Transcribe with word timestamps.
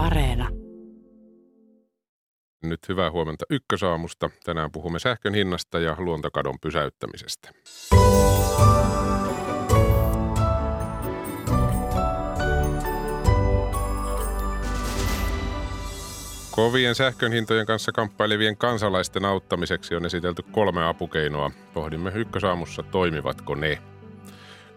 Areena. 0.00 0.48
Nyt 2.62 2.88
hyvää 2.88 3.10
huomenta 3.10 3.44
Ykkösaamusta. 3.50 4.30
Tänään 4.44 4.72
puhumme 4.72 4.98
sähkön 4.98 5.34
hinnasta 5.34 5.78
ja 5.78 5.96
luontokadon 5.98 6.58
pysäyttämisestä. 6.60 7.50
Kovien 16.50 16.94
sähkön 16.94 17.32
hintojen 17.32 17.66
kanssa 17.66 17.92
kamppailevien 17.92 18.56
kansalaisten 18.56 19.24
auttamiseksi 19.24 19.94
on 19.94 20.06
esitelty 20.06 20.42
kolme 20.50 20.86
apukeinoa. 20.86 21.50
Pohdimme 21.74 22.12
Ykkösaamussa, 22.14 22.82
toimivatko 22.82 23.54
ne. 23.54 23.78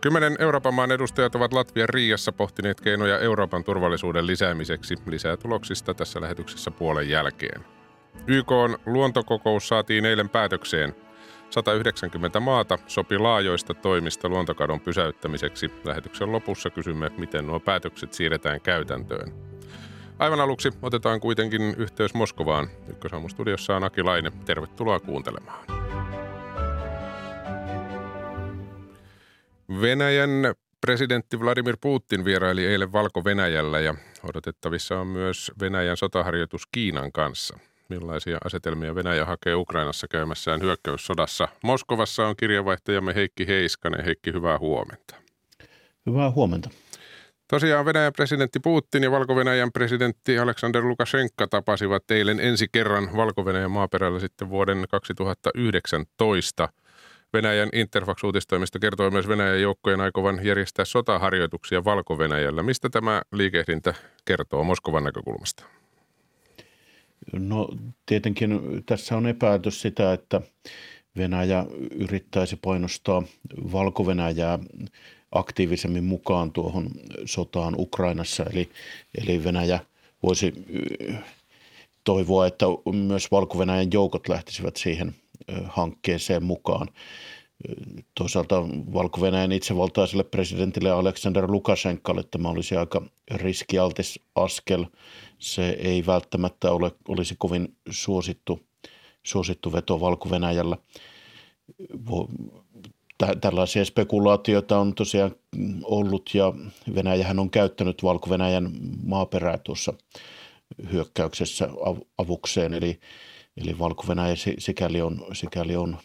Kymmenen 0.04 0.36
Euroopan 0.40 0.74
maan 0.74 0.92
edustajat 0.92 1.36
ovat 1.36 1.54
Latvian 1.54 1.90
Riiassa 1.90 2.32
pohtineet 2.32 2.82
keinoja 2.82 3.20
Euroopan 3.20 3.64
turvallisuuden 3.64 4.28
lisäämiseksi. 4.28 4.96
Lisää 5.06 5.38
tuloksista 5.38 5.94
tässä 5.94 6.22
lähetyksessä 6.22 6.72
puolen 6.72 7.10
jälkeen. 7.10 7.66
YK 8.28 8.52
on 8.52 8.78
luontokokous 8.86 9.68
saatiin 9.68 10.06
eilen 10.06 10.30
päätökseen. 10.30 10.96
190 11.50 12.40
maata 12.40 12.78
sopi 12.88 13.18
laajoista 13.18 13.74
toimista 13.74 14.30
luontokadon 14.30 14.80
pysäyttämiseksi. 14.80 15.72
Lähetyksen 15.84 16.32
lopussa 16.32 16.70
kysymme, 16.70 17.12
miten 17.18 17.48
nuo 17.48 17.60
päätökset 17.60 18.14
siirretään 18.14 18.62
käytäntöön. 18.62 19.34
Aivan 20.20 20.42
aluksi 20.42 20.70
otetaan 20.82 21.20
kuitenkin 21.20 21.62
yhteys 21.78 22.14
Moskovaan. 22.14 22.68
Ykkösaamustudiossa 22.88 23.76
on 23.76 23.84
Aki 23.84 24.04
Laine. 24.04 24.32
Tervetuloa 24.46 25.00
kuuntelemaan. 25.00 25.83
Venäjän 29.70 30.30
presidentti 30.82 31.40
Vladimir 31.40 31.78
Putin 31.82 32.26
vieraili 32.26 32.66
eilen 32.66 32.92
Valko-Venäjällä 32.92 33.80
ja 33.80 33.96
odotettavissa 34.24 35.00
on 35.00 35.08
myös 35.08 35.52
Venäjän 35.60 35.98
sotaharjoitus 35.98 36.68
Kiinan 36.72 37.12
kanssa. 37.12 37.60
Millaisia 37.90 38.38
asetelmia 38.46 38.96
Venäjä 38.96 39.26
hakee 39.26 39.56
Ukrainassa 39.56 40.08
käymässään 40.08 40.62
hyökkäyssodassa? 40.62 41.48
Moskovassa 41.64 42.28
on 42.28 42.36
kirjavaihtajamme 42.36 43.16
Heikki 43.16 43.48
Heiskanen. 43.48 44.06
Heikki, 44.06 44.34
hyvää 44.34 44.60
huomenta. 44.60 45.16
Hyvää 46.06 46.32
huomenta. 46.32 46.70
Tosiaan 47.48 47.86
Venäjän 47.86 48.14
presidentti 48.14 48.60
Putin 48.60 49.04
ja 49.04 49.12
Valko-Venäjän 49.12 49.72
presidentti 49.72 50.40
Aleksander 50.40 50.84
Lukashenka 50.84 51.48
tapasivat 51.48 52.12
eilen 52.12 52.40
ensi 52.40 52.68
kerran 52.72 53.10
Valko-Venäjän 53.18 53.72
maaperällä 53.72 54.20
sitten 54.20 54.50
vuoden 54.50 54.86
2019. 54.90 56.70
Venäjän 57.34 57.70
Interfax-uutistoimisto 57.74 58.80
kertoi 58.80 59.12
myös 59.12 59.28
Venäjän 59.28 59.62
joukkojen 59.62 60.02
aikovan 60.02 60.46
järjestää 60.46 60.86
sotaharjoituksia 60.86 61.86
Valko-Venäjällä. 61.86 62.64
Mistä 62.64 62.90
tämä 62.90 63.22
liikehdintä 63.32 63.94
kertoo 64.26 64.64
Moskovan 64.64 65.04
näkökulmasta? 65.04 65.64
No 67.32 67.70
tietenkin 68.06 68.60
tässä 68.86 69.18
on 69.18 69.28
epäilty 69.28 69.72
sitä, 69.72 70.14
että 70.14 70.42
Venäjä 71.18 71.66
yrittäisi 71.92 72.56
painostaa 72.56 73.24
Valko-Venäjää 73.72 74.60
aktiivisemmin 75.32 76.04
mukaan 76.04 76.52
tuohon 76.52 76.90
sotaan 77.26 77.76
Ukrainassa. 77.78 78.46
Eli, 78.54 78.70
eli 79.22 79.44
Venäjä 79.44 79.80
voisi 80.24 80.54
toivoa, 82.04 82.48
että 82.48 82.66
myös 82.94 83.32
valko 83.32 83.58
joukot 83.92 84.28
lähtisivät 84.30 84.76
siihen 84.76 85.16
hankkeeseen 85.66 86.44
mukaan. 86.44 86.88
Toisaalta 88.16 88.56
valko 88.94 89.22
itsevaltaiselle 89.52 90.24
presidentille 90.24 90.92
Aleksander 90.92 91.52
Lukashenkalle 91.52 92.24
tämä 92.32 92.50
olisi 92.50 92.76
aika 92.76 93.02
riskialtis 93.32 94.20
askel. 94.36 94.86
Se 95.40 95.70
ei 95.70 96.06
välttämättä 96.06 96.72
ole, 96.72 96.92
olisi 97.08 97.36
kovin 97.38 97.76
suosittu, 97.90 98.60
suosittu 99.24 99.74
veto 99.74 100.00
valko 100.00 100.30
tällaisia 103.42 103.86
spekulaatioita 103.86 104.80
on 104.80 104.96
tosiaan 104.96 105.36
ollut 105.84 106.30
ja 106.34 106.54
Venäjähän 106.96 107.40
on 107.40 107.50
käyttänyt 107.50 108.04
Valko-Venäjän 108.04 108.72
maaperää 109.04 109.58
tuossa 109.58 109.94
hyökkäyksessä 110.92 111.70
avukseen, 112.18 112.74
eli, 112.74 113.00
eli 113.58 113.80
Valko-Venäjä 113.80 114.36
sikäli 114.60 115.02
on, 115.02 115.26
sikäli 115.34 115.76
on 115.76 115.98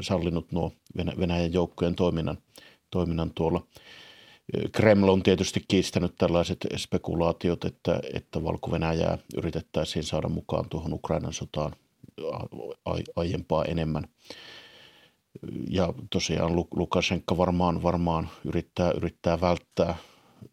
sallinut 0.00 0.52
nuo 0.52 0.72
Venäjän 0.96 1.52
joukkojen 1.52 1.94
toiminnan, 1.94 2.38
toiminnan 2.90 3.30
tuolla. 3.34 3.66
Kreml 4.72 5.08
on 5.08 5.22
tietysti 5.22 5.64
kiistänyt 5.68 6.14
tällaiset 6.18 6.66
spekulaatiot, 6.76 7.64
että, 7.64 8.00
että 8.14 8.44
Valko-Venäjää 8.44 9.18
yritettäisiin 9.36 10.04
saada 10.04 10.28
mukaan 10.28 10.68
tuohon 10.68 10.92
Ukrainan 10.92 11.32
sotaan 11.32 11.72
aiempaa 13.16 13.64
enemmän 13.64 14.04
ja 15.70 15.94
tosiaan 16.10 16.56
Lukashenka 16.56 17.36
varmaan, 17.36 17.82
varmaan 17.82 18.28
yrittää, 18.44 18.90
yrittää 18.90 19.40
välttää 19.40 19.96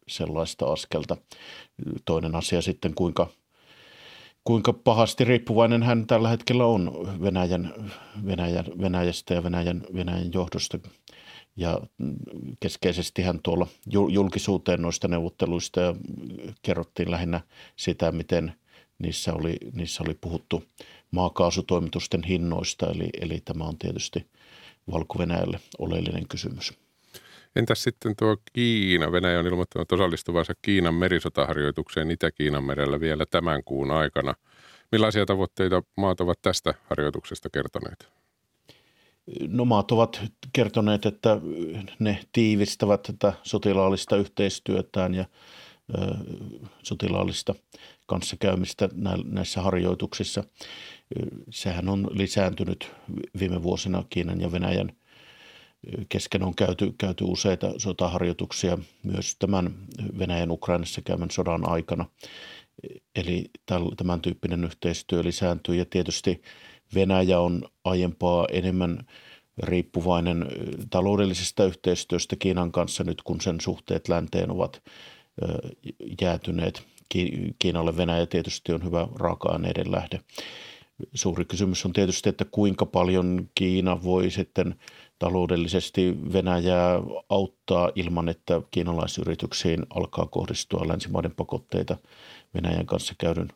sellaista 0.08 0.66
askelta. 0.66 1.18
Toinen 2.06 2.36
asia 2.36 2.62
sitten, 2.62 2.94
kuinka, 2.94 3.28
kuinka 4.50 4.74
pahasti 4.74 5.24
riippuvainen 5.24 5.84
hän 5.84 6.08
tällä 6.08 6.30
hetkellä 6.30 6.66
on 6.66 6.92
Venäjän, 7.22 7.74
Venäjän, 8.26 8.66
Venäjästä 8.82 9.34
ja 9.34 9.44
Venäjän, 9.44 9.84
Venäjän 9.96 10.34
johdosta. 10.34 10.80
Ja 11.56 11.80
keskeisesti 12.60 13.22
hän 13.22 13.40
tuolla 13.44 13.68
julkisuuteen 14.10 14.82
noista 14.82 15.08
neuvotteluista 15.08 15.82
ja 15.82 15.96
kerrottiin 16.62 17.12
lähinnä 17.12 17.42
sitä, 17.76 18.12
miten 18.12 18.54
niissä 19.00 19.34
oli, 19.34 19.58
niissä 19.74 20.04
oli 20.04 20.18
puhuttu 20.22 20.64
maakaasutoimitusten 21.12 22.24
hinnoista. 22.24 22.92
Eli, 22.92 23.10
eli 23.22 23.42
tämä 23.46 23.64
on 23.64 23.78
tietysti– 23.78 24.26
valko 24.92 25.16
oleellinen 25.80 26.28
kysymys. 26.28 26.74
Entäs 27.56 27.84
sitten 27.84 28.16
tuo 28.16 28.38
Kiina? 28.54 29.12
Venäjä 29.12 29.40
on 29.40 29.48
ilmoittanut 29.48 29.92
osallistuvansa 29.92 30.54
Kiinan 30.62 30.94
merisotaharjoitukseen 30.94 32.12
Itä-Kiinan 32.12 32.64
merellä 32.64 33.00
vielä 33.00 33.26
tämän 33.26 33.64
kuun 33.64 33.92
aikana. 33.92 34.34
Millaisia 34.92 35.26
tavoitteita 35.26 35.84
maat 35.98 36.22
ovat 36.22 36.40
tästä 36.42 36.74
harjoituksesta 36.90 37.50
kertoneet? 37.50 38.08
No 39.48 39.66
maat 39.66 39.92
ovat 39.92 40.22
kertoneet, 40.54 41.06
että 41.06 41.42
ne 42.00 42.20
tiivistävät 42.32 43.04
tätä 43.04 43.34
sotilaallista 43.44 44.18
yhteistyötään 44.18 45.14
ja 45.16 45.26
ö, 45.98 46.16
sotilaallista 46.84 47.56
kanssakäymistä 48.06 48.90
näissä 49.24 49.62
harjoituksissa. 49.62 50.44
Sehän 51.50 51.90
on 51.90 52.08
lisääntynyt 52.12 52.92
viime 53.40 53.64
vuosina 53.64 54.04
Kiinan 54.10 54.42
ja 54.42 54.52
Venäjän 54.52 54.92
kesken 56.10 56.44
on 56.44 56.56
käyty, 56.56 56.94
käyty 56.98 57.24
useita 57.24 57.74
sotaharjoituksia 57.78 58.78
myös 59.04 59.36
tämän 59.36 59.74
Venäjän 60.20 60.52
Ukrainassa 60.52 61.02
käymän 61.02 61.32
sodan 61.32 61.70
aikana. 61.70 62.06
Eli 63.16 63.46
tämän 63.98 64.22
tyyppinen 64.22 64.64
yhteistyö 64.64 65.24
lisääntyy 65.24 65.76
ja 65.76 65.86
tietysti 65.86 66.42
Venäjä 66.96 67.40
on 67.40 67.64
aiempaa 67.84 68.48
enemmän 68.52 69.00
riippuvainen 69.64 70.48
taloudellisesta 70.90 71.66
yhteistyöstä 71.66 72.36
Kiinan 72.36 72.72
kanssa 72.72 73.04
nyt, 73.04 73.22
kun 73.22 73.42
sen 73.42 73.62
suhteet 73.62 74.08
länteen 74.08 74.52
ovat 74.52 74.84
jäätyneet. 76.22 76.84
Kiinalle 77.60 77.98
Venäjä 77.98 78.26
tietysti 78.26 78.74
on 78.74 78.84
hyvä 78.84 79.08
raaka-aineiden 79.16 79.92
lähde. 79.92 80.20
Suuri 81.14 81.46
kysymys 81.46 81.86
on 81.86 81.94
tietysti, 81.94 82.30
että 82.30 82.46
kuinka 82.52 82.86
paljon 82.86 83.50
Kiina 83.56 84.04
voi 84.04 84.32
sitten 84.32 84.76
taloudellisesti 85.20 86.18
Venäjää 86.34 87.00
auttaa 87.30 87.92
ilman, 87.96 88.30
että 88.30 88.62
kiinalaisyrityksiin 88.72 89.86
alkaa 89.90 90.26
kohdistua 90.26 90.88
länsimaiden 90.88 91.36
pakotteita 91.36 91.98
Venäjän 92.54 92.86
kanssa 92.86 93.14
käydyn 93.18 93.48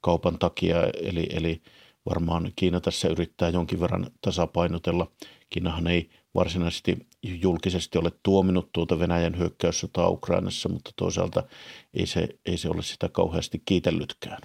kaupan 0.00 0.38
takia. 0.38 0.76
Eli, 1.02 1.26
eli 1.32 1.62
varmaan 2.08 2.52
Kiina 2.56 2.80
tässä 2.80 3.08
yrittää 3.08 3.48
jonkin 3.48 3.80
verran 3.80 4.06
tasapainotella. 4.20 5.06
Kiinahan 5.50 5.86
ei 5.86 6.10
varsinaisesti 6.34 7.06
julkisesti 7.22 7.98
ole 7.98 8.12
tuominut 8.22 8.72
tuota 8.72 8.98
Venäjän 8.98 9.38
hyökkäyssotaa 9.38 10.08
Ukrainassa, 10.08 10.68
mutta 10.68 10.90
toisaalta 10.96 11.42
ei 11.94 12.06
se, 12.06 12.28
ei 12.46 12.56
se 12.56 12.68
ole 12.68 12.82
sitä 12.82 13.08
kauheasti 13.08 13.62
kiitellytkään. 13.64 14.42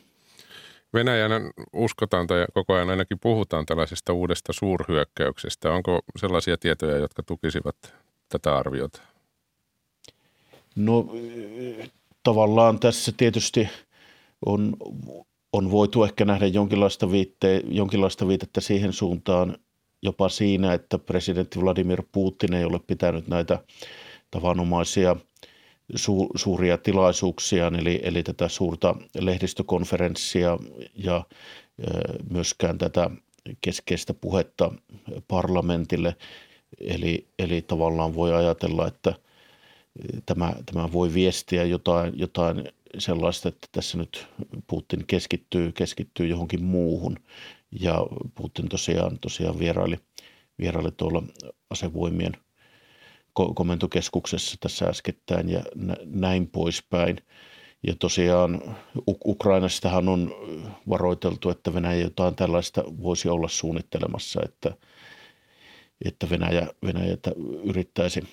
Venäjän 0.93 1.31
uskotaan 1.73 2.27
tai 2.27 2.45
koko 2.53 2.73
ajan 2.73 2.89
ainakin 2.89 3.19
puhutaan 3.19 3.65
tällaisesta 3.65 4.13
uudesta 4.13 4.53
suurhyökkäyksestä. 4.53 5.71
Onko 5.71 5.99
sellaisia 6.17 6.57
tietoja, 6.57 6.97
jotka 6.97 7.23
tukisivat 7.23 7.75
tätä 8.29 8.57
arviota? 8.57 9.01
No 10.75 11.05
tavallaan 12.23 12.79
tässä 12.79 13.11
tietysti 13.17 13.69
on, 14.45 14.77
on 15.53 15.71
voitu 15.71 16.03
ehkä 16.03 16.25
nähdä 16.25 16.47
jonkinlaista, 16.47 17.11
viitte, 17.11 17.61
jonkinlaista 17.67 18.27
viitettä 18.27 18.61
siihen 18.61 18.93
suuntaan 18.93 19.57
jopa 20.01 20.29
siinä, 20.29 20.73
että 20.73 20.97
presidentti 20.97 21.61
Vladimir 21.61 22.03
Putin 22.11 22.53
ei 22.53 22.65
ole 22.65 22.79
pitänyt 22.87 23.27
näitä 23.27 23.59
tavanomaisia 24.31 25.15
su, 25.95 26.29
suuria 26.35 26.77
tilaisuuksia, 26.77 27.67
eli, 27.67 27.99
eli 28.03 28.23
tätä 28.23 28.47
suurta 28.47 28.95
lehdistökonferenssia 29.19 30.57
ja 30.95 31.23
myöskään 32.29 32.77
tätä 32.77 33.09
keskeistä 33.61 34.13
puhetta 34.13 34.71
parlamentille. 35.27 36.15
Eli, 36.81 37.27
eli 37.39 37.61
tavallaan 37.61 38.15
voi 38.15 38.33
ajatella, 38.33 38.87
että 38.87 39.13
tämä, 40.25 40.53
tämä 40.65 40.91
voi 40.91 41.13
viestiä 41.13 41.63
jotain, 41.63 42.19
jotain 42.19 42.63
sellaista, 42.97 43.49
että 43.49 43.67
tässä 43.71 43.97
nyt 43.97 44.27
Putin 44.67 45.07
keskittyy, 45.07 45.71
keskittyy 45.71 46.27
johonkin 46.27 46.63
muuhun. 46.63 47.17
Ja 47.79 48.07
Putin 48.35 48.69
tosiaan, 48.69 49.19
tosiaan 49.19 49.59
vieraili, 49.59 49.97
vieraili 50.59 50.91
tuolla 50.91 51.23
asevoimien 51.69 52.33
komentokeskuksessa 53.33 54.57
tässä 54.59 54.85
äskettäin 54.85 55.49
ja 55.49 55.63
näin 56.05 56.47
poispäin. 56.47 57.17
Ja 57.87 57.95
tosiaan 57.99 58.75
Ukrainastahan 59.25 60.09
on 60.09 60.35
varoiteltu, 60.89 61.49
että 61.49 61.73
Venäjä 61.73 62.01
jotain 62.01 62.35
tällaista 62.35 62.83
voisi 63.01 63.29
olla 63.29 63.47
suunnittelemassa, 63.47 64.41
että, 64.45 64.77
että 66.05 66.29
Venäjä, 66.29 66.67
Venäjä 66.85 67.17
yrittäisi 67.63 68.23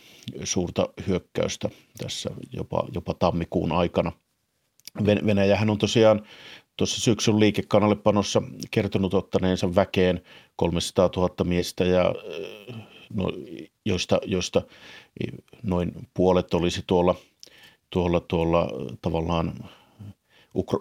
suurta 0.45 0.89
hyökkäystä 1.07 1.69
tässä 1.99 2.31
jopa, 2.53 2.85
jopa 2.95 3.15
tammikuun 3.15 3.73
aikana. 3.73 4.13
Venäjähän 5.07 5.71
on 5.71 5.79
tosiaan 5.79 6.23
tuossa 6.77 7.01
syksyn 7.01 7.41
liikekannallepanossa 7.41 8.43
kertonut 8.71 9.15
ottaneensa 9.15 9.75
väkeen 9.75 10.23
300 10.57 11.11
000 11.17 11.45
miestä, 11.45 11.85
ja, 11.85 12.15
no, 13.15 13.25
joista, 13.89 14.19
joista 14.27 14.63
noin 15.63 15.93
puolet 16.15 16.55
olisi 16.55 16.83
tuolla– 16.87 17.15
tuolla, 17.91 18.21
tuolla 18.21 18.69
tavallaan 19.03 19.55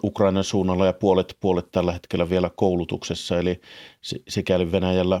Ukrainan 0.04 0.44
suunnalla 0.44 0.86
ja 0.86 0.92
puolet, 0.92 1.36
puolet 1.40 1.70
tällä 1.72 1.92
hetkellä 1.92 2.30
vielä 2.30 2.50
koulutuksessa. 2.56 3.38
Eli 3.38 3.60
sikäli 4.28 4.72
Venäjällä 4.72 5.20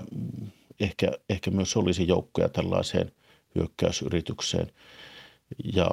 ehkä, 0.80 1.12
ehkä 1.28 1.50
myös 1.50 1.76
olisi 1.76 2.08
joukkoja 2.08 2.48
tällaiseen 2.48 3.12
hyökkäysyritykseen. 3.54 4.72
Ja 5.74 5.90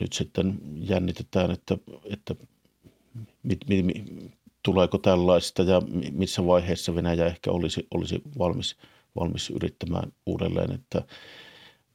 nyt 0.00 0.12
sitten 0.12 0.58
jännitetään, 0.76 1.50
että, 1.50 1.78
että 2.04 2.34
mit, 3.42 3.58
mit, 3.68 3.86
mit, 3.86 4.04
tuleeko 4.62 4.98
tällaista 4.98 5.62
ja 5.62 5.82
missä 6.12 6.46
vaiheessa 6.46 6.94
Venäjä 6.94 7.26
ehkä 7.26 7.50
olisi, 7.50 7.86
olisi 7.94 8.22
valmis, 8.38 8.76
valmis 9.16 9.50
yrittämään 9.50 10.12
uudelleen. 10.26 10.72
Että 10.72 11.02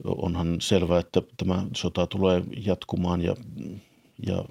onhan 0.04 0.62
selvää, 0.62 1.00
että 1.00 1.22
tämä 1.38 1.66
sota 1.76 2.08
tulee 2.08 2.44
jatkumaan 2.66 3.22
ja, 3.22 3.36
ja 4.28 4.46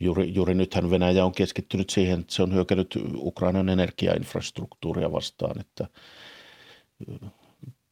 juuri, 0.00 0.34
juuri 0.34 0.54
nythän 0.54 0.90
Venäjä 0.90 1.24
on 1.24 1.32
keskittynyt 1.32 1.90
siihen, 1.90 2.20
että 2.20 2.34
se 2.34 2.42
on 2.42 2.54
hyökännyt 2.54 2.98
Ukrainan 3.14 3.68
energiainfrastruktuuria 3.68 5.12
vastaan, 5.12 5.60
että 5.60 5.86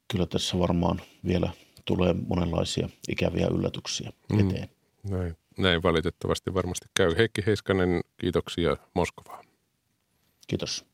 kyllä 0.08 0.26
tässä 0.26 0.58
varmaan 0.58 1.00
vielä 1.26 1.50
tulee 1.84 2.14
monenlaisia 2.28 2.88
ikäviä 3.08 3.46
yllätyksiä 3.46 4.12
mm. 4.32 4.50
eteen. 4.50 4.68
Mm, 5.02 5.16
näin, 5.16 5.36
näin 5.58 5.82
valitettavasti 5.82 6.54
varmasti 6.54 6.86
käy. 6.96 7.14
Heikki 7.16 7.42
Heiskanen, 7.46 8.00
kiitoksia 8.20 8.76
Moskovaan. 8.94 9.44
Kiitos. 10.46 10.84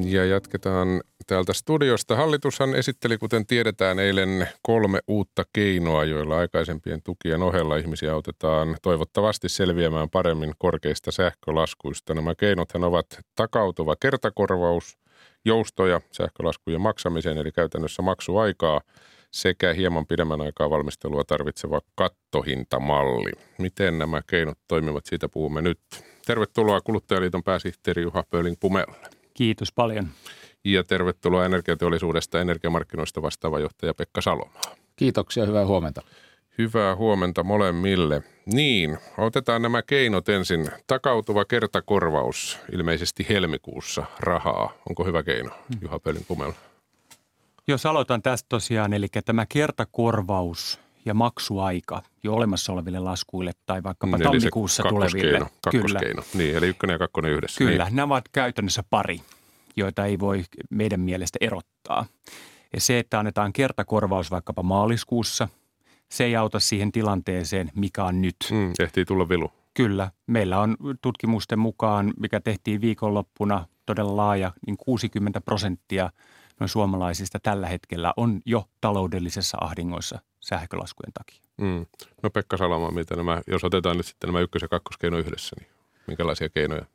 Ja 0.00 0.24
jatketaan 0.24 1.00
täältä 1.26 1.52
studiosta. 1.52 2.16
Hallitushan 2.16 2.74
esitteli, 2.74 3.18
kuten 3.18 3.46
tiedetään, 3.46 3.98
eilen 3.98 4.48
kolme 4.62 5.00
uutta 5.08 5.44
keinoa, 5.52 6.04
joilla 6.04 6.38
aikaisempien 6.38 7.02
tukien 7.02 7.42
ohella 7.42 7.76
ihmisiä 7.76 8.12
autetaan 8.12 8.76
toivottavasti 8.82 9.48
selviämään 9.48 10.10
paremmin 10.10 10.52
korkeista 10.58 11.12
sähkölaskuista. 11.12 12.14
Nämä 12.14 12.34
keinothan 12.34 12.84
ovat 12.84 13.06
takautuva 13.36 13.94
kertakorvaus, 14.00 14.98
joustoja 15.44 16.00
sähkölaskujen 16.12 16.80
maksamiseen, 16.80 17.38
eli 17.38 17.52
käytännössä 17.52 18.02
maksuaikaa, 18.02 18.80
sekä 19.30 19.72
hieman 19.72 20.06
pidemmän 20.06 20.40
aikaa 20.40 20.70
valmistelua 20.70 21.24
tarvitseva 21.24 21.80
kattohintamalli. 21.94 23.30
Miten 23.58 23.98
nämä 23.98 24.22
keinot 24.26 24.58
toimivat, 24.68 25.06
siitä 25.06 25.28
puhumme 25.28 25.62
nyt. 25.62 25.80
Tervetuloa 26.26 26.80
Kuluttajaliiton 26.80 27.42
pääsihteeri 27.42 28.02
Juha 28.02 28.24
Pöling-Pumelle. 28.30 29.21
Kiitos 29.34 29.72
paljon. 29.72 30.08
Ja 30.64 30.84
tervetuloa 30.84 31.46
energiateollisuudesta 31.46 32.40
energiamarkkinoista 32.40 33.22
vastaava 33.22 33.60
johtaja 33.60 33.94
Pekka 33.94 34.20
Salomaa. 34.20 34.62
Kiitoksia, 34.96 35.46
hyvää 35.46 35.66
huomenta. 35.66 36.02
Hyvää 36.58 36.96
huomenta 36.96 37.42
molemmille. 37.42 38.22
Niin, 38.46 38.98
otetaan 39.18 39.62
nämä 39.62 39.82
keinot 39.82 40.28
ensin. 40.28 40.68
Takautuva 40.86 41.44
kertakorvaus 41.44 42.58
ilmeisesti 42.72 43.26
helmikuussa 43.28 44.04
rahaa. 44.20 44.72
Onko 44.88 45.04
hyvä 45.04 45.22
keino. 45.22 45.50
Juha 45.80 45.98
Pelin 45.98 46.24
Pumel? 46.28 46.52
Jos 47.68 47.86
aloitan 47.86 48.22
tästä 48.22 48.46
tosiaan, 48.48 48.92
eli 48.92 49.06
tämä 49.24 49.46
kertakorvaus 49.48 50.80
ja 51.04 51.14
maksuaika 51.14 52.02
jo 52.22 52.34
olemassa 52.34 52.72
oleville 52.72 52.98
laskuille 52.98 53.52
tai 53.66 53.82
vaikkapa 53.82 54.16
niin, 54.16 54.24
tammikuussa 54.24 54.82
tuleville. 54.82 55.38
Kakkoskeino, 55.38 56.22
Kyllä. 56.22 56.22
Niin, 56.34 56.56
eli 56.56 56.68
ykkönen 56.68 56.94
ja 56.94 56.98
kakkonen 56.98 57.32
yhdessä. 57.32 57.58
Kyllä, 57.58 57.84
niin. 57.84 57.96
nämä 57.96 58.14
ovat 58.14 58.28
käytännössä 58.32 58.82
pari, 58.90 59.20
joita 59.76 60.06
ei 60.06 60.18
voi 60.18 60.44
meidän 60.70 61.00
mielestä 61.00 61.38
erottaa. 61.40 62.06
Ja 62.72 62.80
se, 62.80 62.98
että 62.98 63.18
annetaan 63.18 63.52
kertakorvaus 63.52 64.30
vaikkapa 64.30 64.62
maaliskuussa, 64.62 65.48
se 66.08 66.24
ei 66.24 66.36
auta 66.36 66.60
siihen 66.60 66.92
tilanteeseen, 66.92 67.70
mikä 67.74 68.04
on 68.04 68.22
nyt. 68.22 68.36
Mm, 68.50 68.72
tehtiin 68.76 69.06
tulla 69.06 69.28
vilu. 69.28 69.52
Kyllä. 69.74 70.10
Meillä 70.26 70.60
on 70.60 70.76
tutkimusten 71.02 71.58
mukaan, 71.58 72.14
mikä 72.20 72.40
tehtiin 72.40 72.80
viikonloppuna 72.80 73.66
todella 73.86 74.16
laaja, 74.16 74.52
niin 74.66 74.76
60 74.76 75.40
prosenttia– 75.40 76.10
noin 76.62 76.68
suomalaisista 76.68 77.38
tällä 77.42 77.68
hetkellä 77.68 78.14
on 78.16 78.40
jo 78.46 78.68
taloudellisessa 78.80 79.58
ahdingoissa 79.60 80.18
sähkölaskujen 80.42 81.12
takia. 81.12 81.40
Mm. 81.56 81.86
No 82.22 82.30
Pekka 82.30 82.56
Salama, 82.56 82.90
mitä 82.90 83.16
nämä, 83.16 83.42
jos 83.46 83.64
otetaan 83.64 83.96
nyt 83.96 84.06
sitten 84.06 84.28
nämä 84.28 84.40
ykkös- 84.40 84.62
ja 84.62 84.68
kakkoskeino 84.68 85.18
yhdessä, 85.18 85.56
niin 85.58 85.68
minkälaisia 86.06 86.48
keinoja? 86.48 86.86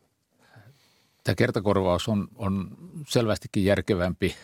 Tämä 1.23 1.35
kertakorvaus 1.35 2.07
on, 2.07 2.27
on 2.35 2.67
selvästikin 3.07 3.65
järkevämpi, 3.65 4.25
eh, 4.25 4.35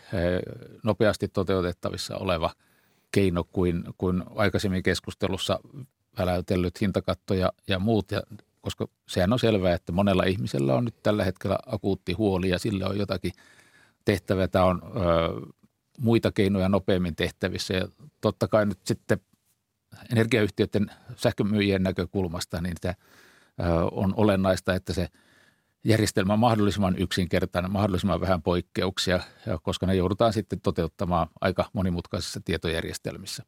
nopeasti 0.84 1.28
toteutettavissa 1.28 2.18
oleva 2.18 2.52
keino 3.12 3.44
kuin, 3.44 3.84
kuin 3.98 4.24
aikaisemmin 4.36 4.84
keskustelussa 4.84 5.60
väläytellyt 6.18 6.82
hintakatto 6.82 7.34
ja, 7.34 7.52
ja 7.68 7.80
muut. 7.80 8.12
Ja, 8.12 8.22
koska 8.62 8.88
sehän 9.08 9.34
on 9.34 9.40
selvää, 9.40 9.74
että 9.74 9.92
monella 9.92 10.24
ihmisellä 10.24 10.76
on 10.76 10.86
nyt 10.86 11.04
tällä 11.04 11.24
hetkellä 11.24 11.60
akuutti 11.66 12.14
huoli 12.14 12.50
ja 12.50 12.60
sille 12.60 12.86
on 12.86 12.98
jotakin– 12.98 13.32
tehtävä. 14.06 14.48
Tämä 14.48 14.66
on 14.66 14.82
ö, 14.84 14.90
muita 16.00 16.32
keinoja 16.32 16.70
nopeammin 16.70 17.16
tehtävissä 17.16 17.74
ja 17.74 17.88
totta 18.22 18.48
kai 18.48 18.66
nyt 18.66 18.80
sitten 18.84 19.20
energiayhtiöiden 20.12 20.92
sähkömyyjien 21.16 21.84
näkökulmasta 21.84 22.62
niin 22.62 22.76
tämä 22.82 22.94
on 23.92 24.14
olennaista, 24.18 24.76
että 24.76 24.94
se 24.94 25.08
järjestelmä 25.84 26.34
on 26.34 26.40
mahdollisimman 26.40 26.98
yksinkertainen, 26.98 27.72
mahdollisimman 27.72 28.22
vähän 28.22 28.42
poikkeuksia, 28.42 29.20
koska 29.62 29.86
ne 29.86 29.96
joudutaan 29.96 30.34
sitten 30.34 30.62
toteuttamaan 30.62 31.28
aika 31.42 31.66
monimutkaisissa 31.74 32.40
tietojärjestelmissä. 32.46 33.44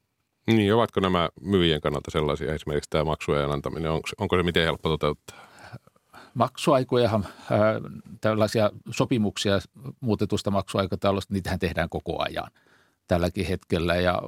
Niin, 0.48 0.74
ovatko 0.74 1.00
nämä 1.00 1.30
myyjien 1.42 1.82
kannalta 1.82 2.12
sellaisia, 2.12 2.54
esimerkiksi 2.54 2.90
tämä 2.90 3.04
maksujen 3.04 3.52
antaminen, 3.52 3.92
onko, 3.92 4.10
onko 4.18 4.38
se 4.38 4.44
miten 4.44 4.64
helppo 4.64 4.90
toteuttaa? 4.90 5.55
Maksuaikojahan, 6.36 7.28
ää, 7.52 7.60
tällaisia 8.22 8.72
sopimuksia 8.92 9.60
muutetusta 10.00 10.52
maksuaikataulusta, 10.52 11.34
niitähän 11.34 11.60
tehdään 11.60 11.90
koko 11.90 12.24
ajan 12.24 12.52
tälläkin 13.08 13.46
hetkellä 13.46 13.96
ja 13.96 14.22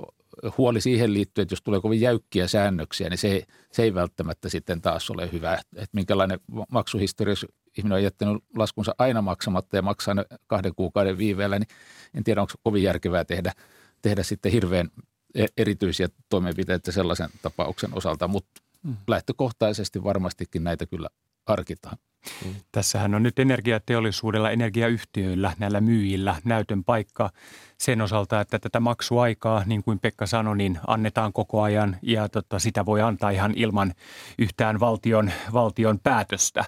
huoli 0.58 0.82
siihen 0.82 1.14
liittyy, 1.14 1.42
että 1.42 1.54
jos 1.54 1.62
tulee 1.62 1.82
kovin 1.82 2.02
jäykkiä 2.02 2.48
säännöksiä, 2.48 3.10
niin 3.10 3.18
se, 3.18 3.44
se 3.72 3.84
ei 3.84 3.94
välttämättä 3.94 4.50
sitten 4.50 4.82
taas 4.82 5.10
ole 5.10 5.32
hyvä. 5.32 5.54
Että 5.54 5.90
minkälainen 5.92 6.40
maksuhistoria, 6.70 7.32
jos 7.32 7.46
ihminen 7.78 7.96
on 7.96 8.04
jättänyt 8.04 8.44
laskunsa 8.56 8.96
aina 8.98 9.22
maksamatta 9.22 9.76
ja 9.76 9.82
maksaa 9.82 10.14
ne 10.14 10.26
kahden 10.48 10.76
kuukauden 10.76 11.18
viiveellä, 11.18 11.60
niin 11.60 11.68
en 12.14 12.24
tiedä, 12.24 12.42
onko 12.42 12.54
kovin 12.64 12.84
järkevää 12.84 13.26
tehdä, 13.26 13.54
tehdä 14.02 14.24
sitten 14.24 14.52
hirveän 14.52 14.90
e-, 15.36 15.46
erityisiä 15.58 16.08
toimenpiteitä 16.30 16.92
sellaisen 16.92 17.30
tapauksen 17.42 17.90
osalta, 17.94 18.28
mutta 18.28 18.62
mm. 18.84 18.96
lähtökohtaisesti 19.08 20.04
varmastikin 20.04 20.64
näitä 20.64 20.86
kyllä 20.86 21.08
harkitaan. 21.48 21.98
Mm. 22.46 22.56
Tässähän 22.72 23.16
on 23.16 23.24
nyt 23.24 23.40
energiateollisuudella, 23.40 24.52
energiayhtiöillä, 24.52 25.54
näillä 25.60 25.82
myyjillä 25.82 26.36
näytön 26.46 26.84
paikka 26.84 27.30
sen 27.78 28.02
osalta, 28.02 28.42
että 28.42 28.60
tätä 28.60 28.80
maksuaikaa, 28.80 29.64
niin 29.66 29.84
kuin 29.84 30.00
Pekka 30.00 30.26
sanoi, 30.26 30.58
niin 30.58 30.80
annetaan 30.88 31.34
koko 31.34 31.62
ajan 31.62 31.98
ja 32.02 32.30
tota, 32.30 32.60
sitä 32.60 32.86
voi 32.86 33.02
antaa 33.02 33.30
ihan 33.30 33.54
ilman 33.56 33.94
yhtään 34.40 34.80
valtion, 34.80 35.32
valtion 35.54 36.00
päätöstä. 36.00 36.66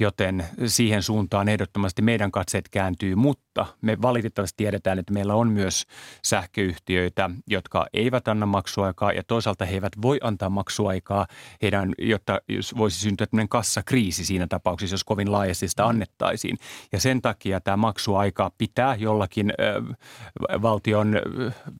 joten 0.00 0.44
siihen 0.66 1.02
suuntaan 1.02 1.48
ehdottomasti 1.48 2.02
meidän 2.02 2.30
katseet 2.30 2.68
kääntyy, 2.68 3.14
mutta 3.14 3.49
me 3.80 4.02
valitettavasti 4.02 4.56
tiedetään, 4.56 4.98
että 4.98 5.12
meillä 5.12 5.34
on 5.34 5.48
myös 5.48 5.86
sähköyhtiöitä, 6.24 7.30
jotka 7.46 7.86
eivät 7.92 8.28
anna 8.28 8.46
maksuaikaa 8.46 9.12
ja 9.12 9.22
toisaalta 9.22 9.64
he 9.64 9.74
eivät 9.74 9.92
voi 10.02 10.18
antaa 10.22 10.50
maksuaikaa, 10.50 11.26
heidän, 11.62 11.92
jotta 11.98 12.40
voisi 12.76 13.00
syntyä 13.00 13.26
tämmöinen 13.26 13.48
kassakriisi 13.48 14.24
siinä 14.24 14.46
tapauksessa, 14.46 14.94
jos 14.94 15.04
kovin 15.04 15.32
laajasti 15.32 15.68
sitä 15.68 15.86
annettaisiin. 15.86 16.56
Ja 16.92 17.00
sen 17.00 17.22
takia 17.22 17.60
tämä 17.60 17.76
maksuaika 17.76 18.50
pitää 18.58 18.94
jollakin 18.94 19.52
ö, 19.60 19.82
valtion 20.62 21.16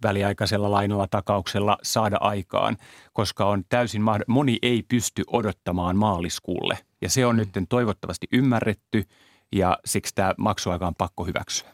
väliaikaisella 0.02 0.70
lainalla 0.70 1.06
takauksella 1.10 1.78
saada 1.82 2.16
aikaan, 2.20 2.76
koska 3.12 3.46
on 3.46 3.64
täysin 3.68 4.02
moni 4.26 4.58
ei 4.62 4.82
pysty 4.88 5.22
odottamaan 5.26 5.96
maaliskuulle– 5.96 6.78
ja 7.00 7.08
se 7.08 7.26
on 7.26 7.36
mm. 7.36 7.38
nyt 7.38 7.68
toivottavasti 7.68 8.26
ymmärretty 8.32 9.04
ja 9.52 9.78
siksi 9.84 10.14
tämä 10.14 10.34
maksuaika 10.38 10.86
on 10.86 10.94
pakko 10.94 11.24
hyväksyä. 11.24 11.68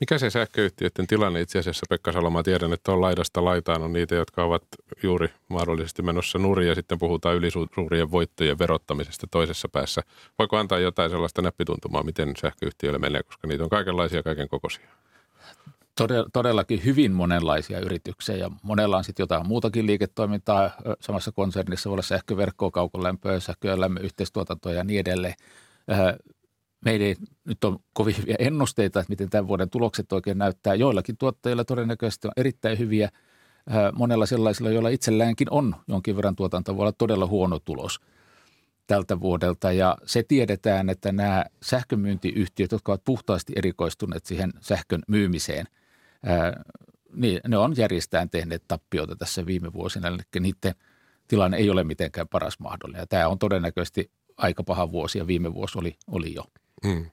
Mikä 0.00 0.18
se 0.18 0.30
sähköyhtiöiden 0.30 1.06
tilanne 1.06 1.40
itse 1.40 1.58
asiassa, 1.58 1.86
Pekka 1.88 2.12
Saloma, 2.12 2.42
tiedän, 2.42 2.72
että 2.72 2.92
on 2.92 3.00
laidasta 3.00 3.44
laitaan, 3.44 3.82
on 3.82 3.92
niitä, 3.92 4.14
jotka 4.14 4.44
ovat 4.44 4.62
juuri 5.02 5.28
mahdollisesti 5.48 6.02
menossa 6.02 6.38
nurin 6.38 6.68
ja 6.68 6.74
sitten 6.74 6.98
puhutaan 6.98 7.36
ylisuurien 7.36 8.10
voittojen 8.10 8.58
verottamisesta 8.58 9.26
toisessa 9.30 9.68
päässä. 9.68 10.02
Voiko 10.38 10.56
antaa 10.56 10.78
jotain 10.78 11.10
sellaista 11.10 11.42
näppituntumaa, 11.42 12.02
miten 12.02 12.32
sähköyhtiöille 12.40 12.98
menee, 12.98 13.22
koska 13.22 13.48
niitä 13.48 13.64
on 13.64 13.70
kaikenlaisia 13.70 14.22
kaiken 14.22 14.48
kokoisia? 14.48 14.88
todellakin 16.32 16.84
hyvin 16.84 17.12
monenlaisia 17.12 17.80
yrityksiä 17.80 18.36
ja 18.36 18.50
monella 18.62 18.96
on 18.96 19.04
sitten 19.04 19.22
jotain 19.22 19.46
muutakin 19.46 19.86
liiketoimintaa. 19.86 20.70
Samassa 21.00 21.32
konsernissa 21.32 21.90
voi 21.90 21.94
olla 21.94 22.02
sähköverkkoa, 22.02 22.70
kaukolämpöä, 22.70 23.40
sähkö- 23.40 23.68
ja 23.68 23.80
lämmöyhteistuotantoa 23.80 24.72
ja 24.72 24.84
niin 24.84 25.00
edelleen. 25.00 25.34
Meidän 26.84 27.06
ei 27.06 27.16
nyt 27.44 27.64
on 27.64 27.78
kovin 27.92 28.16
hyviä 28.18 28.36
ennusteita, 28.38 29.00
että 29.00 29.10
miten 29.10 29.30
tämän 29.30 29.48
vuoden 29.48 29.70
tulokset 29.70 30.12
oikein 30.12 30.38
näyttää. 30.38 30.74
Joillakin 30.74 31.16
tuottajilla 31.16 31.64
todennäköisesti 31.64 32.28
on 32.28 32.32
erittäin 32.36 32.78
hyviä. 32.78 33.08
Monella 33.92 34.26
sellaisilla, 34.26 34.70
joilla 34.70 34.88
itselläänkin 34.88 35.48
on 35.50 35.76
jonkin 35.88 36.16
verran 36.16 36.36
tuotantoa, 36.36 36.76
voi 36.76 36.82
olla 36.82 36.92
todella 36.92 37.26
huono 37.26 37.58
tulos 37.58 38.00
tältä 38.86 39.20
vuodelta. 39.20 39.72
Ja 39.72 39.96
se 40.04 40.22
tiedetään, 40.22 40.88
että 40.88 41.12
nämä 41.12 41.44
sähkömyyntiyhtiöt, 41.62 42.72
jotka 42.72 42.92
ovat 42.92 43.04
puhtaasti 43.04 43.52
erikoistuneet 43.56 44.26
siihen 44.26 44.52
sähkön 44.60 45.02
myymiseen– 45.08 45.66
niin 47.12 47.40
ne 47.48 47.58
on 47.58 47.74
järjestään 47.76 48.30
tehneet 48.30 48.64
tappiota 48.68 49.16
tässä 49.16 49.46
viime 49.46 49.72
vuosina, 49.72 50.08
eli 50.08 50.18
niiden 50.40 50.74
tilanne 51.28 51.56
ei 51.56 51.70
ole 51.70 51.84
mitenkään 51.84 52.28
paras 52.28 52.58
mahdollinen. 52.58 53.08
Tämä 53.08 53.28
on 53.28 53.38
todennäköisesti 53.38 54.10
aika 54.36 54.64
paha 54.64 54.90
vuosi 54.90 55.18
ja 55.18 55.26
viime 55.26 55.54
vuosi 55.54 55.78
oli, 55.78 55.96
oli 56.06 56.34
jo. 56.34 56.44
Hmm. 56.86 57.06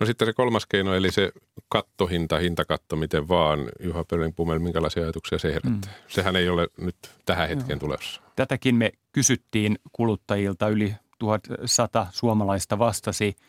No 0.00 0.06
sitten 0.06 0.26
se 0.26 0.32
kolmas 0.32 0.66
keino, 0.66 0.94
eli 0.94 1.12
se 1.12 1.32
kattohinta, 1.68 2.38
hintakatto, 2.38 2.96
miten 2.96 3.28
vaan. 3.28 3.58
Juha 3.80 4.02
Pölling-Pumel, 4.02 4.58
minkälaisia 4.58 5.02
ajatuksia 5.02 5.38
se 5.38 5.48
herättää? 5.48 5.92
Hmm. 5.92 6.04
Sehän 6.08 6.36
ei 6.36 6.48
ole 6.48 6.68
nyt 6.80 6.96
tähän 7.24 7.48
hetkeen 7.48 7.78
tulossa. 7.78 8.22
Tätäkin 8.36 8.74
me 8.74 8.92
kysyttiin 9.12 9.78
kuluttajilta, 9.92 10.68
yli 10.68 10.94
1100 11.18 12.06
suomalaista 12.10 12.78
vastasi– 12.78 13.36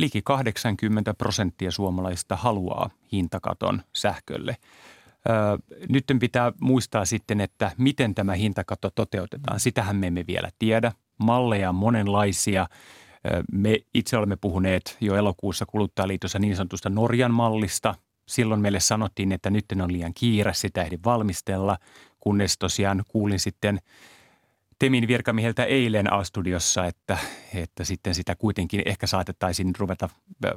liki 0.00 0.22
80 0.22 1.14
prosenttia 1.14 1.70
suomalaista 1.70 2.36
haluaa 2.36 2.90
hintakaton 3.12 3.82
sähkölle. 3.92 4.56
Nyt 5.88 6.04
pitää 6.20 6.52
muistaa 6.60 7.04
sitten, 7.04 7.40
että 7.40 7.72
miten 7.78 8.14
tämä 8.14 8.34
hintakatto 8.34 8.90
toteutetaan. 8.90 9.60
Sitähän 9.60 9.96
me 9.96 10.06
emme 10.06 10.24
vielä 10.26 10.50
tiedä. 10.58 10.92
Malleja 11.18 11.68
on 11.68 11.74
monenlaisia. 11.74 12.66
Me 13.52 13.78
itse 13.94 14.16
olemme 14.16 14.36
puhuneet 14.36 14.96
jo 15.00 15.16
elokuussa 15.16 15.66
kuluttajaliitossa 15.66 16.38
niin 16.38 16.56
sanotusta 16.56 16.90
Norjan 16.90 17.34
mallista. 17.34 17.94
Silloin 18.28 18.60
meille 18.60 18.80
sanottiin, 18.80 19.32
että 19.32 19.50
nyt 19.50 19.64
on 19.82 19.92
liian 19.92 20.14
kiire, 20.14 20.54
sitä 20.54 20.82
ehdi 20.82 20.98
valmistella, 21.04 21.78
kunnes 22.20 22.58
tosiaan 22.58 23.02
kuulin 23.08 23.40
sitten– 23.40 23.78
Temin 24.80 25.08
virkamieheltä 25.08 25.64
eilen 25.64 26.12
A-studiossa, 26.12 26.86
että, 26.86 27.18
että 27.54 27.84
sitten 27.84 28.14
sitä 28.14 28.36
kuitenkin 28.36 28.82
ehkä 28.84 29.06
saatettaisiin 29.06 29.72
ruveta 29.78 30.08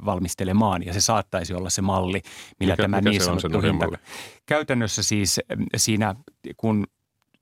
valmistelemaan 0.05 0.85
ja 0.85 0.93
se 0.93 1.01
saattaisi 1.01 1.53
olla 1.53 1.69
se 1.69 1.81
malli, 1.81 2.21
millä 2.59 2.73
mikä, 2.73 2.83
tämä 2.83 2.97
mikä 2.97 3.09
niin 3.09 3.21
sanottu 3.21 3.61
hinta. 3.61 3.85
Malli? 3.85 3.97
Käytännössä 4.45 5.03
siis 5.03 5.39
siinä, 5.75 6.15
kun 6.57 6.87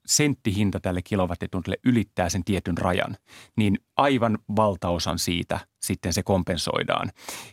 senttihinta 0.06 0.80
tälle 0.80 1.02
kilowattitunnille 1.02 1.78
ylittää 1.86 2.30
sen 2.30 2.44
tietyn 2.44 2.78
rajan, 2.78 3.18
niin 3.58 3.78
aivan 3.98 4.38
valtaosan 4.56 5.20
siitä 5.20 5.60
sitten 5.82 6.14
se 6.14 6.24
kompensoidaan. 6.24 7.12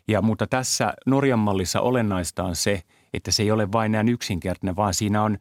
Ja, 0.08 0.22
mutta 0.22 0.46
tässä 0.46 0.94
Norjan 1.06 1.38
mallissa 1.38 1.80
olennaista 1.80 2.44
on 2.44 2.56
se, 2.56 2.82
että 3.14 3.30
se 3.30 3.42
ei 3.42 3.50
ole 3.50 3.72
vain 3.72 3.92
näin 3.92 4.08
yksinkertainen, 4.08 4.76
vaan 4.76 4.94
siinä 4.94 5.22
on 5.22 5.38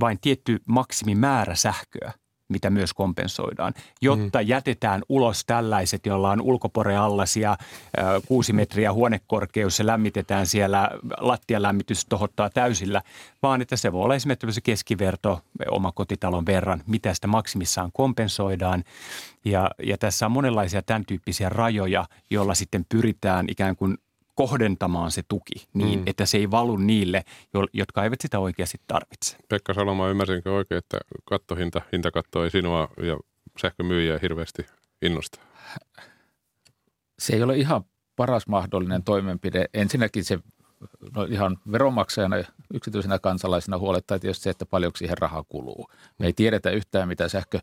vain 0.00 0.18
tietty 0.20 0.58
maksimimäärä 0.68 1.54
sähköä– 1.54 2.12
mitä 2.48 2.70
myös 2.70 2.94
kompensoidaan, 2.94 3.74
jotta 4.02 4.38
mm. 4.42 4.48
jätetään 4.48 5.02
ulos 5.08 5.44
tällaiset, 5.44 6.06
joilla 6.06 6.30
on 6.30 6.40
ulkoporeallasia, 6.40 7.56
kuusi 8.26 8.52
metriä 8.52 8.92
huonekorkeus 8.92 9.78
ja 9.78 9.86
lämmitetään 9.86 10.46
siellä, 10.46 10.90
lattialämmitys 11.18 12.06
tohottaa 12.06 12.50
täysillä, 12.50 13.02
vaan 13.42 13.62
että 13.62 13.76
se 13.76 13.92
voi 13.92 14.04
olla 14.04 14.14
esimerkiksi 14.14 14.60
keskiverto 14.62 15.40
omakotitalon 15.70 16.46
verran, 16.46 16.82
mitä 16.86 17.14
sitä 17.14 17.26
maksimissaan 17.26 17.92
kompensoidaan. 17.92 18.84
Ja, 19.44 19.70
ja 19.82 19.98
tässä 19.98 20.26
on 20.26 20.32
monenlaisia 20.32 20.82
tämän 20.82 21.04
tyyppisiä 21.06 21.48
rajoja, 21.48 22.06
joilla 22.30 22.54
sitten 22.54 22.86
pyritään 22.88 23.46
ikään 23.48 23.76
kuin 23.76 23.98
kohdentamaan 24.34 25.10
se 25.10 25.22
tuki 25.28 25.68
niin, 25.74 25.98
mm. 25.98 26.04
että 26.06 26.26
se 26.26 26.38
ei 26.38 26.50
valu 26.50 26.76
niille, 26.76 27.24
jotka 27.72 28.04
eivät 28.04 28.20
sitä 28.20 28.38
oikeasti 28.38 28.78
tarvitse. 28.86 29.36
Pekka 29.48 29.74
Saloma, 29.74 30.08
ymmärsinkö 30.08 30.52
oikein, 30.52 30.78
että 30.78 30.98
kattohinta, 31.24 31.82
hintakatto 31.92 32.44
ei 32.44 32.50
sinua 32.50 32.88
ja 33.02 33.18
sähkömyyjiä 33.60 34.18
hirveästi 34.22 34.66
innosta? 35.02 35.40
Se 37.18 37.32
ei 37.32 37.42
ole 37.42 37.56
ihan 37.56 37.84
paras 38.16 38.46
mahdollinen 38.46 39.04
toimenpide. 39.04 39.66
Ensinnäkin 39.74 40.24
se 40.24 40.38
no 41.16 41.24
ihan 41.24 41.58
veronmaksajana 41.72 42.36
yksityisenä 42.74 43.18
kansalaisena 43.18 43.78
huolettaa 43.78 44.18
tietysti 44.18 44.42
se, 44.42 44.50
että 44.50 44.66
paljonko 44.66 44.96
siihen 44.96 45.18
rahaa 45.18 45.44
kuluu. 45.48 45.90
Me 46.18 46.26
ei 46.26 46.32
tiedetä 46.32 46.70
yhtään, 46.70 47.08
mitä 47.08 47.28
sähkö 47.28 47.58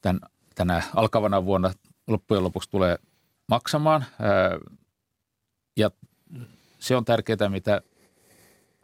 tämän, 0.00 0.20
tänä 0.54 0.82
alkavana 0.94 1.44
vuonna 1.44 1.72
loppujen 2.06 2.44
lopuksi 2.44 2.70
tulee 2.70 2.96
maksamaan. 3.48 4.04
Ja 5.76 5.90
se 6.78 6.96
on 6.96 7.04
tärkeää, 7.04 7.48
mitä 7.48 7.82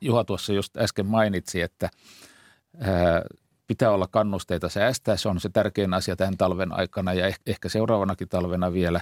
Juha 0.01 0.25
tuossa 0.25 0.53
just 0.53 0.77
äsken 0.77 1.07
mainitsi, 1.07 1.61
että 1.61 1.91
pitää 3.67 3.91
olla 3.91 4.07
kannusteita 4.11 4.69
säästää. 4.69 5.17
Se 5.17 5.29
on 5.29 5.41
se 5.41 5.49
tärkein 5.49 5.95
asia 5.95 6.17
tämän 6.17 6.37
talven 6.37 6.73
aikana 6.73 7.13
ja 7.13 7.33
ehkä 7.47 7.69
seuraavanakin 7.69 8.29
talvena 8.29 8.73
vielä. 8.73 9.01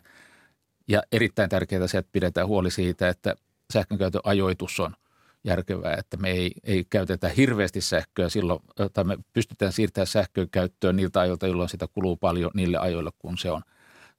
Ja 0.89 1.03
erittäin 1.13 1.51
tärkeää 1.51 1.87
se, 1.87 1.99
että 1.99 2.13
pidetään 2.13 2.47
huoli 2.47 2.71
siitä, 2.71 3.09
että 3.09 3.35
sähkönkäytön 3.73 4.21
ajoitus 4.25 4.81
on 4.81 4.97
järkevää, 5.45 5.95
että 5.95 6.17
me 6.17 6.31
ei, 6.31 6.53
ei 6.65 6.85
käytetä 6.91 7.29
hirveästi 7.29 7.81
sähköä 7.81 8.29
silloin, 8.29 8.61
tai 8.93 9.05
me 9.05 9.17
pystytään 9.33 9.73
siirtämään 9.73 10.07
sähkön 10.07 10.51
käyttöön 10.51 10.97
niiltä 10.97 11.21
ajoilta, 11.21 11.47
jolloin 11.47 11.69
sitä 11.69 11.87
kuluu 11.93 12.17
paljon 12.17 12.51
niille 12.55 12.79
ajoille, 12.79 13.11
kun 13.19 13.39
se 13.39 13.51
on– 13.51 13.63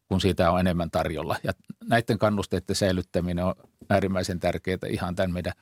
kun 0.07 0.21
siitä 0.21 0.51
on 0.51 0.59
enemmän 0.59 0.91
tarjolla. 0.91 1.35
Ja 1.43 1.53
näiden 1.83 2.17
kannusteiden 2.17 2.75
säilyttäminen 2.75 3.45
on 3.45 3.55
äärimmäisen 3.89 4.39
tärkeää 4.39 4.77
ihan 4.89 5.15
tämän 5.15 5.31
meidän 5.31 5.53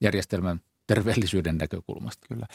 järjestelmän 0.00 0.60
terveellisyyden 0.86 1.58
näkökulmasta. 1.58 2.26
Kyllä. 2.28 2.46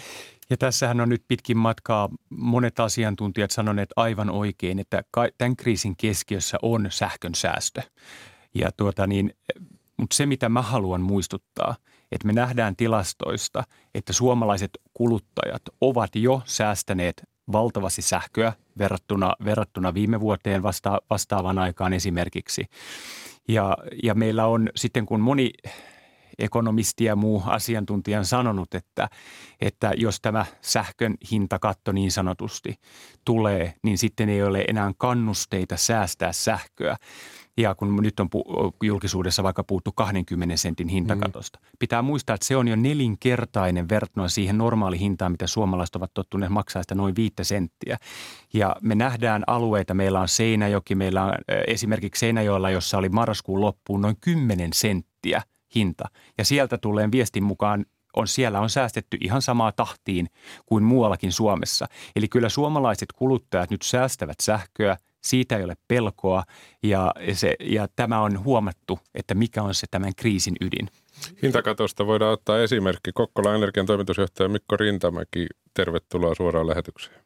Ja 0.49 0.57
tässähän 0.57 1.01
on 1.01 1.09
nyt 1.09 1.23
pitkin 1.27 1.57
matkaa 1.57 2.09
monet 2.29 2.79
asiantuntijat 2.79 3.51
sanoneet 3.51 3.89
aivan 3.95 4.29
oikein, 4.29 4.79
että 4.79 5.03
tämän 5.37 5.55
kriisin 5.55 5.95
keskiössä 5.97 6.57
on 6.61 6.87
sähkön 6.89 7.35
säästö. 7.35 7.81
Ja 8.55 8.71
tuota 8.77 9.07
niin, 9.07 9.33
mutta 9.97 10.15
se, 10.15 10.25
mitä 10.25 10.49
mä 10.49 10.61
haluan 10.61 11.01
muistuttaa, 11.01 11.75
että 12.11 12.27
me 12.27 12.33
nähdään 12.33 12.75
tilastoista, 12.75 13.63
että 13.95 14.13
suomalaiset 14.13 14.71
kuluttajat 14.93 15.61
ovat 15.81 16.15
jo 16.15 16.41
säästäneet 16.45 17.23
valtavasti 17.51 18.01
sähköä 18.01 18.53
verrattuna, 18.77 19.35
verrattuna 19.45 19.93
viime 19.93 20.19
vuoteen 20.19 20.63
vasta, 20.63 21.01
vastaavaan 21.09 21.57
aikaan 21.57 21.93
esimerkiksi. 21.93 22.65
Ja, 23.47 23.77
ja 24.03 24.15
meillä 24.15 24.45
on 24.45 24.69
sitten, 24.75 25.05
kun 25.05 25.19
moni 25.19 25.51
ekonomisti 26.39 27.03
ja 27.03 27.15
muu 27.15 27.43
asiantuntija 27.45 28.19
on 28.19 28.25
sanonut, 28.25 28.73
että, 28.75 29.09
että 29.61 29.91
jos 29.97 30.21
tämä 30.21 30.45
sähkön 30.61 31.15
hintakatto 31.31 31.91
niin 31.91 32.11
sanotusti 32.11 32.75
tulee, 33.25 33.73
niin 33.83 33.97
sitten 33.97 34.29
ei 34.29 34.43
ole 34.43 34.65
enää 34.67 34.91
kannusteita 34.97 35.77
säästää 35.77 36.33
sähköä. 36.33 36.97
Ja 37.57 37.75
kun 37.75 37.95
nyt 38.01 38.19
on 38.19 38.29
julkisuudessa 38.83 39.43
vaikka 39.43 39.63
puhuttu 39.63 39.91
20 39.91 40.57
sentin 40.57 40.87
hintakatosta. 40.87 41.59
Mm. 41.61 41.67
Pitää 41.79 42.01
muistaa, 42.01 42.33
että 42.33 42.47
se 42.47 42.55
on 42.55 42.67
jo 42.67 42.75
nelinkertainen 42.75 43.89
verrattuna 43.89 44.27
siihen 44.27 44.57
normaali 44.57 44.99
hintaan, 44.99 45.31
mitä 45.31 45.47
suomalaiset 45.47 45.95
ovat 45.95 46.13
tottuneet 46.13 46.51
maksaa 46.51 46.83
sitä 46.83 46.95
noin 46.95 47.15
viittä 47.15 47.43
senttiä. 47.43 47.97
Ja 48.53 48.75
me 48.81 48.95
nähdään 48.95 49.43
alueita, 49.47 49.93
meillä 49.93 50.19
on 50.19 50.27
Seinäjoki, 50.27 50.95
meillä 50.95 51.23
on 51.23 51.33
esimerkiksi 51.67 52.19
Seinäjoella, 52.19 52.69
jossa 52.69 52.97
oli 52.97 53.09
marraskuun 53.09 53.61
loppuun 53.61 54.01
noin 54.01 54.17
10 54.21 54.69
senttiä 54.73 55.41
hinta. 55.75 56.05
Ja 56.37 56.45
sieltä 56.45 56.77
tulee 56.77 57.11
viestin 57.11 57.43
mukaan 57.43 57.85
on 58.15 58.27
siellä 58.27 58.59
on 58.59 58.69
säästetty 58.69 59.17
ihan 59.21 59.41
samaa 59.41 59.71
tahtiin 59.71 60.27
kuin 60.65 60.83
muuallakin 60.83 61.31
Suomessa. 61.31 61.87
Eli 62.15 62.27
kyllä 62.27 62.49
suomalaiset 62.49 63.11
kuluttajat 63.15 63.69
nyt 63.69 63.81
säästävät 63.81 64.39
sähköä, 64.41 64.97
siitä 65.23 65.57
ei 65.57 65.63
ole 65.63 65.75
pelkoa 65.87 66.43
ja, 66.83 67.13
se, 67.33 67.55
ja 67.59 67.87
tämä 67.95 68.21
on 68.21 68.43
huomattu, 68.43 68.99
että 69.15 69.35
mikä 69.35 69.63
on 69.63 69.75
se 69.75 69.87
tämän 69.91 70.11
kriisin 70.15 70.55
ydin. 70.61 70.89
Hintakatosta 71.43 72.05
voidaan 72.05 72.33
ottaa 72.33 72.59
esimerkki. 72.59 73.11
Kokkola 73.13 73.55
Energian 73.55 73.85
toimitusjohtaja 73.85 74.49
Mikko 74.49 74.77
Rintamäki, 74.77 75.47
tervetuloa 75.73 76.35
suoraan 76.35 76.67
lähetykseen. 76.67 77.24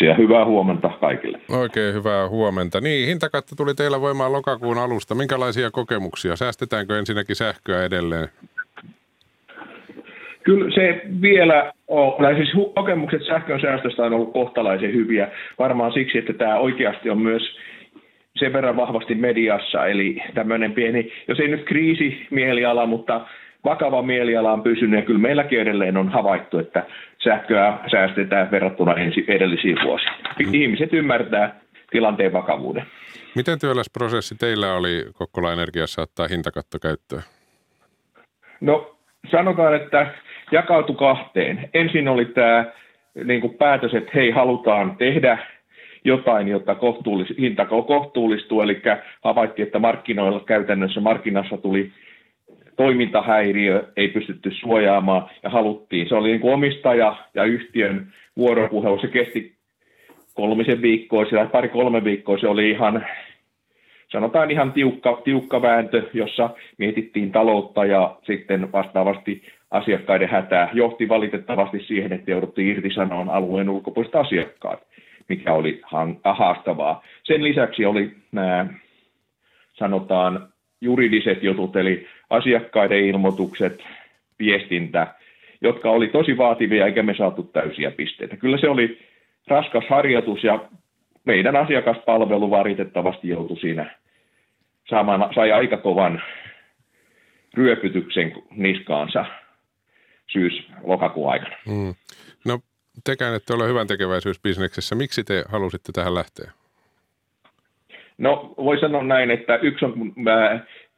Ja 0.00 0.14
hyvää 0.14 0.44
huomenta 0.44 0.90
kaikille. 1.00 1.40
Oikein 1.48 1.94
hyvää 1.94 2.28
huomenta. 2.28 2.80
Niin, 2.80 3.08
hintakatto 3.08 3.56
tuli 3.56 3.74
teillä 3.74 4.00
voimaan 4.00 4.32
lokakuun 4.32 4.78
alusta. 4.78 5.14
Minkälaisia 5.14 5.70
kokemuksia? 5.70 6.36
Säästetäänkö 6.36 6.98
ensinnäkin 6.98 7.36
sähköä 7.36 7.84
edelleen? 7.84 8.28
Kyllä 10.42 10.74
se 10.74 11.02
vielä 11.20 11.72
on, 11.88 12.36
siis 12.36 12.52
kokemukset 12.74 13.26
sähkön 13.26 13.60
säästöstä 13.60 14.02
on 14.02 14.12
ollut 14.12 14.32
kohtalaisen 14.32 14.92
hyviä, 14.92 15.28
varmaan 15.58 15.92
siksi, 15.92 16.18
että 16.18 16.32
tämä 16.32 16.58
oikeasti 16.58 17.10
on 17.10 17.18
myös 17.18 17.42
sen 18.36 18.52
verran 18.52 18.76
vahvasti 18.76 19.14
mediassa, 19.14 19.86
eli 19.86 20.22
tämmöinen 20.34 20.72
pieni, 20.72 21.12
jos 21.28 21.40
ei 21.40 21.48
nyt 21.48 21.64
kriisimieliala, 21.64 22.86
mutta 22.86 23.20
vakava 23.64 24.02
mieliala 24.02 24.52
on 24.52 24.62
pysynyt, 24.62 25.00
ja 25.00 25.06
kyllä 25.06 25.18
meilläkin 25.18 25.60
edelleen 25.60 25.96
on 25.96 26.08
havaittu, 26.08 26.58
että 26.58 26.86
sähköä 27.24 27.78
säästetään 27.90 28.50
verrattuna 28.50 28.94
edellisiin 29.28 29.76
vuosiin. 29.84 30.12
Ihmiset 30.52 30.92
ymmärtää 30.92 31.60
tilanteen 31.90 32.32
vakavuuden. 32.32 32.84
Miten 33.34 33.58
työläs 33.58 33.90
prosessi 33.92 34.34
teillä 34.34 34.74
oli 34.74 35.04
Kokkola 35.12 35.52
Energiassa 35.52 36.02
ottaa 36.02 36.28
hintakatto 36.28 36.78
käyttöön? 36.78 37.22
No 38.60 38.96
sanotaan, 39.30 39.74
että 39.74 40.06
jakautui 40.52 40.96
kahteen. 40.96 41.70
Ensin 41.74 42.08
oli 42.08 42.24
tämä 42.24 42.64
niin 43.24 43.40
kuin 43.40 43.54
päätös, 43.54 43.94
että 43.94 44.10
hei, 44.14 44.30
halutaan 44.30 44.96
tehdä 44.96 45.38
jotain, 46.04 46.48
jotta 46.48 46.74
kohtuullis, 46.74 47.34
hinta 47.38 47.64
kohtuullistuu, 47.66 48.62
eli 48.62 48.82
havaittiin, 49.24 49.66
että 49.66 49.78
markkinoilla 49.78 50.40
käytännössä 50.40 51.00
markkinassa 51.00 51.56
tuli 51.56 51.92
toimintahäiriö, 52.76 53.84
ei 53.96 54.08
pystytty 54.08 54.50
suojaamaan 54.50 55.30
ja 55.42 55.50
haluttiin. 55.50 56.08
Se 56.08 56.14
oli 56.14 56.28
niin 56.28 56.40
kuin 56.40 56.54
omistaja 56.54 57.16
ja 57.34 57.44
yhtiön 57.44 58.12
vuoropuhelu, 58.36 59.00
se 59.00 59.08
kesti 59.08 59.52
kolmisen 60.34 60.82
viikkoa, 60.82 61.24
tai 61.24 61.46
pari-kolme 61.46 62.04
viikkoa, 62.04 62.38
se 62.38 62.48
oli 62.48 62.70
ihan 62.70 63.06
sanotaan 64.12 64.50
ihan 64.50 64.72
tiukka, 64.72 65.20
tiukka 65.24 65.62
vääntö, 65.62 66.02
jossa 66.12 66.50
mietittiin 66.78 67.32
taloutta 67.32 67.84
ja 67.84 68.16
sitten 68.22 68.72
vastaavasti 68.72 69.42
asiakkaiden 69.70 70.28
hätää. 70.28 70.70
Johti 70.72 71.08
valitettavasti 71.08 71.80
siihen, 71.80 72.12
että 72.12 72.30
jouduttiin 72.30 72.68
irtisanomaan 72.68 73.28
alueen 73.28 73.68
ulkopuoliset 73.68 74.16
asiakkaat, 74.16 74.80
mikä 75.28 75.52
oli 75.52 75.80
haastavaa. 76.24 77.02
Sen 77.24 77.44
lisäksi 77.44 77.84
oli 77.86 78.10
nämä, 78.32 78.66
sanotaan, 79.74 80.48
juridiset 80.80 81.42
jutut, 81.42 81.76
eli 81.76 82.06
asiakkaiden 82.32 83.04
ilmoitukset, 83.04 83.82
viestintä, 84.38 85.06
jotka 85.60 85.90
oli 85.90 86.08
tosi 86.08 86.36
vaativia, 86.36 86.86
eikä 86.86 87.02
me 87.02 87.14
saatu 87.14 87.42
täysiä 87.42 87.90
pisteitä. 87.90 88.36
Kyllä 88.36 88.58
se 88.58 88.68
oli 88.68 88.98
raskas 89.46 89.84
harjoitus 89.88 90.44
ja 90.44 90.64
meidän 91.24 91.56
asiakaspalvelu 91.56 92.50
varitettavasti 92.50 93.28
joutui 93.28 93.56
siinä 93.56 93.98
saamaan, 94.90 95.34
sai 95.34 95.52
aika 95.52 95.76
kovan 95.76 96.22
ryöpytyksen 97.54 98.32
niskaansa 98.50 99.24
syys-lokakuun 100.26 101.32
aikana. 101.32 101.56
Mm. 101.66 101.94
No 102.44 102.58
tekään 103.04 103.34
ette 103.34 103.54
ole 103.54 103.68
hyvän 103.68 103.86
tekeväisyysbisneksessä. 103.86 104.94
Miksi 104.94 105.24
te 105.24 105.44
halusitte 105.48 105.92
tähän 105.92 106.14
lähteä? 106.14 106.52
No 108.18 108.54
voi 108.56 108.80
sanoa 108.80 109.02
näin, 109.02 109.30
että 109.30 109.56
yksi 109.56 109.84
on, 109.84 109.92
kun 109.92 110.14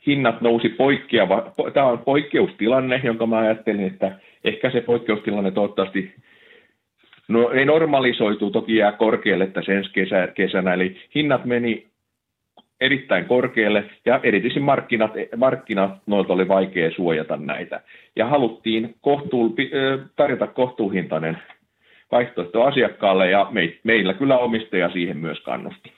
hinnat 0.07 0.41
nousi 0.41 0.69
poikkeava, 0.69 1.53
tämä 1.73 1.87
on 1.87 1.99
poikkeustilanne, 1.99 3.01
jonka 3.05 3.27
mä 3.27 3.39
ajattelin, 3.39 3.87
että 3.87 4.13
ehkä 4.45 4.71
se 4.71 4.81
poikkeustilanne 4.81 5.51
toivottavasti 5.51 6.15
No 7.29 7.51
ei 7.51 7.65
normalisoituu, 7.65 8.51
toki 8.51 8.77
jää 8.77 8.93
korkealle 8.93 9.47
tässä 9.47 9.73
ensi 9.73 9.91
kesä, 9.93 10.29
kesänä, 10.35 10.75
eli 10.75 10.97
hinnat 11.15 11.45
meni 11.45 11.87
erittäin 12.81 13.25
korkealle 13.25 13.85
ja 14.05 14.21
erityisesti 14.23 14.61
markkinat, 14.61 15.13
markkinat 15.37 15.93
noilta 16.07 16.33
oli 16.33 16.49
vaikea 16.49 16.91
suojata 16.91 17.37
näitä. 17.37 17.81
Ja 18.17 18.27
haluttiin 18.27 18.95
kohtuul, 19.01 19.49
tarjota 20.17 20.47
kohtuuhintainen 20.47 21.39
vaihtoehto 22.13 22.63
asiakkaalle 22.63 23.31
ja 23.31 23.47
me, 23.51 23.73
meillä 23.85 24.15
kyllä 24.15 24.39
omistaja 24.39 24.91
siihen 24.91 25.17
myös 25.17 25.41
kannusti. 25.41 25.93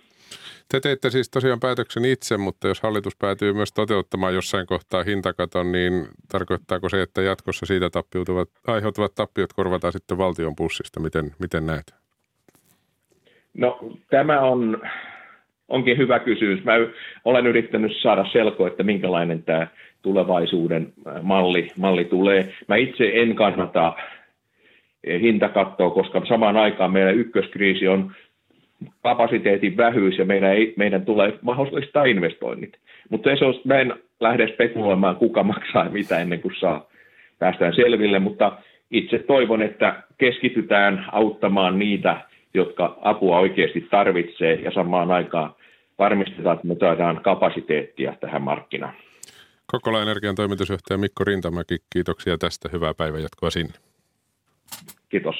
Te 0.70 0.81
teitte 0.81 1.11
siis 1.11 1.31
tosiaan 1.31 1.61
päätöksen 1.61 2.05
itse, 2.05 2.37
mutta 2.37 2.68
jos 2.68 2.81
hallitus 2.81 3.16
päätyy 3.16 3.52
myös 3.52 3.72
toteuttamaan 3.72 4.35
jossain 4.35 4.66
kohtaa 4.66 5.02
hintakaton, 5.02 5.72
niin 5.72 5.92
tarkoittaako 6.33 6.88
se, 6.88 7.02
että 7.02 7.22
jatkossa 7.22 7.66
siitä 7.66 7.90
tappiutuvat, 7.90 8.48
aiheutuvat 8.66 9.14
tappiot 9.14 9.52
korvataan 9.52 9.92
sitten 9.92 10.18
valtion 10.18 10.57
pussista? 10.57 11.00
Miten, 11.00 11.31
miten 11.38 11.66
näet? 11.66 11.94
No 13.55 13.79
tämä 14.11 14.40
on 14.40 14.83
onkin 15.68 15.98
hyvä 15.98 16.18
kysymys. 16.18 16.64
Mä 16.64 16.72
olen 17.24 17.46
yrittänyt 17.46 17.92
saada 18.02 18.24
selkoa, 18.33 18.68
että 18.68 18.83
minkälainen 18.83 19.42
tämä 19.42 19.66
tulevaisuuden 20.02 20.92
malli, 21.22 21.68
malli 21.76 22.05
tulee. 22.05 22.52
Mä 22.68 22.76
itse 22.76 23.11
en 23.14 23.37
kannata 23.37 23.96
hintakattoa, 25.20 25.90
koska 25.90 26.22
samaan 26.29 26.57
aikaan 26.57 26.92
meidän 26.92 27.14
ykköskriisi 27.14 27.88
on 27.88 28.12
kapasiteetin 29.02 29.76
vähyys 29.76 30.18
ja 30.18 30.24
meidän, 30.24 30.50
ei, 30.50 30.74
meidän 30.76 31.04
tulee 31.04 31.38
mahdollistaa 31.42 32.04
investoinnit. 32.04 32.76
Mutta 33.08 33.36
se 33.36 33.44
on, 33.44 33.54
mä 33.64 33.80
en 33.80 33.94
lähde 34.20 34.48
spekuloimaan, 34.54 35.16
kuka 35.16 35.42
maksaa 35.42 35.84
ja 35.84 35.90
mitä 35.90 36.18
ennen 36.18 36.40
kuin 36.40 36.54
saa 36.60 36.86
päästään 37.38 37.74
selville, 37.74 38.18
mutta 38.18 38.58
itse 38.90 39.18
toivon, 39.18 39.62
että 39.62 40.02
keskitytään 40.18 41.06
auttamaan 41.12 41.78
niitä, 41.78 42.20
jotka 42.54 42.98
apua 43.02 43.38
oikeasti 43.38 43.80
tarvitsee 43.80 44.54
ja 44.54 44.70
samaan 44.70 45.10
aikaan 45.10 45.54
varmistetaan, 45.98 46.54
että 46.56 46.66
me 46.66 46.76
saadaan 46.80 47.20
kapasiteettia 47.22 48.16
tähän 48.20 48.42
markkinaan. 48.42 48.94
Kokkola 49.66 50.02
Energian 50.02 50.34
toimitusjohtaja 50.34 50.98
Mikko 50.98 51.24
Rintamäki, 51.24 51.76
kiitoksia 51.92 52.38
tästä. 52.38 52.68
Hyvää 52.72 52.94
päivänjatkoa 52.94 53.50
sinne. 53.50 53.72
Kiitos. 55.08 55.36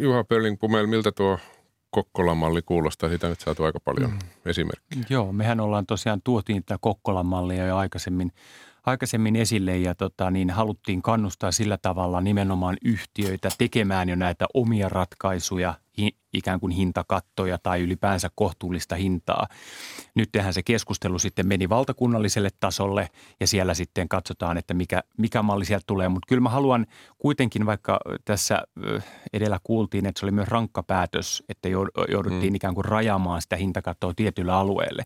Juha 0.00 0.24
Pölling-Pumel, 0.24 0.86
miltä 0.86 1.12
tuo 1.12 1.38
Kokkolan-malli 1.90 2.62
kuulostaa? 2.62 3.08
Siitä 3.08 3.28
nyt 3.28 3.40
saatu 3.40 3.64
aika 3.64 3.80
paljon 3.80 4.10
mm. 4.10 4.18
esimerkkejä. 4.46 5.04
Joo, 5.08 5.32
mehän 5.32 5.60
ollaan 5.60 5.86
tosiaan 5.86 6.20
tuotiin 6.24 6.64
tätä 6.64 6.78
Kokkolan-mallia 6.80 7.66
jo 7.66 7.76
aikaisemmin 7.76 8.32
aikaisemmin 8.86 9.36
esille 9.36 9.78
ja 9.78 9.94
tota, 9.94 10.30
niin 10.30 10.50
haluttiin 10.50 11.02
kannustaa 11.02 11.52
sillä 11.52 11.78
tavalla 11.82 12.20
nimenomaan 12.20 12.76
yhtiöitä 12.84 13.48
tekemään 13.58 14.08
jo 14.08 14.16
näitä 14.16 14.46
omia 14.54 14.88
ratkaisuja 14.88 15.74
ikään 16.32 16.60
kuin 16.60 16.72
hintakattoja 16.72 17.58
tai 17.58 17.80
ylipäänsä 17.80 18.30
kohtuullista 18.34 18.96
hintaa. 18.96 19.46
Nyt 20.14 20.28
tehdään 20.32 20.54
se 20.54 20.62
keskustelu 20.62 21.18
sitten 21.18 21.48
meni 21.48 21.68
valtakunnalliselle 21.68 22.48
tasolle 22.60 23.08
ja 23.40 23.46
siellä 23.46 23.74
sitten 23.74 24.08
katsotaan, 24.08 24.58
että 24.58 24.74
mikä, 24.74 25.02
mikä 25.18 25.42
malli 25.42 25.64
sieltä 25.64 25.84
tulee. 25.86 26.08
Mutta 26.08 26.26
kyllä 26.28 26.40
mä 26.40 26.48
haluan 26.48 26.86
kuitenkin, 27.18 27.66
vaikka 27.66 28.00
tässä 28.24 28.62
edellä 29.32 29.60
kuultiin, 29.64 30.06
että 30.06 30.20
se 30.20 30.26
oli 30.26 30.32
myös 30.32 30.48
rankka 30.48 30.82
päätös, 30.82 31.42
että 31.48 31.68
jouduttiin 32.08 32.52
mm. 32.52 32.56
ikään 32.56 32.74
kuin 32.74 32.84
rajaamaan 32.84 33.42
sitä 33.42 33.56
hintakattoa 33.56 34.14
tietylle 34.16 34.52
alueelle. 34.52 35.02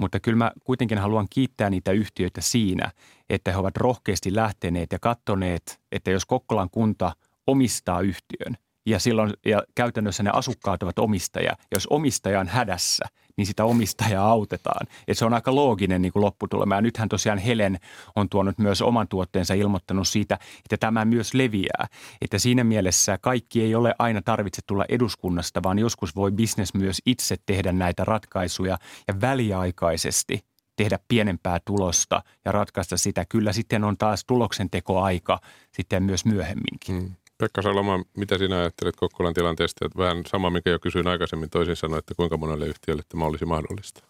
Mutta 0.00 0.20
kyllä 0.20 0.38
mä 0.38 0.52
kuitenkin 0.64 0.98
haluan 0.98 1.26
kiittää 1.30 1.70
niitä 1.70 1.92
yhtiöitä 1.92 2.40
siinä, 2.40 2.90
että 3.30 3.52
he 3.52 3.58
ovat 3.58 3.76
rohkeasti 3.76 4.34
lähteneet 4.34 4.92
ja 4.92 4.98
kattoneet, 4.98 5.80
että 5.92 6.10
jos 6.10 6.26
Kokkolan 6.26 6.70
kunta 6.70 7.12
omistaa 7.46 8.00
yhtiön– 8.00 8.56
ja, 8.86 8.98
silloin, 8.98 9.32
ja 9.46 9.62
käytännössä 9.74 10.22
ne 10.22 10.30
asukkaat 10.32 10.82
ovat 10.82 10.98
omistaja. 10.98 11.56
Jos 11.74 11.86
omistaja 11.86 12.40
on 12.40 12.48
hädässä, 12.48 13.04
niin 13.36 13.46
sitä 13.46 13.64
omistajaa 13.64 14.30
autetaan. 14.30 14.86
Et 15.08 15.18
se 15.18 15.24
on 15.24 15.34
aika 15.34 15.54
looginen 15.54 16.02
niin 16.02 16.12
kuin 16.12 16.24
lopputulema. 16.24 16.74
Ja 16.74 16.80
nythän 16.80 17.08
tosiaan 17.08 17.38
Helen 17.38 17.78
on 18.16 18.28
tuonut 18.28 18.58
myös 18.58 18.82
oman 18.82 19.08
tuotteensa 19.08 19.54
ilmoittanut 19.54 20.08
siitä, 20.08 20.38
että 20.58 20.76
tämä 20.76 21.04
myös 21.04 21.34
leviää. 21.34 21.86
Että 22.20 22.38
siinä 22.38 22.64
mielessä 22.64 23.18
kaikki 23.18 23.62
ei 23.62 23.74
ole 23.74 23.94
aina 23.98 24.22
tarvitse 24.22 24.62
tulla 24.66 24.84
eduskunnasta, 24.88 25.62
vaan 25.62 25.78
joskus 25.78 26.16
voi 26.16 26.32
bisnes 26.32 26.74
myös 26.74 27.02
itse 27.06 27.36
tehdä 27.46 27.72
näitä 27.72 28.04
ratkaisuja 28.04 28.78
ja 29.08 29.20
väliaikaisesti– 29.20 30.40
tehdä 30.76 30.98
pienempää 31.08 31.58
tulosta 31.64 32.22
ja 32.44 32.52
ratkaista 32.52 32.96
sitä. 32.96 33.24
Kyllä 33.24 33.52
sitten 33.52 33.84
on 33.84 33.96
taas 33.96 34.24
tuloksentekoaika 34.24 35.40
sitten 35.72 36.02
myös 36.02 36.24
myöhemminkin. 36.24 36.98
Hmm. 36.98 37.14
Pekka 37.38 37.62
Saloma, 37.62 38.04
mitä 38.16 38.38
sinä 38.38 38.58
ajattelet 38.58 38.96
Kokkolan 38.96 39.34
tilanteesta? 39.34 39.86
Että 39.86 39.98
vähän 39.98 40.22
sama, 40.26 40.50
mikä 40.50 40.70
jo 40.70 40.78
kysyin 40.78 41.08
aikaisemmin, 41.08 41.50
toisin 41.50 41.76
sanoen, 41.76 41.98
että 41.98 42.14
kuinka 42.14 42.36
monelle 42.36 42.66
yhtiölle 42.66 43.02
tämä 43.08 43.24
olisi 43.24 43.44
mahdollista? 43.44 44.02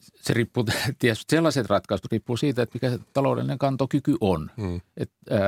Se 0.00 0.34
riippuu 0.34 0.64
tietysti, 0.98 1.36
sellaiset 1.36 1.66
ratkaisut 1.66 2.12
riippuu 2.12 2.36
siitä, 2.36 2.62
että 2.62 2.76
mikä 2.76 2.90
se 2.90 2.98
taloudellinen 3.12 3.58
kantokyky 3.58 4.16
on. 4.20 4.50
Hmm. 4.56 4.80
Et, 4.96 5.10
äh, 5.32 5.40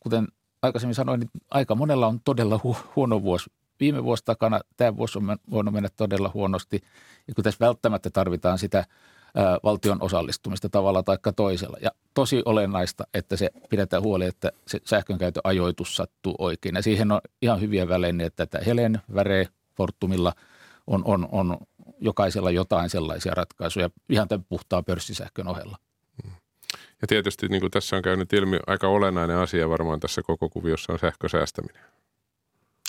kuten 0.00 0.28
aikaisemmin 0.62 0.94
sanoin, 0.94 1.20
niin 1.20 1.30
aika 1.50 1.74
monella 1.74 2.06
on 2.06 2.20
todella 2.24 2.60
hu- 2.64 2.86
huono 2.96 3.22
vuosi. 3.22 3.50
Viime 3.80 4.04
vuosi 4.04 4.24
takana 4.24 4.60
tämä 4.76 4.96
vuosi 4.96 5.18
on 5.18 5.38
voinut 5.50 5.74
mennä 5.74 5.88
todella 5.96 6.30
huonosti. 6.34 6.82
Ja 7.28 7.34
kun 7.34 7.44
tässä 7.44 7.66
välttämättä 7.66 8.10
tarvitaan 8.10 8.58
sitä– 8.58 8.84
valtion 9.62 10.02
osallistumista 10.02 10.68
tavalla 10.68 11.02
tai 11.02 11.18
toisella. 11.36 11.76
Ja 11.80 11.90
tosi 12.14 12.42
olennaista, 12.44 13.04
että 13.14 13.36
se 13.36 13.50
pidetään 13.70 14.02
huoli, 14.02 14.24
että 14.24 14.52
se 14.66 14.80
sähkönkäytön 14.84 15.40
ajoitus 15.44 15.96
sattuu 15.96 16.34
oikein. 16.38 16.74
Ja 16.74 16.82
siihen 16.82 17.12
on 17.12 17.20
ihan 17.42 17.60
hyviä 17.60 17.88
välineitä, 17.88 18.42
että 18.42 18.58
Helen, 18.66 19.00
Väre, 19.14 19.48
Fortumilla 19.76 20.32
on, 20.86 21.02
on, 21.04 21.28
on 21.32 21.56
jokaisella 22.00 22.50
jotain 22.50 22.90
sellaisia 22.90 23.34
ratkaisuja 23.34 23.90
ihan 24.08 24.28
tämän 24.28 24.46
puhtaan 24.48 24.84
pörssisähkön 24.84 25.48
ohella. 25.48 25.78
Ja 27.02 27.08
tietysti 27.08 27.48
niin 27.48 27.60
kuin 27.60 27.70
tässä 27.70 27.96
on 27.96 28.02
käynyt 28.02 28.32
ilmi, 28.32 28.58
aika 28.66 28.88
olennainen 28.88 29.36
asia 29.36 29.68
varmaan 29.68 30.00
tässä 30.00 30.22
koko 30.22 30.48
kuviossa 30.48 30.92
on 30.92 30.98
sähkösäästäminen. 30.98 31.82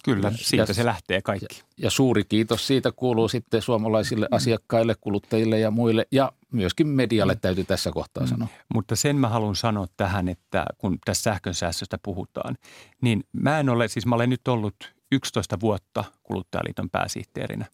Kyllä, 0.03 0.31
siitä 0.35 0.69
ja, 0.69 0.73
se 0.73 0.85
lähtee 0.85 1.21
kaikki. 1.21 1.55
Ja, 1.57 1.63
ja 1.77 1.89
suuri 1.89 2.23
kiitos 2.23 2.67
siitä 2.67 2.91
kuuluu 2.91 3.27
sitten 3.27 3.61
suomalaisille 3.61 4.27
asiakkaille, 4.31 4.95
kuluttajille 5.01 5.59
ja 5.59 5.71
muille 5.71 6.07
ja 6.11 6.31
myöskin 6.51 6.87
medialle 6.87 7.35
täytyy 7.35 7.63
tässä 7.63 7.91
kohtaa 7.91 8.23
mm. 8.23 8.27
sanoa. 8.27 8.47
Mutta 8.73 8.95
sen 8.95 9.15
mä 9.15 9.29
haluan 9.29 9.55
sanoa 9.55 9.87
tähän, 9.97 10.27
että 10.27 10.65
kun 10.77 10.97
tässä 11.05 11.23
sähkönsäästöstä 11.23 11.97
puhutaan, 12.03 12.57
niin 13.01 13.23
mä 13.31 13.59
en 13.59 13.69
ole, 13.69 13.87
siis 13.87 14.05
mä 14.05 14.15
olen 14.15 14.29
nyt 14.29 14.47
ollut 14.47 14.75
11 15.11 15.59
vuotta 15.59 16.03
kuluttajaliiton 16.23 16.89
pääsihteerinä. 16.89 17.65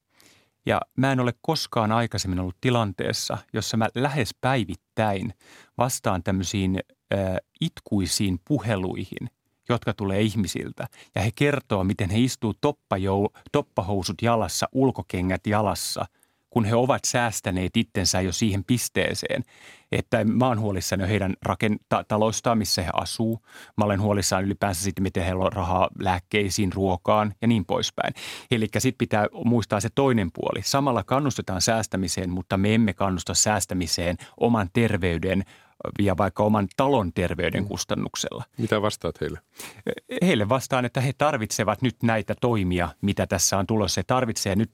Ja 0.65 0.81
mä 0.97 1.11
en 1.11 1.19
ole 1.19 1.33
koskaan 1.41 1.91
aikaisemmin 1.91 2.39
ollut 2.39 2.57
tilanteessa, 2.61 3.37
jossa 3.53 3.77
mä 3.77 3.89
lähes 3.95 4.29
päivittäin 4.41 5.33
vastaan 5.77 6.23
tämmöisiin 6.23 6.79
äh, 7.13 7.35
itkuisiin 7.61 8.39
puheluihin– 8.47 9.29
jotka 9.73 9.93
tulee 9.93 10.21
ihmisiltä. 10.21 10.88
Ja 11.15 11.21
he 11.21 11.29
kertoo, 11.36 11.84
miten 11.84 12.10
he 12.10 12.19
istuu 12.19 12.53
toppajou, 12.62 13.29
toppahousut 13.51 14.21
jalassa, 14.21 14.69
ulkokengät 14.71 15.47
jalassa, 15.47 16.05
kun 16.49 16.65
he 16.65 16.75
ovat 16.75 17.05
säästäneet 17.05 17.77
itsensä 17.77 18.21
jo 18.21 18.32
siihen 18.32 18.63
pisteeseen, 18.63 19.43
että 19.91 20.23
mä 20.23 20.47
oon 20.47 20.60
huolissani 20.60 21.08
heidän 21.08 21.34
rakentaloistaan, 21.41 22.58
missä 22.58 22.82
he 22.82 22.89
asuu. 22.93 23.39
Mä 23.77 23.86
olen 23.86 24.01
huolissaan 24.01 24.43
ylipäänsä 24.43 24.84
siitä, 24.84 25.01
miten 25.01 25.23
heillä 25.23 25.43
on 25.43 25.53
rahaa 25.53 25.89
lääkkeisiin, 25.99 26.73
ruokaan 26.73 27.34
ja 27.41 27.47
niin 27.47 27.65
poispäin. 27.65 28.13
Eli 28.51 28.67
sitten 28.77 28.97
pitää 28.97 29.27
muistaa 29.45 29.79
se 29.79 29.89
toinen 29.95 30.29
puoli. 30.34 30.62
Samalla 30.63 31.03
kannustetaan 31.03 31.62
säästämiseen, 31.62 32.29
mutta 32.29 32.58
me 32.58 32.75
emme 32.75 32.93
kannusta 32.93 33.34
säästämiseen 33.34 34.17
oman 34.39 34.69
terveyden, 34.73 35.43
ja 35.99 36.17
vaikka 36.17 36.43
oman 36.43 36.67
talon 36.77 37.13
terveyden 37.13 37.63
mm. 37.63 37.67
kustannuksella. 37.67 38.43
Mitä 38.57 38.81
vastaat 38.81 39.21
heille? 39.21 39.39
Heille 40.21 40.49
vastaan, 40.49 40.85
että 40.85 41.01
he 41.01 41.13
tarvitsevat 41.17 41.81
nyt 41.81 41.95
näitä 42.03 42.35
toimia, 42.41 42.89
mitä 43.01 43.27
tässä 43.27 43.57
on 43.57 43.67
tulossa. 43.67 43.99
He 43.99 44.03
tarvitsevat 44.03 44.57
nyt 44.57 44.71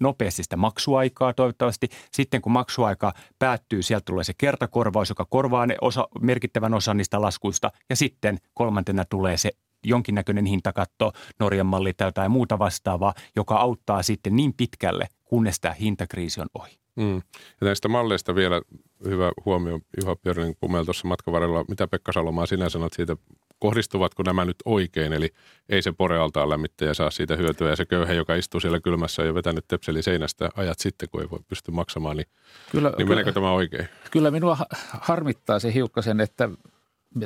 nopeasti 0.00 0.42
sitä 0.42 0.56
maksuaikaa 0.56 1.32
toivottavasti. 1.32 1.88
Sitten 2.12 2.42
kun 2.42 2.52
maksuaika 2.52 3.12
päättyy, 3.38 3.82
sieltä 3.82 4.04
tulee 4.04 4.24
se 4.24 4.32
kertakorvaus, 4.38 5.08
joka 5.08 5.24
korvaa 5.24 5.66
ne 5.66 5.76
osa, 5.80 6.08
merkittävän 6.20 6.74
osan 6.74 6.96
niistä 6.96 7.20
laskuista. 7.20 7.70
Ja 7.90 7.96
sitten 7.96 8.38
kolmantena 8.54 9.04
tulee 9.04 9.36
se 9.36 9.50
jonkinnäköinen 9.84 10.46
hintakatto, 10.46 11.12
Norjan 11.38 11.66
malli 11.66 11.92
tai 11.92 12.08
jotain 12.08 12.30
muuta 12.30 12.58
vastaavaa, 12.58 13.14
joka 13.36 13.56
auttaa 13.56 14.02
sitten 14.02 14.36
niin 14.36 14.54
pitkälle, 14.54 15.08
kunnes 15.24 15.60
tämä 15.60 15.74
hintakriisi 15.74 16.40
on 16.40 16.48
ohi. 16.54 16.79
Mm. 17.00 17.16
Ja 17.60 17.64
näistä 17.64 17.88
malleista 17.88 18.34
vielä 18.34 18.62
hyvä 19.04 19.32
huomio 19.44 19.80
Juha 20.00 20.16
Björning 20.16 20.54
Pumel 20.60 20.84
tuossa 20.84 21.08
matkan 21.08 21.32
varrella. 21.32 21.64
Mitä 21.68 21.88
Pekka 21.88 22.12
Salomaa 22.12 22.46
sinä 22.46 22.68
sanot 22.68 22.92
siitä, 22.92 23.16
kohdistuvatko 23.58 24.22
nämä 24.22 24.44
nyt 24.44 24.56
oikein? 24.64 25.12
Eli 25.12 25.28
ei 25.68 25.82
se 25.82 25.92
porealtaan 25.92 26.50
lämmittäjä 26.50 26.94
saa 26.94 27.10
siitä 27.10 27.36
hyötyä 27.36 27.70
ja 27.70 27.76
se 27.76 27.86
köyhä, 27.86 28.12
joka 28.12 28.34
istuu 28.34 28.60
siellä 28.60 28.80
kylmässä 28.80 29.22
ja 29.22 29.34
vetänyt 29.34 29.64
tepseli 29.68 30.02
seinästä 30.02 30.48
ajat 30.54 30.78
sitten, 30.78 31.08
kun 31.08 31.22
ei 31.22 31.30
voi 31.30 31.38
pysty 31.48 31.70
maksamaan, 31.70 32.16
niin, 32.16 32.26
kyllä, 32.72 32.92
niin 32.98 33.08
meneekö 33.08 33.24
kyllä, 33.24 33.34
tämä 33.34 33.52
oikein? 33.52 33.88
Kyllä 34.10 34.30
minua 34.30 34.56
harmittaa 35.00 35.58
se 35.58 35.74
hiukkasen, 35.74 36.20
että 36.20 36.48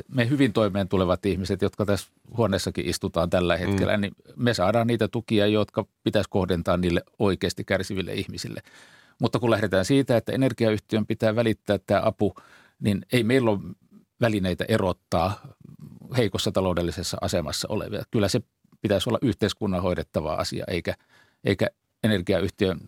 me 0.07 0.29
hyvin 0.29 0.53
toimeen 0.53 0.89
tulevat 0.89 1.25
ihmiset, 1.25 1.61
jotka 1.61 1.85
tässä 1.85 2.07
huoneessakin 2.37 2.89
istutaan 2.89 3.29
tällä 3.29 3.57
hetkellä, 3.57 3.97
mm. 3.97 4.01
niin 4.01 4.13
me 4.35 4.53
saadaan 4.53 4.87
niitä 4.87 5.07
tukia, 5.07 5.47
jotka 5.47 5.85
pitäisi 6.03 6.29
kohdentaa 6.29 6.77
niille 6.77 7.01
oikeasti 7.19 7.63
kärsiville 7.63 8.13
ihmisille. 8.13 8.61
Mutta 9.21 9.39
kun 9.39 9.51
lähdetään 9.51 9.85
siitä, 9.85 10.17
että 10.17 10.31
energiayhtiön 10.31 11.05
pitää 11.05 11.35
välittää 11.35 11.79
tämä 11.87 12.01
apu, 12.05 12.35
niin 12.79 13.05
ei 13.13 13.23
meillä 13.23 13.51
ole 13.51 13.59
välineitä 14.21 14.65
erottaa 14.67 15.55
heikossa 16.17 16.51
taloudellisessa 16.51 17.17
asemassa 17.21 17.67
olevia. 17.71 18.03
Kyllä 18.11 18.27
se 18.27 18.41
pitäisi 18.81 19.09
olla 19.09 19.19
yhteiskunnan 19.21 19.81
hoidettava 19.81 20.33
asia, 20.33 20.65
eikä, 20.67 20.95
eikä 21.43 21.67
energiayhtiön 22.03 22.79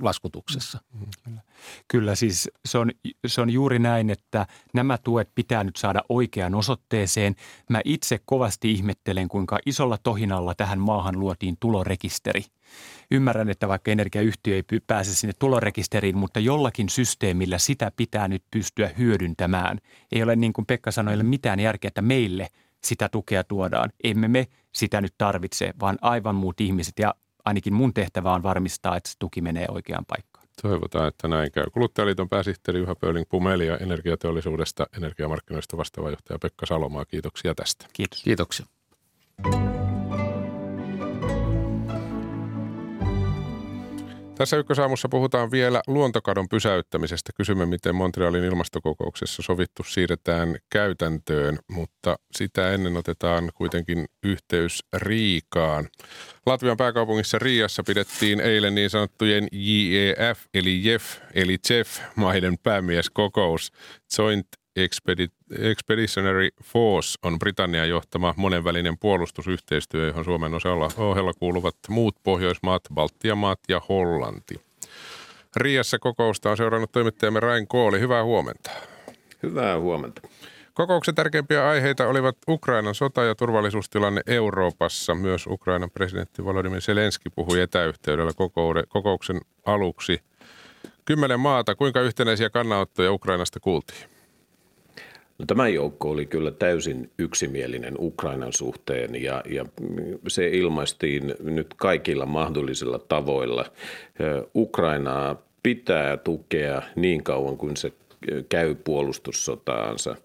laskutuksessa. 0.00 0.78
Mm, 0.92 1.06
kyllä. 1.24 1.40
Kyllä, 1.88 2.14
siis 2.14 2.50
se 2.64 2.78
on, 2.78 2.90
se 3.26 3.40
on 3.40 3.50
juuri 3.50 3.78
näin, 3.78 4.10
että 4.10 4.46
nämä 4.74 4.98
tuet 4.98 5.30
pitää 5.34 5.64
nyt 5.64 5.76
saada 5.76 6.02
oikeaan 6.08 6.54
osoitteeseen. 6.54 7.34
Mä 7.70 7.80
itse 7.84 8.20
kovasti 8.24 8.72
ihmettelen, 8.72 9.28
kuinka 9.28 9.58
isolla 9.66 9.98
tohinalla 10.02 10.54
tähän 10.54 10.78
maahan 10.78 11.20
luotiin 11.20 11.56
tulorekisteri– 11.60 12.44
Ymmärrän, 13.10 13.50
että 13.50 13.68
vaikka 13.68 13.90
energiayhtiö 13.90 14.54
ei 14.54 14.80
pääse 14.86 15.14
sinne 15.14 15.32
tulorekisteriin, 15.38 16.16
mutta 16.16 16.40
jollakin 16.40 16.88
systeemillä 16.88 17.58
sitä 17.58 17.92
pitää 17.96 18.28
nyt 18.28 18.42
pystyä 18.50 18.90
hyödyntämään. 18.98 19.78
Ei 20.12 20.22
ole 20.22 20.36
niin 20.36 20.52
kuin 20.52 20.66
Pekka 20.66 20.90
sanoi, 20.90 21.22
mitään 21.22 21.60
järkeä, 21.60 21.88
että 21.88 22.02
meille 22.02 22.48
sitä 22.84 23.08
tukea 23.08 23.44
tuodaan. 23.44 23.90
Emme 24.04 24.28
me 24.28 24.46
sitä 24.72 25.00
nyt 25.00 25.14
tarvitse, 25.18 25.74
vaan 25.80 25.98
aivan 26.00 26.34
muut 26.34 26.60
ihmiset 26.60 26.98
ja 26.98 27.14
ainakin 27.44 27.74
mun 27.74 27.94
tehtävä 27.94 28.32
on 28.32 28.42
varmistaa, 28.42 28.96
että 28.96 29.10
se 29.10 29.16
tuki 29.18 29.40
menee 29.40 29.66
oikeaan 29.68 30.04
paikkaan. 30.04 30.48
Toivotaan, 30.62 31.08
että 31.08 31.28
näin 31.28 31.52
käy. 31.52 31.64
Kuluttajaliiton 31.72 32.28
pääsihteeri 32.28 32.80
Juha 32.80 32.94
Pöyling 32.94 33.26
Pumeli 33.28 33.66
ja 33.66 33.76
energiateollisuudesta 33.76 34.86
energiamarkkinoista 34.96 35.76
vastaava 35.76 36.10
johtaja 36.10 36.38
Pekka 36.38 36.66
Salomaa. 36.66 37.04
Kiitoksia 37.04 37.54
tästä. 37.54 37.86
Kiitos. 37.92 38.22
Kiitoksia. 38.22 38.66
Tässä 44.44 44.56
ykkösaamussa 44.56 45.08
puhutaan 45.08 45.50
vielä 45.50 45.82
luontokadon 45.86 46.48
pysäyttämisestä. 46.48 47.32
Kysymme, 47.36 47.66
miten 47.66 47.94
Montrealin 47.94 48.44
ilmastokokouksessa 48.44 49.42
sovittu 49.42 49.82
siirretään 49.82 50.56
käytäntöön, 50.70 51.58
mutta 51.70 52.16
sitä 52.32 52.72
ennen 52.72 52.96
otetaan 52.96 53.50
kuitenkin 53.54 54.06
yhteys 54.22 54.84
Riikaan. 54.96 55.88
Latvian 56.46 56.76
pääkaupungissa 56.76 57.38
Riassa 57.38 57.82
pidettiin 57.82 58.40
eilen 58.40 58.74
niin 58.74 58.90
sanottujen 58.90 59.48
JEF 59.52 60.38
eli 60.54 60.84
JEF 60.84 61.04
eli 61.34 61.58
JEF 61.70 61.98
maiden 62.16 62.58
päämieskokous 62.62 63.72
Joint 64.18 64.48
Expeditionary 64.76 66.48
Force 66.64 67.18
on 67.22 67.38
Britannian 67.38 67.88
johtama 67.88 68.34
monenvälinen 68.36 68.98
puolustusyhteistyö, 68.98 70.06
johon 70.06 70.24
Suomen 70.24 70.54
osalla 70.54 70.88
ohella 70.96 71.32
kuuluvat 71.32 71.76
muut 71.88 72.16
Pohjoismaat, 72.22 72.82
Baltian 72.94 73.38
maat 73.38 73.60
ja 73.68 73.80
Hollanti. 73.88 74.60
Riassa 75.56 75.98
kokousta 75.98 76.50
on 76.50 76.56
seurannut 76.56 76.92
toimittajamme 76.92 77.40
Rain 77.40 77.68
Kooli. 77.68 78.00
Hyvää 78.00 78.24
huomenta. 78.24 78.70
Hyvää 79.42 79.78
huomenta. 79.78 80.22
Kokouksen 80.74 81.14
tärkeimpiä 81.14 81.68
aiheita 81.68 82.08
olivat 82.08 82.36
Ukrainan 82.48 82.94
sota 82.94 83.24
ja 83.24 83.34
turvallisuustilanne 83.34 84.20
Euroopassa. 84.26 85.14
Myös 85.14 85.46
Ukrainan 85.46 85.90
presidentti 85.90 86.44
Volodymyr 86.44 86.80
Zelenski 86.80 87.30
puhui 87.30 87.60
etäyhteydellä 87.60 88.32
kokouksen 88.88 89.40
aluksi. 89.66 90.20
Kymmenen 91.04 91.40
maata, 91.40 91.74
kuinka 91.74 92.00
yhtenäisiä 92.00 92.50
kannanottoja 92.50 93.12
Ukrainasta 93.12 93.60
kuultiin? 93.60 94.13
No, 95.38 95.46
tämä 95.46 95.68
joukko 95.68 96.10
oli 96.10 96.26
kyllä 96.26 96.50
täysin 96.50 97.10
yksimielinen 97.18 97.94
Ukrainan 97.98 98.52
suhteen 98.52 99.22
ja, 99.22 99.42
ja 99.50 99.64
se 100.28 100.48
ilmaistiin 100.48 101.34
nyt 101.40 101.74
kaikilla 101.76 102.26
mahdollisilla 102.26 102.98
tavoilla. 102.98 103.64
Ukrainaa 104.54 105.42
pitää 105.62 106.16
tukea 106.16 106.82
niin 106.96 107.22
kauan 107.22 107.56
kuin 107.56 107.76
se 107.76 107.92
käy 108.48 108.74
puolustussotaansa. 108.74 110.16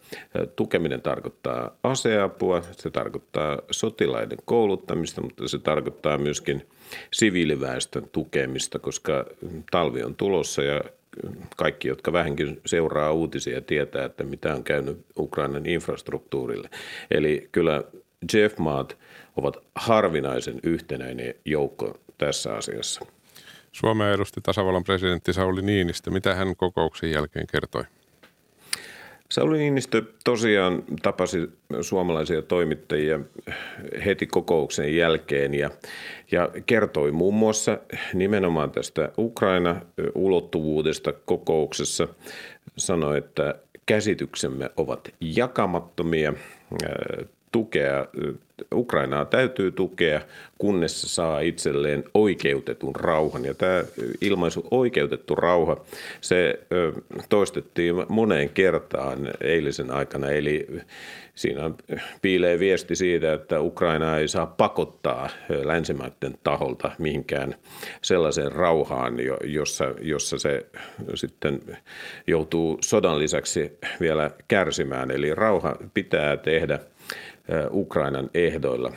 Tukeminen 0.56 1.02
tarkoittaa 1.02 1.76
aseapua, 1.84 2.62
se 2.72 2.90
tarkoittaa 2.90 3.58
sotilaiden 3.72 4.38
kouluttamista, 4.46 5.22
mutta 5.22 5.48
se 5.48 5.60
tarkoittaa 5.60 6.18
myöskin 6.18 6.66
siviiliväestön 7.14 8.10
tukemista, 8.12 8.80
koska 8.80 9.26
talvi 9.72 10.04
on 10.04 10.16
tulossa 10.16 10.64
ja 10.64 10.82
kaikki, 11.58 11.88
jotka 11.88 12.14
vähänkin 12.14 12.62
seuraa 12.66 13.12
uutisia, 13.12 13.62
tietää, 13.62 14.06
että 14.06 14.24
mitä 14.24 14.56
on 14.56 14.64
käynyt 14.64 15.06
Ukrainan 15.18 15.66
infrastruktuurille. 15.66 16.70
Eli 17.12 17.50
kyllä 17.52 17.84
Jeff-maat 18.34 18.98
ovat 19.36 19.58
harvinaisen 19.76 20.60
yhtenäinen 20.64 21.34
joukko 21.46 22.00
tässä 22.18 22.56
asiassa. 22.56 23.06
Suomea 23.72 24.14
edusti 24.14 24.42
tasavallan 24.44 24.84
presidentti 24.84 25.34
Sauli 25.34 25.62
Niinistö. 25.62 26.12
Mitä 26.12 26.36
hän 26.36 26.56
kokouksen 26.56 27.12
jälkeen 27.12 27.48
kertoi? 27.52 27.84
Sauli 29.32 29.58
Niinistö 29.58 30.04
tosiaan 30.24 30.84
tapasi 31.02 31.50
suomalaisia 31.82 32.42
toimittajia 32.42 33.20
heti 34.06 34.28
kokouksen 34.28 34.96
jälkeen 34.96 35.54
ja, 35.54 35.70
ja 36.32 36.50
kertoi 36.66 37.12
muun 37.12 37.34
muassa 37.34 37.78
nimenomaan 38.14 38.72
tästä 38.72 39.12
Ukraina-ulottuvuudesta 39.18 41.14
kokouksessa. 41.14 42.08
Sanoi, 42.78 43.18
että 43.18 43.56
käsityksemme 43.86 44.70
ovat 44.78 45.10
jakamattomia 45.22 46.34
tukea, 47.52 48.08
Ukrainaa 48.74 49.26
täytyy 49.26 49.72
tukea, 49.72 50.22
kunnes 50.58 51.02
se 51.02 51.08
saa 51.08 51.40
itselleen 51.40 52.04
oikeutetun 52.14 52.96
rauhan. 52.96 53.46
Ja 53.46 53.54
tämä 53.54 53.84
ilmaisu 54.22 54.68
oikeutettu 54.72 55.36
rauha, 55.36 55.78
se 56.22 56.60
toistettiin 57.30 57.96
moneen 58.10 58.50
kertaan 58.50 59.20
eilisen 59.42 59.92
aikana. 59.92 60.30
Eli 60.30 60.68
siinä 61.36 61.72
piilee 62.22 62.60
viesti 62.60 62.96
siitä, 62.96 63.34
että 63.34 63.62
Ukraina 63.62 64.18
ei 64.18 64.28
saa 64.28 64.46
pakottaa 64.46 65.30
länsimaiden 65.64 66.38
taholta 66.44 66.92
mihinkään 66.98 67.56
sellaiseen 68.02 68.52
rauhaan, 68.52 69.14
jossa, 69.44 69.86
jossa 70.02 70.40
se 70.40 70.66
sitten 71.16 71.62
joutuu 72.28 72.78
sodan 72.82 73.20
lisäksi 73.20 73.72
vielä 74.00 74.32
kärsimään. 74.48 75.12
Eli 75.12 75.36
rauha 75.36 75.76
pitää 75.94 76.38
tehdä– 76.38 76.80
Ukrainan 77.72 78.30
ehdoilla. 78.34 78.92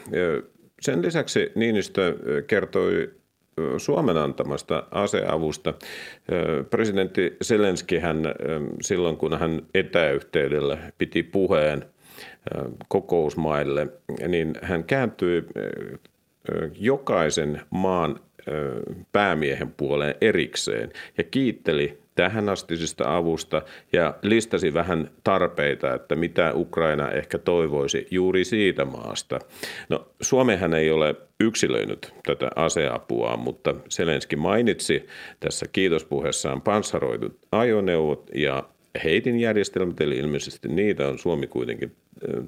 Sen 0.81 1.03
lisäksi 1.03 1.53
Niinistö 1.55 2.17
kertoi 2.47 3.11
Suomen 3.77 4.17
antamasta 4.17 4.87
aseavusta. 4.91 5.75
Presidentti 6.71 7.37
Zelenski 7.45 7.99
hän 7.99 8.23
silloin, 8.83 9.17
kun 9.17 9.39
hän 9.39 9.63
etäyhteydellä 9.75 10.79
piti 10.99 11.23
puheen 11.23 11.85
kokousmaille, 12.89 13.89
niin 14.29 14.55
hän 14.63 14.85
kääntyi 14.85 15.45
jokaisen 16.79 17.61
maan 17.71 18.21
päämiehen 19.13 19.73
puoleen 19.77 20.15
erikseen 20.21 20.93
ja 21.19 21.25
kiitteli 21.25 22.02
tähän 22.15 22.49
astisista 22.49 23.17
avusta 23.17 23.63
ja 23.93 24.15
listasi 24.23 24.75
vähän 24.75 25.11
tarpeita, 25.25 25.95
että 25.95 26.17
mitä 26.17 26.53
Ukraina 26.55 27.11
ehkä 27.11 27.39
toivoisi 27.39 28.07
juuri 28.11 28.45
siitä 28.45 28.85
maasta. 28.85 29.39
No 29.89 30.09
Suomehan 30.21 30.75
ei 30.75 30.91
ole 30.91 31.15
yksilöinyt 31.41 32.15
tätä 32.27 32.51
aseapua, 32.57 33.37
mutta 33.37 33.75
Selenski 33.89 34.37
mainitsi 34.37 35.07
tässä 35.41 35.67
kiitospuheessaan 35.73 36.63
panssaroidut 36.63 37.39
ajoneuvot 37.53 38.31
ja 38.35 38.65
heitin 39.05 39.41
järjestelmät, 39.41 40.01
eli 40.01 40.19
ilmeisesti 40.19 40.69
niitä 40.69 41.09
on 41.09 41.19
Suomi 41.19 41.47
kuitenkin 41.47 41.97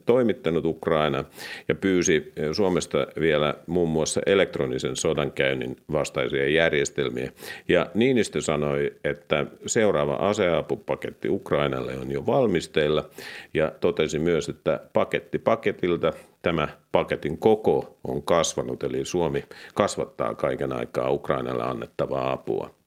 toimittanut 0.07 0.65
Ukraina 0.65 1.25
ja 1.69 1.75
pyysi 1.75 2.33
Suomesta 2.53 3.07
vielä 3.21 3.55
muun 3.67 3.89
muassa 3.89 4.21
elektronisen 4.27 4.97
sodankäynnin 4.97 5.77
vastaisia 5.93 6.49
järjestelmiä. 6.49 7.33
Ja 7.69 7.87
Niinistö 7.95 8.41
sanoi, 8.41 8.93
että 9.05 9.47
seuraava 9.67 10.15
aseapupaketti 10.15 11.29
Ukrainalle 11.29 11.99
on 11.99 12.11
jo 12.11 12.27
valmisteilla 12.27 13.09
ja 13.55 13.73
totesi 13.81 14.19
myös, 14.19 14.49
että 14.49 14.81
paketti 14.93 15.39
paketilta 15.39 16.13
tämä 16.43 16.69
paketin 16.93 17.39
koko 17.39 17.99
on 18.05 18.23
kasvanut, 18.23 18.83
eli 18.83 19.05
Suomi 19.05 19.45
kasvattaa 19.75 20.35
kaiken 20.35 20.73
aikaa 20.73 21.11
Ukrainalle 21.11 21.63
annettavaa 21.65 22.33
apua. 22.33 22.84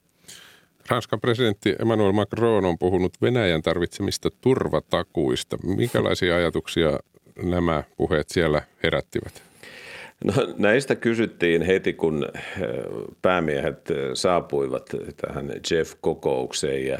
Ranskan 0.89 1.21
presidentti 1.21 1.75
Emmanuel 1.81 2.11
Macron 2.11 2.65
on 2.65 2.77
puhunut 2.77 3.13
Venäjän 3.21 3.61
tarvitsemista 3.61 4.29
turvatakuista. 4.41 5.57
Minkälaisia 5.63 6.35
ajatuksia 6.35 6.99
nämä 7.43 7.83
puheet 7.97 8.29
siellä 8.29 8.61
herättivät? 8.83 9.47
No, 10.23 10.33
näistä 10.57 10.95
kysyttiin 10.95 11.61
heti, 11.61 11.93
kun 11.93 12.27
äh, 12.35 12.41
päämiehet 13.21 13.91
äh, 13.91 13.97
saapuivat 14.13 14.89
tähän 15.15 15.51
Jeff-kokoukseen 15.71 16.87
ja 16.87 16.99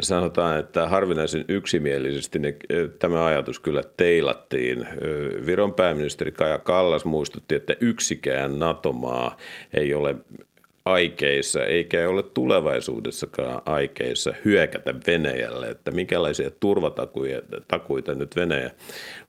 sanotaan, 0.00 0.58
että 0.58 0.88
harvinaisen 0.88 1.44
yksimielisesti 1.48 2.38
ne, 2.38 2.48
äh, 2.48 2.90
tämä 2.98 3.26
ajatus 3.26 3.60
kyllä 3.60 3.82
teilattiin. 3.96 4.86
Viron 5.46 5.74
pääministeri 5.74 6.32
Kaja 6.32 6.58
Kallas 6.58 7.04
muistutti, 7.04 7.54
että 7.54 7.76
yksikään 7.80 8.58
NATO-maa 8.58 9.36
ei 9.74 9.94
ole 9.94 10.14
aikeissa, 10.86 11.64
eikä 11.64 12.08
ole 12.08 12.22
tulevaisuudessakaan 12.22 13.62
aikeissa 13.66 14.34
hyökätä 14.44 14.94
Venäjälle, 15.06 15.68
että 15.68 15.90
minkälaisia 15.90 16.50
turvatakuita 16.50 18.14
nyt 18.14 18.36
Venäjä 18.36 18.70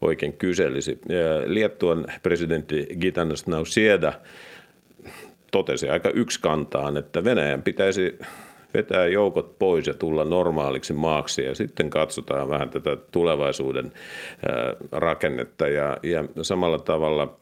oikein 0.01 0.33
kyselisi. 0.33 0.99
Liettuan 1.45 2.05
presidentti 2.23 2.87
Gitanas 2.99 3.47
Nausieda 3.47 4.13
totesi 5.51 5.89
aika 5.89 6.09
yksikantaan, 6.09 6.97
että 6.97 7.23
Venäjän 7.23 7.63
pitäisi 7.63 8.19
vetää 8.77 9.07
joukot 9.07 9.59
pois 9.59 9.87
ja 9.87 9.93
tulla 9.93 10.25
normaaliksi 10.25 10.93
maaksi 10.93 11.43
ja 11.43 11.55
sitten 11.55 11.89
katsotaan 11.89 12.49
vähän 12.49 12.69
tätä 12.69 12.97
tulevaisuuden 13.11 13.91
rakennetta 14.91 15.67
ja, 15.67 15.97
ja 16.03 16.23
samalla 16.41 16.79
tavalla 16.79 17.37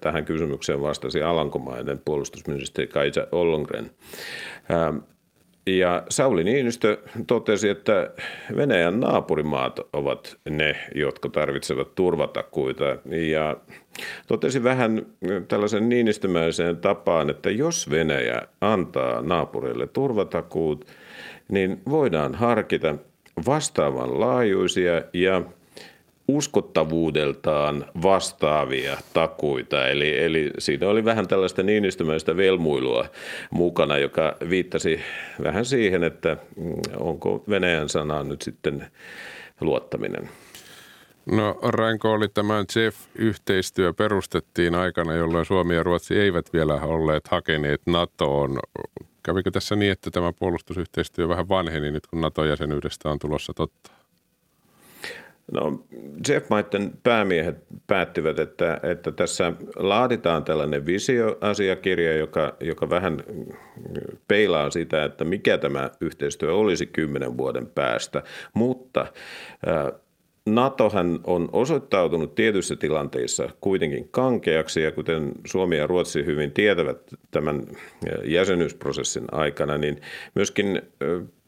tähän 0.00 0.24
kysymykseen 0.24 0.82
vastasi 0.82 1.22
Alankomaiden 1.22 2.00
puolustusministeri 2.04 2.86
Kaisa 2.86 3.26
Ollongren. 3.32 3.90
Ja 5.66 6.02
Sauli 6.08 6.44
Niinistö 6.44 6.98
totesi, 7.26 7.68
että 7.68 8.10
Venäjän 8.56 9.00
naapurimaat 9.00 9.80
ovat 9.92 10.36
ne, 10.50 10.76
jotka 10.94 11.28
tarvitsevat 11.28 11.94
turvatakuita. 11.94 12.84
Ja 13.30 13.56
totesi 14.26 14.64
vähän 14.64 15.06
tällaisen 15.48 15.88
niinistömäiseen 15.88 16.76
tapaan, 16.76 17.30
että 17.30 17.50
jos 17.50 17.90
Venäjä 17.90 18.42
antaa 18.60 19.22
naapureille 19.22 19.86
turvatakuut, 19.86 20.86
niin 21.48 21.80
voidaan 21.90 22.34
harkita 22.34 22.94
vastaavan 23.46 24.20
laajuisia 24.20 25.02
ja 25.12 25.42
uskottavuudeltaan 26.36 27.84
vastaavia 28.02 28.96
takuita. 29.14 29.88
Eli, 29.88 30.18
eli 30.24 30.50
siinä 30.58 30.88
oli 30.88 31.04
vähän 31.04 31.28
tällaista 31.28 31.62
niinistymäistä 31.62 32.36
velmuilua 32.36 33.06
mukana, 33.50 33.98
joka 33.98 34.36
viittasi 34.50 35.00
vähän 35.42 35.64
siihen, 35.64 36.04
että 36.04 36.36
mm, 36.56 36.74
onko 36.96 37.44
Venäjän 37.48 37.88
sanaan 37.88 38.28
nyt 38.28 38.42
sitten 38.42 38.86
luottaminen. 39.60 40.28
No 41.26 41.58
Ranko 41.62 42.12
oli 42.12 42.28
tämä 42.28 42.64
JEF-yhteistyö 42.76 43.92
perustettiin 43.92 44.74
aikana, 44.74 45.14
jolloin 45.14 45.46
Suomi 45.46 45.74
ja 45.74 45.82
Ruotsi 45.82 46.18
eivät 46.18 46.52
vielä 46.52 46.74
olleet 46.74 47.28
hakeneet 47.28 47.80
NATOon. 47.86 48.58
Kävikö 49.22 49.50
tässä 49.50 49.76
niin, 49.76 49.92
että 49.92 50.10
tämä 50.10 50.32
puolustusyhteistyö 50.32 51.28
vähän 51.28 51.48
vanheni 51.48 51.90
nyt, 51.90 52.06
kun 52.06 52.20
NATO-jäsenyydestä 52.20 53.10
on 53.10 53.18
tulossa 53.18 53.54
totta? 53.54 54.01
No 55.52 55.84
Jeff-maiden 56.28 56.92
päämiehet 57.02 57.56
päättivät, 57.86 58.38
että, 58.38 58.80
että 58.82 59.12
tässä 59.12 59.52
laaditaan 59.76 60.44
tällainen 60.44 60.86
visioasiakirja, 60.86 62.16
joka, 62.16 62.56
joka 62.60 62.90
vähän 62.90 63.16
peilaa 64.28 64.70
sitä, 64.70 65.04
että 65.04 65.24
mikä 65.24 65.58
tämä 65.58 65.90
yhteistyö 66.00 66.54
olisi 66.54 66.86
kymmenen 66.86 67.36
vuoden 67.36 67.66
päästä, 67.66 68.22
mutta 68.54 69.06
NATOhan 70.46 71.20
on 71.24 71.48
osoittautunut 71.52 72.34
tietyissä 72.34 72.76
tilanteissa 72.76 73.48
kuitenkin 73.60 74.08
kankeaksi 74.08 74.82
ja 74.82 74.92
kuten 74.92 75.32
Suomi 75.46 75.76
ja 75.76 75.86
Ruotsi 75.86 76.24
hyvin 76.24 76.52
tietävät 76.52 76.98
tämän 77.30 77.62
jäsenyysprosessin 78.24 79.24
aikana, 79.32 79.78
niin 79.78 80.00
myöskin 80.34 80.82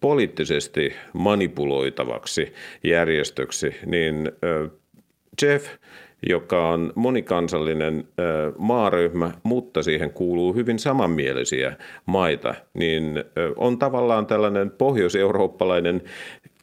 poliittisesti 0.00 0.92
manipuloitavaksi 1.12 2.52
järjestöksi, 2.84 3.74
niin 3.86 4.32
Jeff– 5.42 5.66
joka 6.28 6.68
on 6.68 6.92
monikansallinen 6.94 8.08
maaryhmä, 8.58 9.30
mutta 9.42 9.82
siihen 9.82 10.10
kuuluu 10.10 10.54
hyvin 10.54 10.78
samanmielisiä 10.78 11.76
maita, 12.06 12.54
niin 12.74 13.24
on 13.56 13.78
tavallaan 13.78 14.26
tällainen 14.26 14.70
pohjoiseurooppalainen 14.70 16.02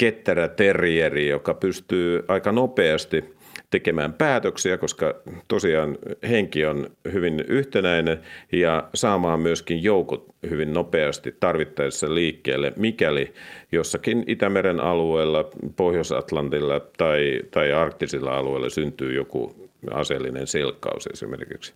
ketterä 0.02 0.48
terrieri, 0.48 1.30
joka 1.30 1.54
pystyy 1.54 2.24
aika 2.28 2.52
nopeasti– 2.52 3.24
tekemään 3.70 4.14
päätöksiä, 4.14 4.78
koska 4.78 5.16
tosiaan 5.48 5.98
henki 6.30 6.66
on 6.66 6.90
hyvin 7.14 7.46
yhtenäinen 7.48 8.22
ja 8.52 8.90
saamaan 8.94 9.40
myöskin 9.40 9.84
joukot 9.84 10.26
hyvin 10.50 10.74
nopeasti 10.74 11.36
tarvittaessa 11.40 12.16
liikkeelle, 12.16 12.74
mikäli 12.76 13.34
jossakin 13.72 14.24
Itämeren 14.28 14.80
alueella, 14.80 15.50
Pohjois-Atlantilla 15.76 16.80
tai, 16.80 17.42
tai 17.52 17.72
arktisilla 17.74 18.38
alueilla 18.38 18.70
syntyy 18.70 19.14
joku 19.14 19.70
aseellinen 19.92 20.48
selkkaus 20.48 21.08
esimerkiksi. 21.14 21.74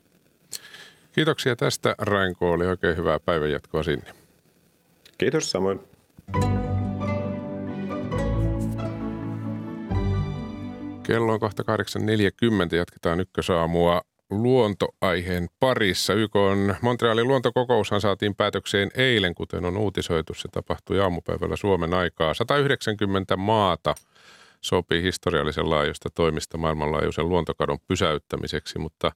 Kiitoksia 1.12 1.56
tästä 1.56 1.96
Rainko, 1.98 2.52
oli 2.52 2.66
oikein 2.66 2.98
hyvää 2.98 3.20
päivänjatkoa 3.20 3.84
sinne. 3.84 4.12
Kiitos 5.18 5.52
samoin. 5.52 5.80
Kello 11.08 11.34
on 11.34 11.40
kohta 11.40 11.64
8.40. 12.70 12.76
Jatketaan 12.76 13.20
ykkösaamua 13.20 14.02
luontoaiheen 14.30 15.48
parissa. 15.60 16.14
YK 16.14 16.36
on 16.36 16.76
Montrealin 16.82 17.28
luontokokoushan 17.28 18.02
saatiin 18.02 18.36
päätökseen 18.36 18.92
eilen, 18.96 19.36
kuten 19.36 19.66
on 19.66 19.78
uutisoitu. 19.78 20.34
Se 20.34 20.48
tapahtui 20.52 21.00
aamupäivällä 21.00 21.56
Suomen 21.56 21.94
aikaa. 21.94 22.34
190 22.34 23.38
maata 23.38 23.96
sopii 24.62 25.04
historiallisen 25.04 25.70
laajuista 25.70 26.10
toimista 26.10 26.58
maailmanlaajuisen 26.58 27.30
luontokadon 27.30 27.80
pysäyttämiseksi, 27.88 28.80
mutta 28.80 29.12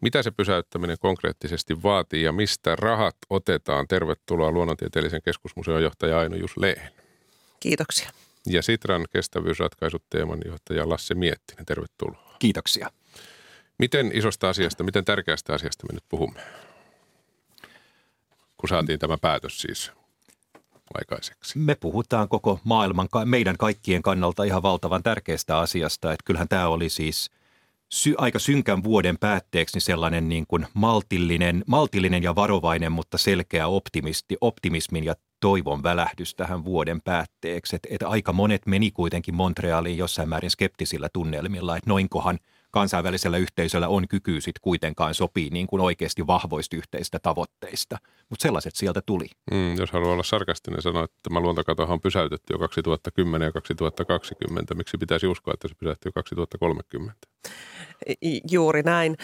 mitä 0.00 0.22
se 0.22 0.30
pysäyttäminen 0.30 0.96
konkreettisesti 1.00 1.82
vaatii 1.82 2.22
ja 2.22 2.32
mistä 2.32 2.76
rahat 2.76 3.16
otetaan? 3.30 3.88
Tervetuloa 3.88 4.50
Luonnontieteellisen 4.50 5.22
keskusmuseon 5.22 5.82
johtaja 5.82 6.18
Aino 6.18 6.36
Jus 6.36 6.56
Lehen. 6.56 6.92
Kiitoksia 7.60 8.10
ja 8.52 8.62
Sitran 8.62 9.04
kestävyysratkaisut 9.10 10.04
teeman 10.10 10.38
johtaja 10.46 10.88
Lasse 10.88 11.14
Miettinen. 11.14 11.66
Tervetuloa. 11.66 12.36
Kiitoksia. 12.38 12.90
Miten 13.78 14.10
isosta 14.14 14.48
asiasta, 14.48 14.84
miten 14.84 15.04
tärkeästä 15.04 15.54
asiasta 15.54 15.86
me 15.86 15.94
nyt 15.94 16.04
puhumme? 16.08 16.40
Kun 18.56 18.68
saatiin 18.68 18.98
tämä 18.98 19.18
päätös 19.18 19.60
siis 19.60 19.92
aikaiseksi. 20.94 21.58
Me 21.58 21.74
puhutaan 21.74 22.28
koko 22.28 22.60
maailman, 22.64 23.08
meidän 23.24 23.56
kaikkien 23.56 24.02
kannalta 24.02 24.44
ihan 24.44 24.62
valtavan 24.62 25.02
tärkeästä 25.02 25.58
asiasta. 25.58 26.12
Että 26.12 26.24
kyllähän 26.24 26.48
tämä 26.48 26.68
oli 26.68 26.88
siis 26.88 27.30
sy- 27.88 28.14
aika 28.18 28.38
synkän 28.38 28.84
vuoden 28.84 29.18
päätteeksi 29.18 29.76
niin 29.76 29.82
sellainen 29.82 30.28
niin 30.28 30.44
kuin 30.48 30.66
maltillinen, 30.74 31.64
maltillinen 31.66 32.22
ja 32.22 32.34
varovainen, 32.34 32.92
mutta 32.92 33.18
selkeä 33.18 33.66
optimisti, 33.66 34.36
optimismin 34.40 35.04
ja 35.04 35.14
toivon 35.40 35.82
välähdys 35.82 36.34
tähän 36.34 36.64
vuoden 36.64 37.00
päätteeksi. 37.00 37.76
Että 37.76 37.88
et 37.92 38.02
aika 38.02 38.32
monet 38.32 38.66
meni 38.66 38.90
kuitenkin 38.90 39.34
Montrealiin 39.34 39.98
jossain 39.98 40.28
määrin 40.28 40.50
skeptisillä 40.50 41.08
tunnelmilla, 41.12 41.76
että 41.76 41.90
noinkohan 41.90 42.38
kansainvälisellä 42.70 43.36
yhteisöllä 43.36 43.88
on 43.88 44.08
kyky 44.08 44.40
sitten 44.40 44.60
kuitenkaan 44.62 45.14
sopii 45.14 45.50
niin 45.50 45.66
kuin 45.66 45.80
oikeasti 45.80 46.26
vahvoista 46.26 46.76
yhteistä 46.76 47.18
tavoitteista. 47.18 47.98
Mutta 48.28 48.42
sellaiset 48.42 48.76
sieltä 48.76 49.00
tuli. 49.06 49.26
Mm, 49.50 49.76
jos 49.78 49.90
haluaa 49.90 50.12
olla 50.12 50.22
sarkastinen, 50.22 50.82
sanoa, 50.82 51.04
että 51.04 51.16
tämä 51.22 51.40
luontokatohan 51.40 51.92
on 51.92 52.00
pysäytetty 52.00 52.54
jo 52.54 52.58
2010 52.58 53.46
ja 53.46 53.52
2020. 53.52 54.74
Miksi 54.74 54.98
pitäisi 54.98 55.26
uskoa, 55.26 55.54
että 55.54 55.68
se 55.68 55.74
pysähtyy 55.74 56.12
2030? 56.12 57.14
Juuri 58.50 58.82
näin. 58.82 59.16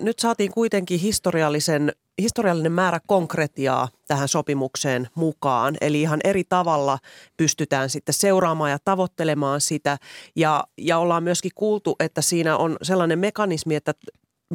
Nyt 0.00 0.18
saatiin 0.18 0.52
kuitenkin 0.52 1.00
historiallisen, 1.00 1.92
historiallinen 2.22 2.72
määrä 2.72 3.00
konkretiaa 3.06 3.88
tähän 4.08 4.28
sopimukseen 4.28 5.08
mukaan. 5.14 5.76
Eli 5.80 6.02
ihan 6.02 6.20
eri 6.24 6.44
tavalla 6.48 6.98
pystytään 7.36 7.90
sitten 7.90 8.14
seuraamaan 8.14 8.70
ja 8.70 8.78
tavoittelemaan 8.84 9.60
sitä. 9.60 9.98
Ja, 10.36 10.64
ja 10.78 10.98
ollaan 10.98 11.22
myöskin 11.22 11.50
kuultu, 11.54 11.96
että 12.00 12.22
siinä 12.22 12.56
on 12.56 12.76
sellainen 12.82 13.18
mekanismi, 13.18 13.74
että 13.74 13.92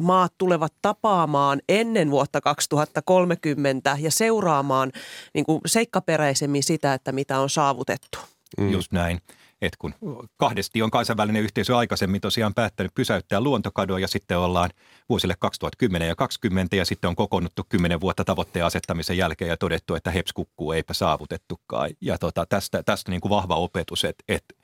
maat 0.00 0.32
tulevat 0.38 0.72
tapaamaan 0.82 1.60
ennen 1.68 2.10
vuotta 2.10 2.40
2030 2.40 3.96
ja 4.00 4.10
seuraamaan 4.10 4.92
niin 5.34 5.44
kuin 5.44 5.60
seikkaperäisemmin 5.66 6.62
sitä, 6.62 6.94
että 6.94 7.12
mitä 7.12 7.40
on 7.40 7.50
saavutettu. 7.50 8.18
Mm. 8.58 8.70
Just 8.70 8.92
näin 8.92 9.20
että 9.62 9.76
kun 9.78 9.94
kahdesti 10.36 10.82
on 10.82 10.90
kansainvälinen 10.90 11.42
yhteisö 11.42 11.76
aikaisemmin 11.76 12.20
tosiaan 12.20 12.54
päättänyt 12.54 12.94
pysäyttää 12.94 13.40
luontokadon 13.40 14.02
ja 14.02 14.08
sitten 14.08 14.38
ollaan 14.38 14.70
vuosille 15.08 15.34
2010 15.38 16.08
ja 16.08 16.14
2020 16.16 16.76
ja 16.76 16.84
sitten 16.84 17.08
on 17.08 17.16
kokoonnuttu 17.16 17.62
10 17.68 18.00
vuotta 18.00 18.24
tavoitteen 18.24 18.64
asettamisen 18.64 19.16
jälkeen 19.16 19.48
ja 19.48 19.56
todettu, 19.56 19.94
että 19.94 20.10
heps 20.10 20.32
kukkuu, 20.32 20.72
eipä 20.72 20.94
saavutettukaan. 20.94 21.90
Ja 22.00 22.18
tota, 22.18 22.46
tästä, 22.48 22.82
tästä 22.82 23.10
niin 23.10 23.20
kuin 23.20 23.30
vahva 23.30 23.56
opetus, 23.56 24.04
että, 24.04 24.24
että 24.28 24.54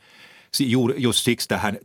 just 0.96 1.24
siksi 1.24 1.48
tähän 1.48 1.78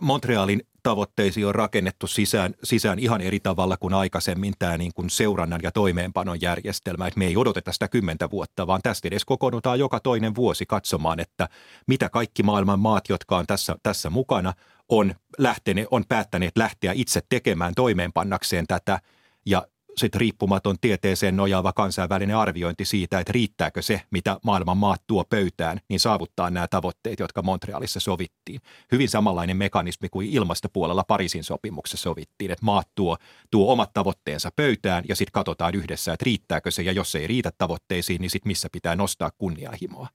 Montrealin 0.00 0.62
tavoitteisiin 0.82 1.46
on 1.46 1.54
rakennettu 1.54 2.06
sisään, 2.06 2.54
sisään 2.64 2.98
ihan 2.98 3.20
eri 3.20 3.40
tavalla 3.40 3.76
kuin 3.76 3.94
aikaisemmin 3.94 4.54
tämä 4.58 4.78
niin 4.78 4.92
kuin 4.94 5.10
seurannan 5.10 5.60
ja 5.62 5.72
toimeenpanon 5.72 6.40
järjestelmä. 6.40 7.06
Että 7.06 7.18
me 7.18 7.26
ei 7.26 7.36
odoteta 7.36 7.72
sitä 7.72 7.88
kymmentä 7.88 8.30
vuotta, 8.30 8.66
vaan 8.66 8.80
tästä 8.82 9.08
edes 9.08 9.24
kokoonnutaan 9.24 9.78
joka 9.78 10.00
toinen 10.00 10.34
vuosi 10.34 10.66
katsomaan, 10.66 11.20
että 11.20 11.48
mitä 11.86 12.08
kaikki 12.08 12.42
maailman 12.42 12.80
maat, 12.80 13.08
jotka 13.08 13.36
on 13.36 13.46
tässä, 13.46 13.76
tässä 13.82 14.10
mukana, 14.10 14.52
on, 14.88 15.14
lähteneet, 15.38 15.88
on 15.90 16.04
päättäneet 16.08 16.56
lähteä 16.56 16.92
itse 16.94 17.20
tekemään 17.28 17.74
toimeenpannakseen 17.74 18.66
tätä 18.66 19.00
ja 19.46 19.66
sitten 19.96 20.20
riippumaton 20.20 20.76
tieteeseen 20.80 21.36
nojaava 21.36 21.72
kansainvälinen 21.72 22.36
arviointi 22.36 22.84
siitä, 22.84 23.20
että 23.20 23.32
riittääkö 23.32 23.82
se, 23.82 24.02
mitä 24.10 24.36
maailman 24.44 24.76
maat 24.76 25.02
tuo 25.06 25.24
pöytään, 25.24 25.80
niin 25.88 26.00
saavuttaa 26.00 26.50
nämä 26.50 26.68
tavoitteet, 26.68 27.20
jotka 27.20 27.42
Montrealissa 27.42 28.00
sovittiin. 28.00 28.60
Hyvin 28.92 29.08
samanlainen 29.08 29.56
mekanismi 29.56 30.08
kuin 30.08 30.28
ilmastopuolella 30.28 31.04
Pariisin 31.04 31.44
sopimuksessa 31.44 32.02
sovittiin, 32.02 32.50
että 32.50 32.64
maat 32.64 32.88
tuo, 32.94 33.16
tuo 33.50 33.72
omat 33.72 33.92
tavoitteensa 33.92 34.50
pöytään 34.56 35.04
ja 35.08 35.16
sitten 35.16 35.32
katsotaan 35.32 35.74
yhdessä, 35.74 36.12
että 36.12 36.24
riittääkö 36.24 36.70
se 36.70 36.82
ja 36.82 36.92
jos 36.92 37.12
se 37.12 37.18
ei 37.18 37.26
riitä 37.26 37.52
tavoitteisiin, 37.58 38.20
niin 38.20 38.30
sitten 38.30 38.50
missä 38.50 38.68
pitää 38.72 38.96
nostaa 38.96 39.30
kunnianhimoa. 39.38 40.08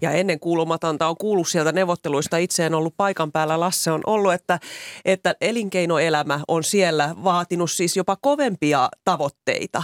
Ja 0.00 0.10
ennen 0.12 0.40
kuulumatonta 0.40 1.08
on 1.08 1.16
kuullut 1.16 1.48
sieltä 1.48 1.72
neuvotteluista, 1.72 2.36
itse 2.36 2.66
en 2.66 2.74
ollut 2.74 2.94
paikan 2.96 3.32
päällä, 3.32 3.60
Lasse 3.60 3.90
on 3.90 4.00
ollut, 4.06 4.32
että, 4.32 4.60
että 5.04 5.34
elinkeinoelämä 5.40 6.40
on 6.48 6.64
siellä 6.64 7.14
vaatinut 7.24 7.70
siis 7.70 7.96
jopa 7.96 8.16
kovempia 8.16 8.88
tavoitteita 9.04 9.17
tavoitteita. 9.18 9.82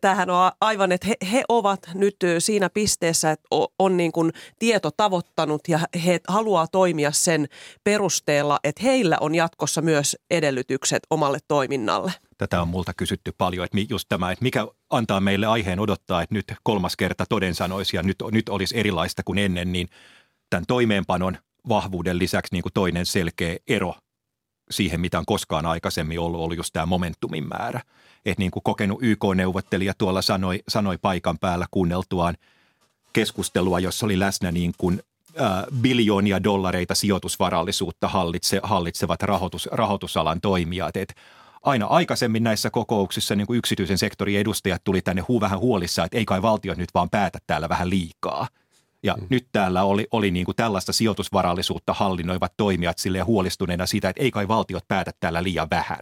Tämähän 0.00 0.30
on 0.30 0.52
aivan, 0.60 0.92
että 0.92 1.06
he, 1.06 1.14
he 1.32 1.42
ovat 1.48 1.90
nyt 1.94 2.16
siinä 2.38 2.70
pisteessä, 2.70 3.30
että 3.30 3.48
on 3.78 3.96
niin 3.96 4.12
kuin 4.12 4.32
tieto 4.58 4.90
tavoittanut 4.90 5.60
ja 5.68 5.78
he 6.04 6.20
haluaa 6.28 6.66
toimia 6.66 7.12
sen 7.12 7.48
perusteella, 7.84 8.58
että 8.64 8.82
heillä 8.82 9.16
on 9.20 9.34
jatkossa 9.34 9.82
myös 9.82 10.16
edellytykset 10.30 11.02
omalle 11.10 11.38
toiminnalle. 11.48 12.12
Tätä 12.38 12.62
on 12.62 12.68
multa 12.68 12.94
kysytty 12.94 13.32
paljon, 13.38 13.64
että 13.64 13.78
just 13.88 14.08
tämä, 14.08 14.32
että 14.32 14.42
mikä 14.42 14.66
antaa 14.90 15.20
meille 15.20 15.46
aiheen 15.46 15.80
odottaa, 15.80 16.22
että 16.22 16.34
nyt 16.34 16.54
kolmas 16.62 16.96
kerta 16.96 17.24
toden 17.28 17.54
sanoisi 17.54 17.96
ja 17.96 18.02
nyt, 18.02 18.16
nyt 18.32 18.48
olisi 18.48 18.78
erilaista 18.78 19.22
kuin 19.24 19.38
ennen, 19.38 19.72
niin 19.72 19.88
tämän 20.50 20.64
toimeenpanon 20.68 21.38
vahvuuden 21.68 22.18
lisäksi 22.18 22.54
niin 22.54 22.62
kuin 22.62 22.72
toinen 22.72 23.06
selkeä 23.06 23.56
ero 23.68 23.94
siihen, 24.72 25.00
mitä 25.00 25.18
on 25.18 25.26
koskaan 25.26 25.66
aikaisemmin 25.66 26.20
ollut, 26.20 26.40
ollut 26.40 26.56
just 26.56 26.72
tämä 26.72 26.86
momentumin 26.86 27.48
määrä. 27.48 27.80
Että 28.24 28.40
niin 28.40 28.50
kuin 28.50 28.62
kokenut 28.62 28.98
YK-neuvottelija 29.02 29.94
tuolla 29.98 30.22
sanoi, 30.22 30.60
sanoi 30.68 30.98
paikan 30.98 31.38
päällä 31.38 31.66
kuunneltuaan 31.70 32.36
keskustelua, 33.12 33.80
jossa 33.80 34.06
oli 34.06 34.18
läsnä 34.18 34.52
niin 34.52 34.72
kuin 34.78 35.02
biljoonia 35.80 36.44
dollareita 36.44 36.94
sijoitusvarallisuutta 36.94 38.08
hallitse, 38.08 38.60
hallitsevat 38.62 39.22
rahoitus, 39.22 39.68
rahoitusalan 39.72 40.40
toimijat. 40.40 40.96
Et 40.96 41.14
aina 41.62 41.86
aikaisemmin 41.86 42.42
näissä 42.42 42.70
kokouksissa 42.70 43.34
niin 43.34 43.46
kuin 43.46 43.58
yksityisen 43.58 43.98
sektorin 43.98 44.38
edustajat 44.38 44.84
tuli 44.84 45.02
tänne 45.02 45.22
huu 45.28 45.40
vähän 45.40 45.58
huolissaan, 45.58 46.06
että 46.06 46.18
ei 46.18 46.24
kai 46.24 46.42
valtiot 46.42 46.78
nyt 46.78 46.94
vaan 46.94 47.10
päätä 47.10 47.38
täällä 47.46 47.68
vähän 47.68 47.90
liikaa– 47.90 48.48
ja 49.02 49.14
mm. 49.20 49.26
nyt 49.30 49.46
täällä 49.52 49.84
oli, 49.84 50.06
oli 50.10 50.30
niin 50.30 50.44
kuin 50.44 50.56
tällaista 50.56 50.92
sijoitusvarallisuutta 50.92 51.92
hallinnoivat 51.92 52.52
toimijat 52.56 52.98
sille 52.98 53.20
huolestuneena 53.20 53.86
siitä, 53.86 54.08
että 54.08 54.22
ei 54.22 54.30
kai 54.30 54.48
valtiot 54.48 54.88
päätä 54.88 55.10
täällä 55.20 55.42
liian 55.42 55.70
vähän. 55.70 56.00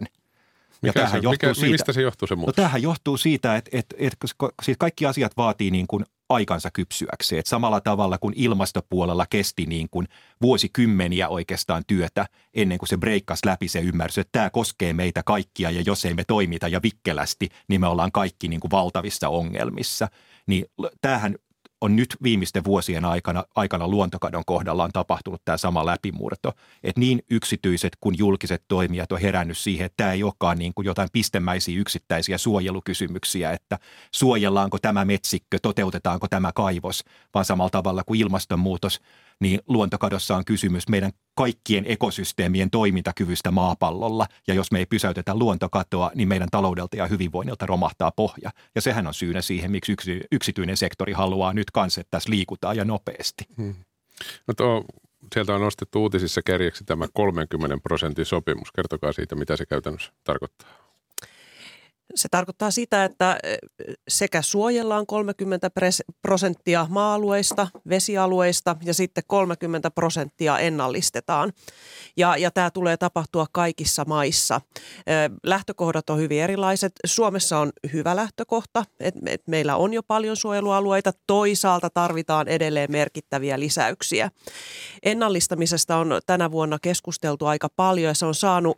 Mikä 0.81 0.99
ja 0.99 1.09
se, 1.09 1.17
johtuu 1.17 1.29
mikä, 1.31 1.53
siitä, 1.53 1.71
mistä 1.71 1.93
se 1.93 2.01
johtuu 2.01 2.27
se 2.27 2.35
muutos? 2.35 2.53
No 2.53 2.55
tämähän 2.55 2.81
johtuu 2.81 3.17
siitä, 3.17 3.55
että, 3.55 3.69
että, 3.73 3.95
että, 3.99 4.27
että 4.67 4.75
kaikki 4.77 5.05
asiat 5.05 5.31
vaatii 5.37 5.71
niin 5.71 5.87
kuin 5.87 6.05
aikansa 6.29 6.71
kypsyäkseen. 6.73 7.39
Et 7.39 7.45
samalla 7.45 7.81
tavalla 7.81 8.17
kuin 8.17 8.33
ilmastopuolella 8.37 9.25
kesti 9.29 9.65
niin 9.65 9.87
kuin 9.91 10.07
vuosikymmeniä 10.41 11.29
oikeastaan 11.29 11.83
työtä 11.87 12.25
ennen 12.53 12.77
kuin 12.77 12.89
se 12.89 12.97
breikkasi 12.97 13.45
läpi 13.45 13.67
se 13.67 13.79
ymmärrys, 13.79 14.17
että 14.17 14.31
tämä 14.31 14.49
koskee 14.49 14.93
meitä 14.93 15.23
kaikkia 15.25 15.71
ja 15.71 15.81
jos 15.85 16.05
ei 16.05 16.13
me 16.13 16.23
toimita 16.27 16.67
ja 16.67 16.81
vikkelästi, 16.83 17.49
niin 17.67 17.81
me 17.81 17.87
ollaan 17.87 18.11
kaikki 18.11 18.47
niin 18.47 18.59
kuin 18.59 18.71
valtavissa 18.71 19.29
ongelmissa. 19.29 20.07
Niin 20.47 20.65
tämähän 21.01 21.35
on 21.81 21.95
nyt 21.95 22.15
viimeisten 22.23 22.63
vuosien 22.63 23.05
aikana, 23.05 23.43
aikana 23.55 23.87
luontokadon 23.87 24.43
kohdalla 24.45 24.83
on 24.83 24.91
tapahtunut 24.93 25.41
tämä 25.45 25.57
sama 25.57 25.85
läpimurto. 25.85 26.53
Että 26.83 26.99
niin 26.99 27.21
yksityiset 27.29 27.97
kuin 28.01 28.15
julkiset 28.17 28.63
toimijat 28.67 29.11
on 29.11 29.21
herännyt 29.21 29.57
siihen, 29.57 29.85
että 29.85 29.97
tämä 29.97 30.13
ei 30.13 30.23
olekaan 30.23 30.57
niin 30.57 30.73
kuin 30.75 30.85
jotain 30.85 31.09
pistemäisiä 31.13 31.79
yksittäisiä 31.79 32.37
suojelukysymyksiä, 32.37 33.51
että 33.51 33.79
suojellaanko 34.11 34.77
tämä 34.79 35.05
metsikkö, 35.05 35.57
toteutetaanko 35.61 36.27
tämä 36.27 36.51
kaivos, 36.55 37.03
vaan 37.33 37.45
samalla 37.45 37.69
tavalla 37.69 38.03
kuin 38.03 38.19
ilmastonmuutos– 38.19 38.99
niin 39.41 39.59
luontokadossa 39.67 40.35
on 40.35 40.45
kysymys 40.45 40.87
meidän 40.87 41.11
kaikkien 41.35 41.85
ekosysteemien 41.87 42.69
toimintakyvystä 42.69 43.51
maapallolla. 43.51 44.25
Ja 44.47 44.53
jos 44.53 44.71
me 44.71 44.79
ei 44.79 44.85
pysäytetä 44.85 45.35
luontokatoa, 45.35 46.11
niin 46.15 46.27
meidän 46.27 46.47
taloudelta 46.51 46.97
ja 46.97 47.07
hyvinvoinnilta 47.07 47.65
romahtaa 47.65 48.11
pohja. 48.11 48.51
Ja 48.75 48.81
sehän 48.81 49.07
on 49.07 49.13
syynä 49.13 49.41
siihen, 49.41 49.71
miksi 49.71 49.91
yksi, 49.91 50.21
yksityinen 50.31 50.77
sektori 50.77 51.13
haluaa 51.13 51.53
nyt 51.53 51.71
kanssa, 51.71 52.01
että 52.01 52.11
tässä 52.11 52.29
liikutaan 52.29 52.77
ja 52.77 52.85
nopeasti. 52.85 53.43
Hmm. 53.57 53.75
No 54.47 54.53
tuo, 54.57 54.85
sieltä 55.33 55.55
on 55.55 55.61
nostettu 55.61 56.01
uutisissa 56.01 56.41
kärjeksi 56.45 56.83
tämä 56.83 57.07
30 57.13 57.77
prosentin 57.83 58.25
sopimus. 58.25 58.71
Kertokaa 58.71 59.11
siitä, 59.11 59.35
mitä 59.35 59.57
se 59.57 59.65
käytännössä 59.65 60.11
tarkoittaa. 60.23 60.69
Se 62.15 62.27
tarkoittaa 62.31 62.71
sitä, 62.71 63.03
että 63.03 63.37
sekä 64.07 64.41
suojellaan 64.41 65.05
30 65.05 65.69
prosenttia 66.21 66.87
maa-alueista, 66.89 67.67
vesialueista 67.89 68.75
ja 68.83 68.93
sitten 68.93 69.23
30 69.27 69.91
prosenttia 69.91 70.59
ennallistetaan. 70.59 71.53
Ja, 72.17 72.37
ja 72.37 72.51
tämä 72.51 72.71
tulee 72.71 72.97
tapahtua 72.97 73.45
kaikissa 73.51 74.05
maissa. 74.07 74.61
Lähtökohdat 75.43 76.09
on 76.09 76.19
hyvin 76.19 76.41
erilaiset. 76.41 76.93
Suomessa 77.05 77.59
on 77.59 77.71
hyvä 77.93 78.15
lähtökohta, 78.15 78.85
että 78.99 79.19
et 79.25 79.47
meillä 79.47 79.75
on 79.75 79.93
jo 79.93 80.03
paljon 80.03 80.37
suojelualueita. 80.37 81.11
Toisaalta 81.27 81.89
tarvitaan 81.89 82.47
edelleen 82.47 82.91
merkittäviä 82.91 83.59
lisäyksiä. 83.59 84.31
Ennallistamisesta 85.03 85.97
on 85.97 86.19
tänä 86.25 86.51
vuonna 86.51 86.79
keskusteltu 86.81 87.45
aika 87.45 87.67
paljon 87.75 88.07
ja 88.07 88.13
se 88.13 88.25
on 88.25 88.35
saanut 88.35 88.77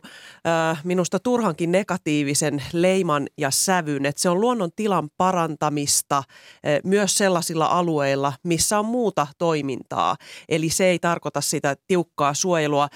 minusta 0.84 1.18
turhankin 1.18 1.72
negatiivisen 1.72 2.62
leiman 2.72 3.23
muodon 3.24 3.34
ja 3.38 3.50
sävyn. 3.50 4.06
Että 4.06 4.22
se 4.22 4.28
on 4.28 4.40
luonnon 4.40 4.70
tilan 4.76 5.08
parantamista 5.16 6.22
eh, 6.64 6.80
myös 6.84 7.14
sellaisilla 7.14 7.66
alueilla, 7.66 8.32
missä 8.42 8.78
on 8.78 8.84
muuta 8.84 9.26
toimintaa. 9.38 10.16
Eli 10.48 10.68
se 10.68 10.84
ei 10.84 10.98
tarkoita 10.98 11.40
sitä 11.40 11.76
tiukkaa 11.86 12.34
suojelua. 12.34 12.88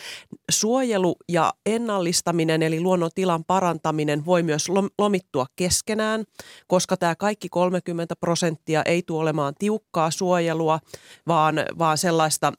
Suojelu 0.51 1.17
ja 1.29 1.53
ennallistaminen 1.67 2.63
eli 2.63 2.81
luonnon 2.81 3.11
tilan 3.15 3.45
parantaminen 3.45 4.25
voi 4.25 4.43
myös 4.43 4.69
lomittua 4.99 5.47
keskenään, 5.57 6.25
koska 6.67 6.97
tämä 6.97 7.15
kaikki 7.15 7.49
30 7.49 8.17
prosenttia 8.17 8.83
ei 8.83 9.03
tule 9.03 9.21
olemaan 9.21 9.55
tiukkaa 9.59 10.11
suojelua, 10.11 10.79
vaan, 11.27 11.57
vaan 11.79 11.99
sellaista 11.99 12.53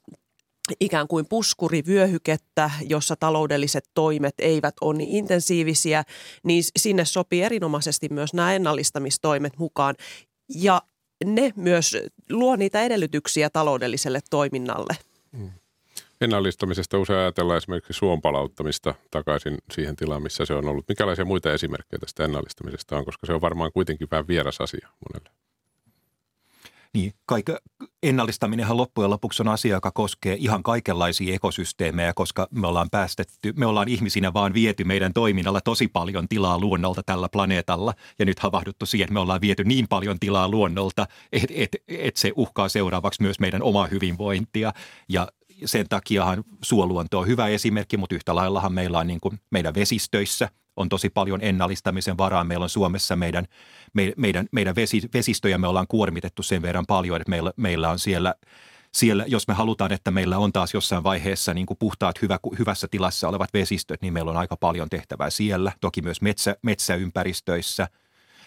ikään 0.80 1.08
kuin 1.08 1.26
puskurivyöhykettä, 1.28 2.70
jossa 2.88 3.16
taloudelliset 3.16 3.84
toimet 3.94 4.34
eivät 4.38 4.74
ole 4.80 4.98
niin 4.98 5.10
intensiivisiä, 5.10 6.02
niin 6.44 6.62
sinne 6.76 7.04
sopii 7.04 7.42
erinomaisesti 7.42 8.08
myös 8.10 8.34
nämä 8.34 8.54
ennallistamistoimet 8.54 9.58
mukaan. 9.58 9.94
Ja 10.54 10.82
ne 11.24 11.52
myös 11.56 11.96
luo 12.30 12.56
niitä 12.56 12.82
edellytyksiä 12.82 13.50
taloudelliselle 13.50 14.20
toiminnalle. 14.30 14.96
Mm. 15.32 15.50
Ennallistamisesta 16.20 16.98
usein 16.98 17.18
ajatellaan 17.18 17.56
esimerkiksi 17.56 17.92
suon 17.92 18.22
palauttamista 18.22 18.94
takaisin 19.10 19.58
siihen 19.72 19.96
tilaan, 19.96 20.22
missä 20.22 20.44
se 20.44 20.54
on 20.54 20.68
ollut. 20.68 20.88
Mikälaisia 20.88 21.24
muita 21.24 21.52
esimerkkejä 21.52 22.00
tästä 22.00 22.24
ennallistamisesta 22.24 22.96
on, 22.96 23.04
koska 23.04 23.26
se 23.26 23.32
on 23.32 23.40
varmaan 23.40 23.72
kuitenkin 23.72 24.08
vähän 24.10 24.28
vieras 24.28 24.60
asia 24.60 24.88
monelle. 24.88 25.30
Niin, 26.94 27.12
kaik- 27.26 27.88
ennallistaminenhan 28.02 28.76
loppujen 28.76 29.10
lopuksi 29.10 29.42
on 29.42 29.48
asia, 29.48 29.76
joka 29.76 29.90
koskee 29.90 30.36
ihan 30.38 30.62
kaikenlaisia 30.62 31.34
ekosysteemejä, 31.34 32.12
koska 32.14 32.48
me 32.50 32.66
ollaan 32.66 32.90
päästetty, 32.90 33.52
me 33.56 33.66
ollaan 33.66 33.88
ihmisinä 33.88 34.32
vaan 34.32 34.54
viety 34.54 34.84
meidän 34.84 35.12
toiminnalla 35.12 35.60
tosi 35.60 35.88
paljon 35.88 36.28
tilaa 36.28 36.58
luonnolta 36.58 37.02
tällä 37.06 37.28
planeetalla. 37.28 37.94
Ja 38.18 38.24
nyt 38.24 38.38
havahduttu 38.38 38.86
siihen, 38.86 39.04
että 39.04 39.12
me 39.12 39.20
ollaan 39.20 39.40
viety 39.40 39.64
niin 39.64 39.88
paljon 39.88 40.18
tilaa 40.18 40.48
luonnolta, 40.48 41.06
että 41.32 41.54
et, 41.56 41.76
et 41.88 42.16
se 42.16 42.32
uhkaa 42.36 42.68
seuraavaksi 42.68 43.22
myös 43.22 43.40
meidän 43.40 43.62
omaa 43.62 43.86
hyvinvointia. 43.86 44.72
Ja 45.08 45.28
sen 45.64 45.86
takiahan 45.88 46.44
suoluonto 46.62 47.18
on 47.18 47.26
hyvä 47.26 47.48
esimerkki, 47.48 47.96
mutta 47.96 48.14
yhtä 48.14 48.34
laillahan 48.34 48.72
meillä 48.72 48.98
on 48.98 49.06
niin 49.06 49.20
kuin 49.20 49.40
meidän 49.50 49.74
vesistöissä– 49.74 50.48
on 50.80 50.88
tosi 50.88 51.10
paljon 51.10 51.40
ennallistamisen 51.42 52.18
varaa. 52.18 52.44
Meillä 52.44 52.62
on 52.62 52.68
Suomessa 52.68 53.16
meidän, 53.16 53.46
me, 53.92 54.12
meidän, 54.16 54.46
meidän 54.52 54.74
vesi, 54.74 55.02
vesistöjä 55.14 55.58
me 55.58 55.66
ollaan 55.66 55.86
kuormitettu 55.86 56.42
sen 56.42 56.62
verran 56.62 56.86
paljon, 56.86 57.20
että 57.20 57.30
meillä, 57.30 57.52
meillä 57.56 57.90
on 57.90 57.98
siellä 57.98 58.34
siellä, 58.94 59.24
jos 59.28 59.48
me 59.48 59.54
halutaan, 59.54 59.92
että 59.92 60.10
meillä 60.10 60.38
on 60.38 60.52
taas 60.52 60.74
jossain 60.74 61.04
vaiheessa 61.04 61.54
niin 61.54 61.66
kuin 61.66 61.76
puhtaat, 61.78 62.22
hyvä, 62.22 62.38
hyvässä 62.58 62.88
tilassa 62.90 63.28
olevat 63.28 63.54
vesistöt, 63.54 64.02
niin 64.02 64.12
meillä 64.12 64.30
on 64.30 64.36
aika 64.36 64.56
paljon 64.56 64.88
tehtävää 64.88 65.30
siellä. 65.30 65.72
Toki 65.80 66.02
myös 66.02 66.22
metsä, 66.22 66.56
metsäympäristöissä. 66.62 67.88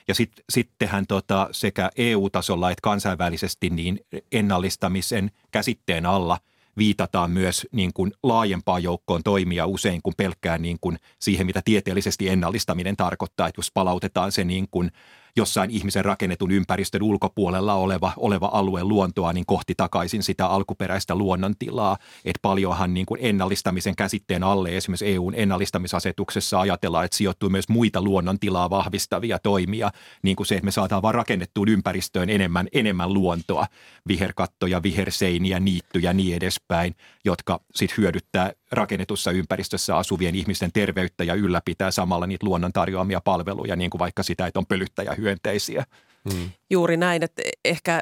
Ja 0.07 0.15
sit, 0.15 0.31
sittenhän 0.49 1.07
tota, 1.07 1.49
sekä 1.51 1.89
EU-tasolla 1.97 2.71
että 2.71 2.81
kansainvälisesti 2.81 3.69
niin 3.69 3.99
ennallistamisen 4.31 5.31
käsitteen 5.51 6.05
alla– 6.05 6.37
viitataan 6.77 7.31
myös 7.31 7.67
niin 7.71 7.93
kuin 7.93 8.11
laajempaan 8.23 8.83
joukkoon 8.83 9.23
toimia 9.23 9.65
usein 9.65 10.01
kuin 10.01 10.13
pelkkään 10.17 10.61
niin 10.61 10.77
kuin 10.81 10.97
siihen, 11.19 11.45
mitä 11.45 11.61
tieteellisesti 11.65 12.29
ennallistaminen 12.29 12.97
tarkoittaa. 12.97 13.47
Että 13.47 13.59
jos 13.59 13.71
palautetaan 13.73 14.31
se 14.31 14.43
niin 14.43 14.67
kuin 14.71 14.91
jossain 15.35 15.71
ihmisen 15.71 16.05
rakennetun 16.05 16.51
ympäristön 16.51 17.03
ulkopuolella 17.03 17.73
oleva, 17.73 18.13
oleva 18.17 18.49
alue 18.53 18.83
luontoa 18.83 19.33
niin 19.33 19.45
kohti 19.45 19.73
takaisin 19.77 20.23
sitä 20.23 20.47
alkuperäistä 20.47 21.15
luonnontilaa. 21.15 21.97
Että 22.25 22.39
paljonhan 22.41 22.93
niin 22.93 23.05
kuin 23.05 23.19
ennallistamisen 23.23 23.95
käsitteen 23.95 24.43
alle 24.43 24.77
esimerkiksi 24.77 25.07
EUn 25.13 25.33
ennallistamisasetuksessa 25.35 26.59
ajatellaan, 26.59 27.05
että 27.05 27.17
sijoittuu 27.17 27.49
myös 27.49 27.69
muita 27.69 28.01
luonnontilaa 28.01 28.69
vahvistavia 28.69 29.39
toimia, 29.39 29.91
niin 30.23 30.35
kuin 30.35 30.47
se, 30.47 30.55
että 30.55 30.65
me 30.65 30.71
saadaan 30.71 31.01
vaan 31.01 31.15
rakennettuun 31.15 31.69
ympäristöön 31.69 32.29
enemmän, 32.29 32.67
enemmän 32.73 33.13
luontoa, 33.13 33.67
viherkattoja, 34.07 34.83
viherseiniä, 34.83 35.59
niittyjä 35.59 36.03
ja 36.03 36.13
niin 36.13 36.35
edespäin, 36.35 36.95
jotka 37.25 37.59
sitten 37.75 37.97
hyödyttää 37.97 38.51
rakennetussa 38.73 39.31
ympäristössä 39.31 39.97
asuvien 39.97 40.35
ihmisten 40.35 40.71
terveyttä 40.71 41.23
ja 41.23 41.33
ylläpitää 41.33 41.91
samalla 41.91 42.27
niitä 42.27 42.45
luonnon 42.45 42.73
tarjoamia 42.73 43.21
palveluja, 43.21 43.75
niin 43.75 43.89
kuin 43.89 43.99
vaikka 43.99 44.23
sitä, 44.23 44.47
että 44.47 44.59
on 44.59 44.65
pölyttäjähyönteisiä. 44.65 45.85
Hmm. 46.33 46.49
Juuri 46.69 46.97
näin, 46.97 47.23
että 47.23 47.41
ehkä 47.65 47.99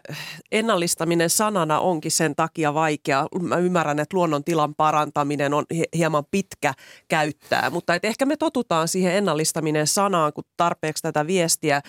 ennallistaminen 0.52 1.30
sanana 1.30 1.80
onkin 1.80 2.12
sen 2.12 2.36
takia 2.36 2.74
vaikea. 2.74 3.28
Mä 3.42 3.58
ymmärrän, 3.58 4.00
että 4.00 4.18
luonnontilan 4.18 4.76
parantaminen 4.76 5.54
on 5.54 5.66
hieman 5.96 6.24
pitkä 6.32 6.74
käyttää, 7.08 7.70
mutta 7.70 7.96
että 7.96 8.08
ehkä 8.08 8.26
me 8.26 8.38
totutaan 8.38 8.88
siihen 8.88 9.14
ennallistaminen 9.14 9.88
sanaan, 9.88 10.34
kun 10.34 10.44
tarpeeksi 10.58 11.04
tätä 11.04 11.28
viestiä 11.28 11.82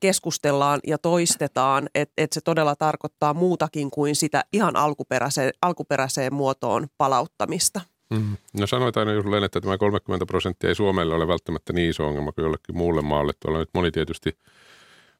keskustellaan 0.00 0.80
ja 0.86 0.98
toistetaan, 0.98 1.88
että, 1.94 2.12
että 2.18 2.34
se 2.34 2.40
todella 2.40 2.76
tarkoittaa 2.76 3.34
muutakin 3.34 3.90
kuin 3.90 4.16
sitä 4.16 4.44
ihan 4.52 4.76
alkuperäiseen, 4.76 5.52
alkuperäiseen 5.62 6.34
muotoon 6.34 6.86
palauttamista. 6.98 7.80
Mm. 8.14 8.36
No 8.60 8.66
sanoit 8.66 8.96
aina 8.96 9.12
että 9.44 9.60
tämä 9.60 9.78
30 9.78 10.26
prosenttia 10.26 10.68
ei 10.68 10.74
Suomelle 10.74 11.14
ole 11.14 11.28
välttämättä 11.28 11.72
niin 11.72 11.90
iso 11.90 12.06
ongelma 12.06 12.32
kuin 12.32 12.42
jollekin 12.42 12.76
muulle 12.76 13.02
maalle. 13.02 13.32
Tuolla 13.40 13.58
nyt 13.58 13.70
moni 13.74 13.90
tietysti 13.90 14.38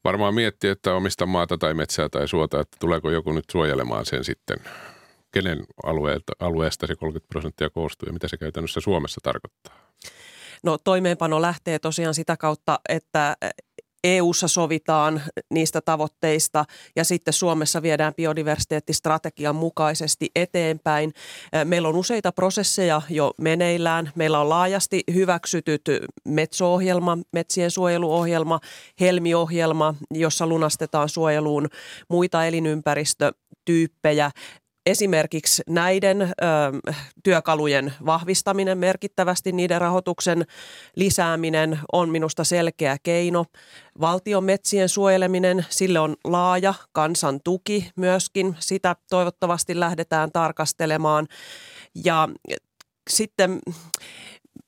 varmaan 0.05 0.34
miettii, 0.34 0.70
että 0.70 0.95
omista 0.95 1.26
maata 1.26 1.59
tai 1.59 1.74
metsää 1.74 2.09
tai 2.09 2.28
suota, 2.28 2.61
että 2.61 2.76
tuleeko 2.80 3.11
joku 3.11 3.32
nyt 3.32 3.45
suojelemaan 3.53 4.07
sen 4.07 4.24
sitten. 4.24 4.57
Kenen 5.32 5.64
alueelta, 5.84 6.32
alueesta 6.40 6.86
se 6.86 6.97
30 6.97 7.28
prosenttia 7.28 7.70
koostuu 7.70 8.07
ja 8.07 8.12
mitä 8.12 8.28
se 8.28 8.36
käytännössä 8.36 8.80
Suomessa 8.80 9.20
tarkoittaa? 9.22 9.74
No 10.62 10.78
toimeenpano 10.78 11.42
lähtee 11.42 11.78
tosiaan 11.78 12.14
sitä 12.14 12.36
kautta, 12.36 12.80
että 12.88 13.36
EU-ssa 14.05 14.48
sovitaan 14.48 15.22
niistä 15.50 15.80
tavoitteista 15.80 16.64
ja 16.96 17.05
sitten 17.05 17.34
Suomessa 17.34 17.82
viedään 17.82 18.14
biodiversiteettistrategian 18.14 19.57
mukaisesti 19.57 20.30
eteenpäin. 20.34 21.12
Meillä 21.64 21.88
on 21.88 21.96
useita 21.96 22.32
prosesseja 22.32 23.02
jo 23.11 23.32
meneillään. 23.40 24.12
Meillä 24.14 24.40
on 24.40 24.48
laajasti 24.48 25.02
hyväksytyt 25.14 25.82
metso-ohjelma, 26.28 27.18
metsien 27.32 27.70
suojeluohjelma, 27.70 28.61
helmiohjelma, 29.00 29.94
jossa 30.11 30.46
lunastetaan 30.46 31.09
suojeluun 31.09 31.68
muita 32.09 32.44
elinympäristötyyppejä 32.46 34.30
esimerkiksi 34.87 35.62
näiden 35.68 36.22
ö, 36.22 36.26
työkalujen 37.22 37.93
vahvistaminen 38.07 38.78
merkittävästi, 38.78 39.53
niiden 39.53 39.80
rahoituksen 39.80 40.47
lisääminen 40.97 41.78
on 41.93 42.09
minusta 42.09 42.45
selkeä 42.45 42.97
keino. 43.03 43.45
Valtion 44.01 44.45
metsien 44.45 44.89
suojeleminen, 44.89 45.66
sille 45.68 46.01
on 46.01 46.16
laaja 46.24 46.74
kansan 46.93 47.41
tuki 47.45 47.91
myöskin. 47.97 48.57
Sitä 48.59 48.97
toivottavasti 49.11 49.80
lähdetään 49.80 50.32
tarkastelemaan. 50.32 51.26
Ja 52.05 52.28
sitten 53.11 53.61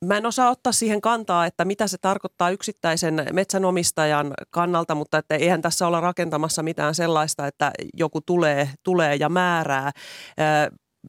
Mä 0.05 0.17
en 0.17 0.27
osaa 0.27 0.51
ottaa 0.51 0.73
siihen 0.73 1.01
kantaa, 1.01 1.47
että 1.47 1.65
mitä 1.65 1.87
se 1.87 1.99
tarkoittaa 2.01 2.51
yksittäisen 2.51 3.27
metsänomistajan 3.33 4.35
kannalta, 4.51 4.95
mutta 4.95 5.19
että 5.19 5.35
eihän 5.35 5.63
tässä 5.63 5.87
olla 5.87 6.01
rakentamassa 6.01 6.63
mitään 6.63 6.95
sellaista, 6.95 7.47
että 7.47 7.73
joku 7.95 8.21
tulee, 8.21 8.71
tulee 8.83 9.15
ja 9.15 9.29
määrää. 9.29 9.93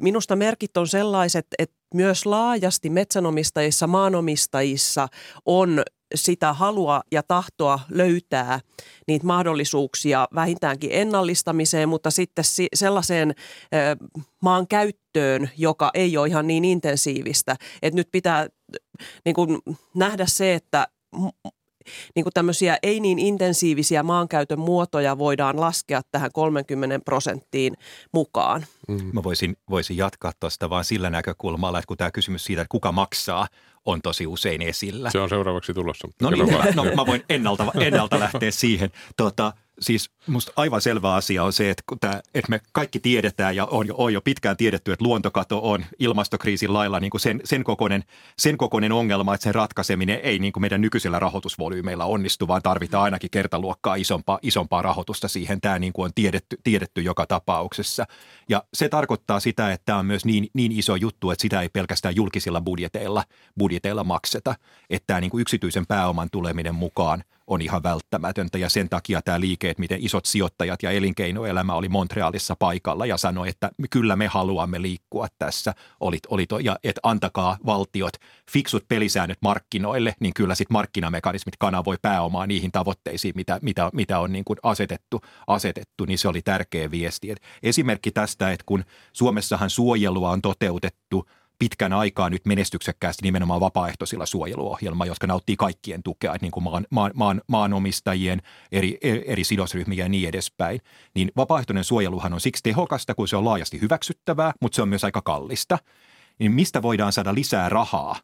Minusta 0.02 0.36
merkit 0.36 0.78
on 0.78 0.88
sellaiset, 0.88 1.48
että 1.60 1.76
myös 1.94 2.26
laajasti 2.26 2.90
metsänomistajissa, 2.90 3.88
maanomistajissa 3.88 5.08
on 5.46 5.84
sitä 6.16 6.54
halua 6.54 7.02
ja 7.12 7.24
tahtoa 7.24 7.80
löytää 7.90 8.60
niitä 9.08 9.26
mahdollisuuksia 9.26 10.28
vähintäänkin 10.36 10.90
ennallistamiseen, 10.94 11.90
mutta 11.90 12.12
sitten 12.12 12.46
sellaiseen 12.74 13.36
maan 14.42 14.68
käyttöön, 14.68 15.50
joka 15.58 15.92
ei 15.94 16.18
ole 16.18 16.28
ihan 16.28 16.48
niin 16.48 16.66
intensiivistä. 16.66 17.56
Että 17.82 17.96
nyt 17.96 18.10
pitää 18.12 18.48
niin 19.26 19.36
kuin 19.36 19.60
nähdä 19.96 20.26
se, 20.26 20.54
että 20.54 20.88
niin 22.16 22.24
kuin 22.24 22.34
tämmöisiä 22.34 22.78
ei 22.84 23.00
niin 23.00 23.20
intensiivisiä 23.20 24.04
maankäytön 24.04 24.60
muotoja 24.60 25.18
voidaan 25.18 25.60
laskea 25.60 26.02
tähän 26.12 26.32
30 26.34 27.00
prosenttiin 27.06 27.74
mukaan. 28.14 28.66
Mm. 28.88 29.10
Mä 29.14 29.24
voisin, 29.24 29.58
voisin 29.70 29.98
jatkaa 29.98 30.32
tuosta 30.40 30.70
vaan 30.70 30.86
sillä 30.86 31.10
näkökulmalla, 31.10 31.80
että 31.80 31.88
kun 31.88 31.98
tämä 31.98 32.12
kysymys 32.12 32.46
siitä, 32.46 32.62
että 32.62 32.72
kuka 32.72 32.92
maksaa, 32.92 33.48
on 33.88 34.02
tosi 34.02 34.28
usein 34.28 34.62
esillä. 34.62 35.10
Se 35.10 35.20
on 35.20 35.30
seuraavaksi 35.30 35.74
tulossa. 35.74 36.08
No 36.22 36.30
niin, 36.30 36.48
no, 36.76 36.84
mä 36.96 37.06
voin 37.06 37.24
ennalta, 37.30 37.72
ennalta 37.80 38.20
lähteä 38.20 38.52
siihen. 38.52 38.92
Tota, 39.18 39.54
siis 39.82 40.10
musta 40.28 40.52
aivan 40.56 40.82
selvä 40.82 41.14
asia 41.14 41.44
on 41.44 41.54
se, 41.54 41.70
että, 41.70 41.84
tämä, 42.00 42.22
että 42.34 42.50
me 42.50 42.62
kaikki 42.72 43.00
tiedetään 43.00 43.56
ja 43.56 43.66
on 43.66 43.88
jo, 43.88 43.96
on 43.98 44.14
jo 44.14 44.22
pitkään 44.22 44.58
tiedetty, 44.58 44.92
että 44.92 45.06
luontokato 45.06 45.60
on 45.72 45.86
ilmastokriisin 46.00 46.74
lailla 46.74 47.00
niin 47.00 47.10
kuin 47.10 47.22
sen, 47.22 47.42
sen, 47.44 47.64
kokoinen, 47.64 48.04
sen 48.38 48.58
kokoinen 48.58 48.92
ongelma, 48.92 49.34
että 49.34 49.44
sen 49.44 49.56
ratkaiseminen 49.56 50.20
ei 50.24 50.40
niin 50.40 50.54
kuin 50.54 50.62
meidän 50.62 50.82
nykyisellä 50.82 51.20
rahoitusvolyymeilla 51.20 52.06
onnistu, 52.06 52.48
vaan 52.48 52.62
tarvitaan 52.62 53.04
ainakin 53.04 53.30
kertaluokkaa 53.30 53.96
isompaa, 53.96 54.40
isompaa 54.42 54.82
rahoitusta 54.82 55.28
siihen. 55.28 55.62
Tämä 55.62 55.80
niin 55.80 55.94
kuin 55.94 56.06
on 56.06 56.12
tiedetty, 56.16 56.58
tiedetty 56.64 57.02
joka 57.02 57.26
tapauksessa. 57.26 58.06
Ja 58.50 58.64
se 58.74 58.90
tarkoittaa 58.90 59.40
sitä, 59.40 59.72
että 59.72 59.86
tämä 59.86 60.00
on 60.00 60.06
myös 60.06 60.26
niin, 60.26 60.48
niin 60.54 60.72
iso 60.72 60.96
juttu, 60.96 61.32
että 61.32 61.42
sitä 61.42 61.62
ei 61.62 61.70
pelkästään 61.70 62.16
julkisilla 62.16 62.62
budjeteilla, 62.62 63.24
budjeteilla 63.60 64.04
makseta, 64.04 64.56
että 64.90 65.08
tämä 65.08 65.22
niin 65.22 65.32
kuin 65.32 65.42
yksityisen 65.42 65.88
pääoman 65.88 66.30
tuleminen 66.32 66.76
mukaan– 66.76 67.24
on 67.48 67.62
ihan 67.62 67.84
välttämätöntä 67.84 68.58
ja 68.58 68.70
sen 68.70 68.90
takia 68.90 69.22
tämä 69.22 69.40
liike, 69.40 69.70
että 69.70 69.82
miten 69.82 70.06
isot 70.06 70.26
sijoittajat 70.26 70.84
ja 70.84 70.92
elinkeinoelämä 70.92 71.74
oli 71.74 71.90
Montrealissa 71.90 72.56
paikalla 72.56 73.06
ja 73.06 73.18
sanoi, 73.18 73.50
että 73.50 73.72
kyllä 73.90 74.16
me 74.16 74.28
haluamme 74.28 74.82
liikkua 74.82 75.28
tässä, 75.40 75.74
oli, 76.00 76.18
oli 76.30 76.48
to, 76.48 76.60
ja 76.60 76.80
että 76.84 77.02
antakaa 77.04 77.58
valtiot 77.66 78.14
fiksut 78.52 78.88
pelisäännöt 78.88 79.38
markkinoille, 79.42 80.16
niin 80.20 80.34
kyllä 80.34 80.56
sitten 80.56 80.74
markkinamekanismit 80.74 81.56
kanavoi 81.60 81.98
pääomaa 82.02 82.48
niihin 82.48 82.72
tavoitteisiin, 82.72 83.34
mitä, 83.36 83.60
mitä, 83.62 83.90
mitä 83.94 84.20
on 84.20 84.34
niin 84.34 84.46
kuin 84.46 84.60
asetettu, 84.64 85.22
asetettu, 85.48 86.06
niin 86.06 86.18
se 86.18 86.28
oli 86.28 86.42
tärkeä 86.42 86.92
viesti. 86.92 87.32
Et 87.32 87.42
esimerkki 87.64 88.12
tästä, 88.12 88.52
että 88.52 88.64
kun 88.66 88.84
Suomessahan 89.14 89.70
suojelua 89.70 90.32
on 90.32 90.42
toteutettu– 90.42 91.26
pitkän 91.60 91.94
aikaa 91.94 92.30
nyt 92.30 92.46
menestyksekkäästi 92.46 93.24
nimenomaan 93.24 93.60
vapaaehtoisilla 93.60 94.26
suojeluohjelma, 94.26 95.06
jotka 95.06 95.28
nauttii 95.28 95.56
kaikkien 95.56 96.04
tukea, 96.04 96.36
niin 96.42 96.52
kuin 96.52 96.64
maan, 96.64 96.88
maan, 96.92 97.12
maan, 97.16 97.42
maanomistajien, 97.48 98.42
eri, 98.72 98.98
eri 99.02 99.44
sidosryhmiä 99.44 100.06
ja 100.06 100.10
niin 100.10 100.30
edespäin. 100.30 100.82
Niin 101.16 101.32
vapaaehtoinen 101.38 101.84
suojeluhan 101.84 102.34
on 102.34 102.42
siksi 102.42 102.64
tehokasta, 102.64 103.16
kun 103.16 103.28
se 103.28 103.36
on 103.36 103.46
laajasti 103.46 103.82
hyväksyttävää, 103.82 104.54
mutta 104.62 104.76
se 104.76 104.82
on 104.82 104.90
myös 104.90 105.04
aika 105.04 105.22
kallista. 105.22 105.78
Niin 106.40 106.52
mistä 106.52 106.82
voidaan 106.82 107.14
saada 107.14 107.34
lisää 107.34 107.70
rahaa 107.70 108.16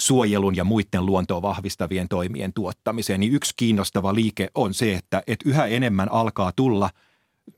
suojelun 0.00 0.56
ja 0.56 0.64
muiden 0.64 1.06
luontoa 1.06 1.42
vahvistavien 1.42 2.08
toimien 2.08 2.52
tuottamiseen, 2.52 3.20
niin 3.20 3.32
yksi 3.32 3.54
kiinnostava 3.56 4.14
liike 4.14 4.48
on 4.54 4.74
se, 4.74 4.94
että, 4.94 5.22
että 5.26 5.48
yhä 5.48 5.66
enemmän 5.66 6.12
alkaa 6.12 6.52
tulla, 6.56 6.90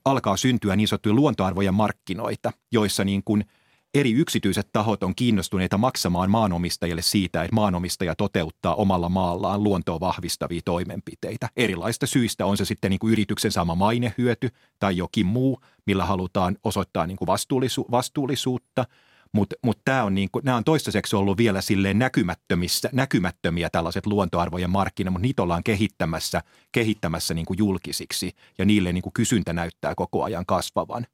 alkaa 0.05 0.37
syntyä 0.37 0.75
niin 0.75 0.87
sanottuja 0.87 1.15
luontoarvojen 1.15 1.73
markkinoita, 1.73 2.51
joissa 2.71 3.03
niin 3.03 3.21
kuin– 3.25 3.45
eri 3.93 4.11
yksityiset 4.11 4.69
tahot 4.73 5.03
on 5.03 5.15
kiinnostuneita 5.15 5.77
maksamaan 5.77 6.31
maanomistajille 6.31 7.01
siitä, 7.01 7.43
että 7.43 7.55
maanomistaja 7.55 8.15
toteuttaa 8.15 8.75
omalla 8.75 9.09
maallaan 9.09 9.63
luontoa 9.63 9.99
vahvistavia 9.99 10.61
toimenpiteitä. 10.65 11.49
Erilaista 11.55 12.05
syistä 12.05 12.45
on 12.45 12.57
se 12.57 12.65
sitten 12.65 12.89
niin 12.89 12.99
kuin 12.99 13.11
yrityksen 13.11 13.51
saama 13.51 13.75
mainehyöty 13.75 14.49
tai 14.79 14.97
jokin 14.97 15.25
muu, 15.25 15.59
millä 15.85 16.05
halutaan 16.05 16.57
osoittaa 16.63 17.07
niin 17.07 17.17
kuin 17.17 17.27
vastuullisu- 17.27 17.91
vastuullisuutta. 17.91 18.85
Mutta 19.33 19.55
mut 19.63 19.79
tämä 19.85 20.03
on, 20.03 20.15
niinku, 20.15 20.41
nämä 20.43 20.57
on 20.57 20.63
toistaiseksi 20.63 21.15
ollut 21.15 21.37
vielä 21.37 21.61
silleen 21.61 21.99
näkymättömissä, 21.99 22.89
näkymättömiä 22.93 23.69
tällaiset 23.69 24.05
luontoarvojen 24.05 24.69
markkinat, 24.69 25.13
mutta 25.13 25.21
niitä 25.21 25.43
ollaan 25.43 25.63
kehittämässä, 25.63 26.41
kehittämässä 26.71 27.33
niinku 27.33 27.53
julkisiksi 27.53 28.31
ja 28.57 28.65
niille 28.65 28.93
niinku 28.93 29.11
kysyntä 29.13 29.53
näyttää 29.53 29.95
koko 29.95 30.23
ajan 30.23 30.45
kasvavan. 30.45 31.07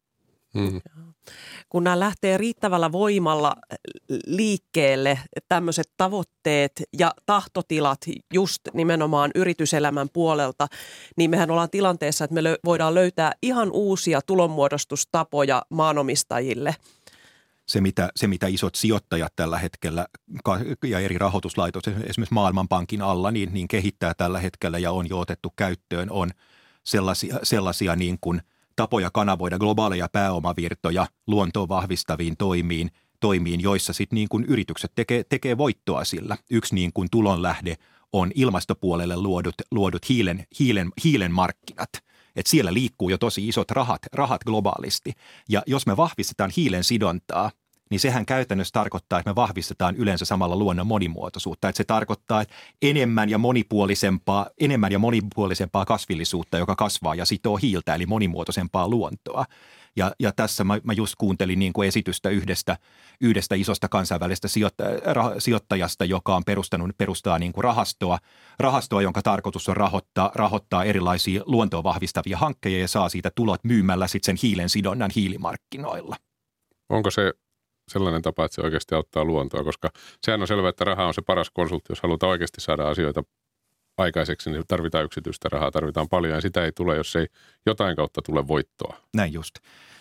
Mm. 0.57 0.81
Kun 1.69 1.83
nämä 1.83 1.99
lähtee 1.99 2.37
riittävällä 2.37 2.91
voimalla 2.91 3.55
liikkeelle, 4.25 5.19
tämmöiset 5.49 5.91
tavoitteet 5.97 6.71
ja 6.97 7.13
tahtotilat 7.25 7.99
just 8.33 8.61
nimenomaan 8.73 9.31
yrityselämän 9.35 10.07
puolelta, 10.13 10.67
niin 11.17 11.29
mehän 11.29 11.51
ollaan 11.51 11.69
tilanteessa, 11.69 12.25
että 12.25 12.41
me 12.41 12.41
voidaan 12.65 12.95
löytää 12.95 13.31
ihan 13.41 13.71
uusia 13.71 14.21
tulonmuodostustapoja 14.21 15.61
maanomistajille– 15.69 16.75
se 17.67 17.81
mitä, 17.81 18.09
se, 18.15 18.27
mitä 18.27 18.47
isot 18.47 18.75
sijoittajat 18.75 19.33
tällä 19.35 19.57
hetkellä 19.57 20.07
ja 20.83 20.99
eri 20.99 21.17
rahoituslaitokset 21.17 21.93
esimerkiksi 21.93 22.33
Maailmanpankin 22.33 23.01
alla, 23.01 23.31
niin, 23.31 23.53
niin 23.53 23.67
kehittää 23.67 24.13
tällä 24.13 24.39
hetkellä 24.39 24.77
ja 24.77 24.91
on 24.91 25.09
jo 25.09 25.19
otettu 25.19 25.53
käyttöön, 25.55 26.11
on 26.11 26.31
sellaisia, 26.83 27.39
sellaisia 27.43 27.95
niin 27.95 28.17
kuin– 28.21 28.41
tapoja 28.77 29.09
kanavoida 29.13 29.59
globaaleja 29.59 30.07
pääomavirtoja 30.11 31.07
luontoon 31.27 31.69
vahvistaviin 31.69 32.37
toimiin, 32.37 32.91
toimiin 33.19 33.61
joissa 33.61 33.93
sitten 33.93 34.15
niin 34.15 34.29
kuin 34.29 34.45
yritykset 34.45 34.91
tekee, 34.95 35.23
tekee 35.23 35.57
voittoa 35.57 36.03
sillä. 36.03 36.37
Yksi 36.51 36.75
niin 36.75 36.93
kuin 36.93 37.07
tulonlähde 37.11 37.75
on 38.13 38.31
ilmastopuolelle 38.35 39.17
luodut, 39.17 39.55
luodut 39.71 40.09
hiilen, 40.09 40.45
hiilen, 40.59 40.89
hiilen 41.03 41.31
markkinat. 41.31 41.89
Et 42.35 42.47
siellä 42.47 42.73
liikkuu 42.73 43.09
jo 43.09 43.17
tosi 43.17 43.47
isot 43.47 43.71
rahat, 43.71 44.01
rahat 44.13 44.43
globaalisti. 44.43 45.13
Ja 45.49 45.63
jos 45.67 45.85
me 45.85 45.97
vahvistetaan 45.97 46.51
hiilen 46.57 46.83
sidontaa, 46.83 47.51
niin 47.89 47.99
sehän 47.99 48.25
käytännössä 48.25 48.71
tarkoittaa, 48.73 49.19
että 49.19 49.29
me 49.29 49.35
vahvistetaan 49.35 49.95
yleensä 49.95 50.25
samalla 50.25 50.55
luonnon 50.55 50.87
monimuotoisuutta. 50.87 51.69
Että 51.69 51.77
se 51.77 51.83
tarkoittaa 51.83 52.41
että 52.41 52.55
enemmän 52.81 53.29
ja 53.29 53.37
monipuolisempaa, 53.37 54.49
enemmän 54.59 54.91
ja 54.91 54.99
monipuolisempaa 54.99 55.85
kasvillisuutta, 55.85 56.57
joka 56.57 56.75
kasvaa 56.75 57.15
ja 57.15 57.25
sitoo 57.25 57.57
hiiltä, 57.57 57.95
eli 57.95 58.05
monimuotoisempaa 58.05 58.87
luontoa. 58.87 59.45
Ja, 59.95 60.11
ja 60.19 60.31
tässä 60.31 60.63
mä, 60.63 60.79
mä 60.83 60.93
just 60.93 61.15
kuuntelin 61.17 61.59
niin 61.59 61.73
kuin 61.73 61.87
esitystä 61.87 62.29
yhdestä, 62.29 62.77
yhdestä 63.21 63.55
isosta 63.55 63.89
kansainvälisestä 63.89 64.47
sijoittajasta, 65.37 66.05
joka 66.05 66.35
on 66.35 66.43
perustanut, 66.43 66.97
perustaa 66.97 67.39
niin 67.39 67.53
kuin 67.53 67.63
rahastoa, 67.63 68.19
rahastoa, 68.59 69.01
jonka 69.01 69.21
tarkoitus 69.21 69.69
on 69.69 69.77
rahoittaa, 69.77 70.31
rahoittaa 70.35 70.83
erilaisia 70.83 71.41
luontoa 71.45 71.83
vahvistavia 71.83 72.37
hankkeja 72.37 72.79
ja 72.79 72.87
saa 72.87 73.09
siitä 73.09 73.31
tulot 73.35 73.63
myymällä 73.63 74.07
sitten 74.07 74.25
sen 74.37 74.47
hiilen 74.47 74.69
sidonnan 74.69 75.11
hiilimarkkinoilla. 75.15 76.15
Onko 76.89 77.11
se 77.11 77.33
sellainen 77.87 78.21
tapa, 78.21 78.45
että 78.45 78.55
se 78.55 78.61
oikeasti 78.61 78.95
auttaa 78.95 79.25
luontoa, 79.25 79.63
koska 79.63 79.89
sehän 80.21 80.41
on 80.41 80.47
selvää, 80.47 80.69
että 80.69 80.83
raha 80.83 81.07
on 81.07 81.13
se 81.13 81.21
paras 81.21 81.49
konsultti. 81.49 81.91
Jos 81.91 82.01
halutaan 82.01 82.29
oikeasti 82.29 82.61
saada 82.61 82.89
asioita 82.89 83.23
aikaiseksi, 83.97 84.49
niin 84.49 84.63
tarvitaan 84.67 85.05
yksityistä 85.05 85.49
rahaa, 85.51 85.71
tarvitaan 85.71 86.09
paljon 86.09 86.33
ja 86.33 86.41
sitä 86.41 86.65
ei 86.65 86.71
tule, 86.71 86.95
jos 86.95 87.15
ei 87.15 87.27
jotain 87.65 87.95
kautta 87.95 88.21
tule 88.21 88.47
voittoa. 88.47 88.97
Näin 89.15 89.33
just. 89.33 89.55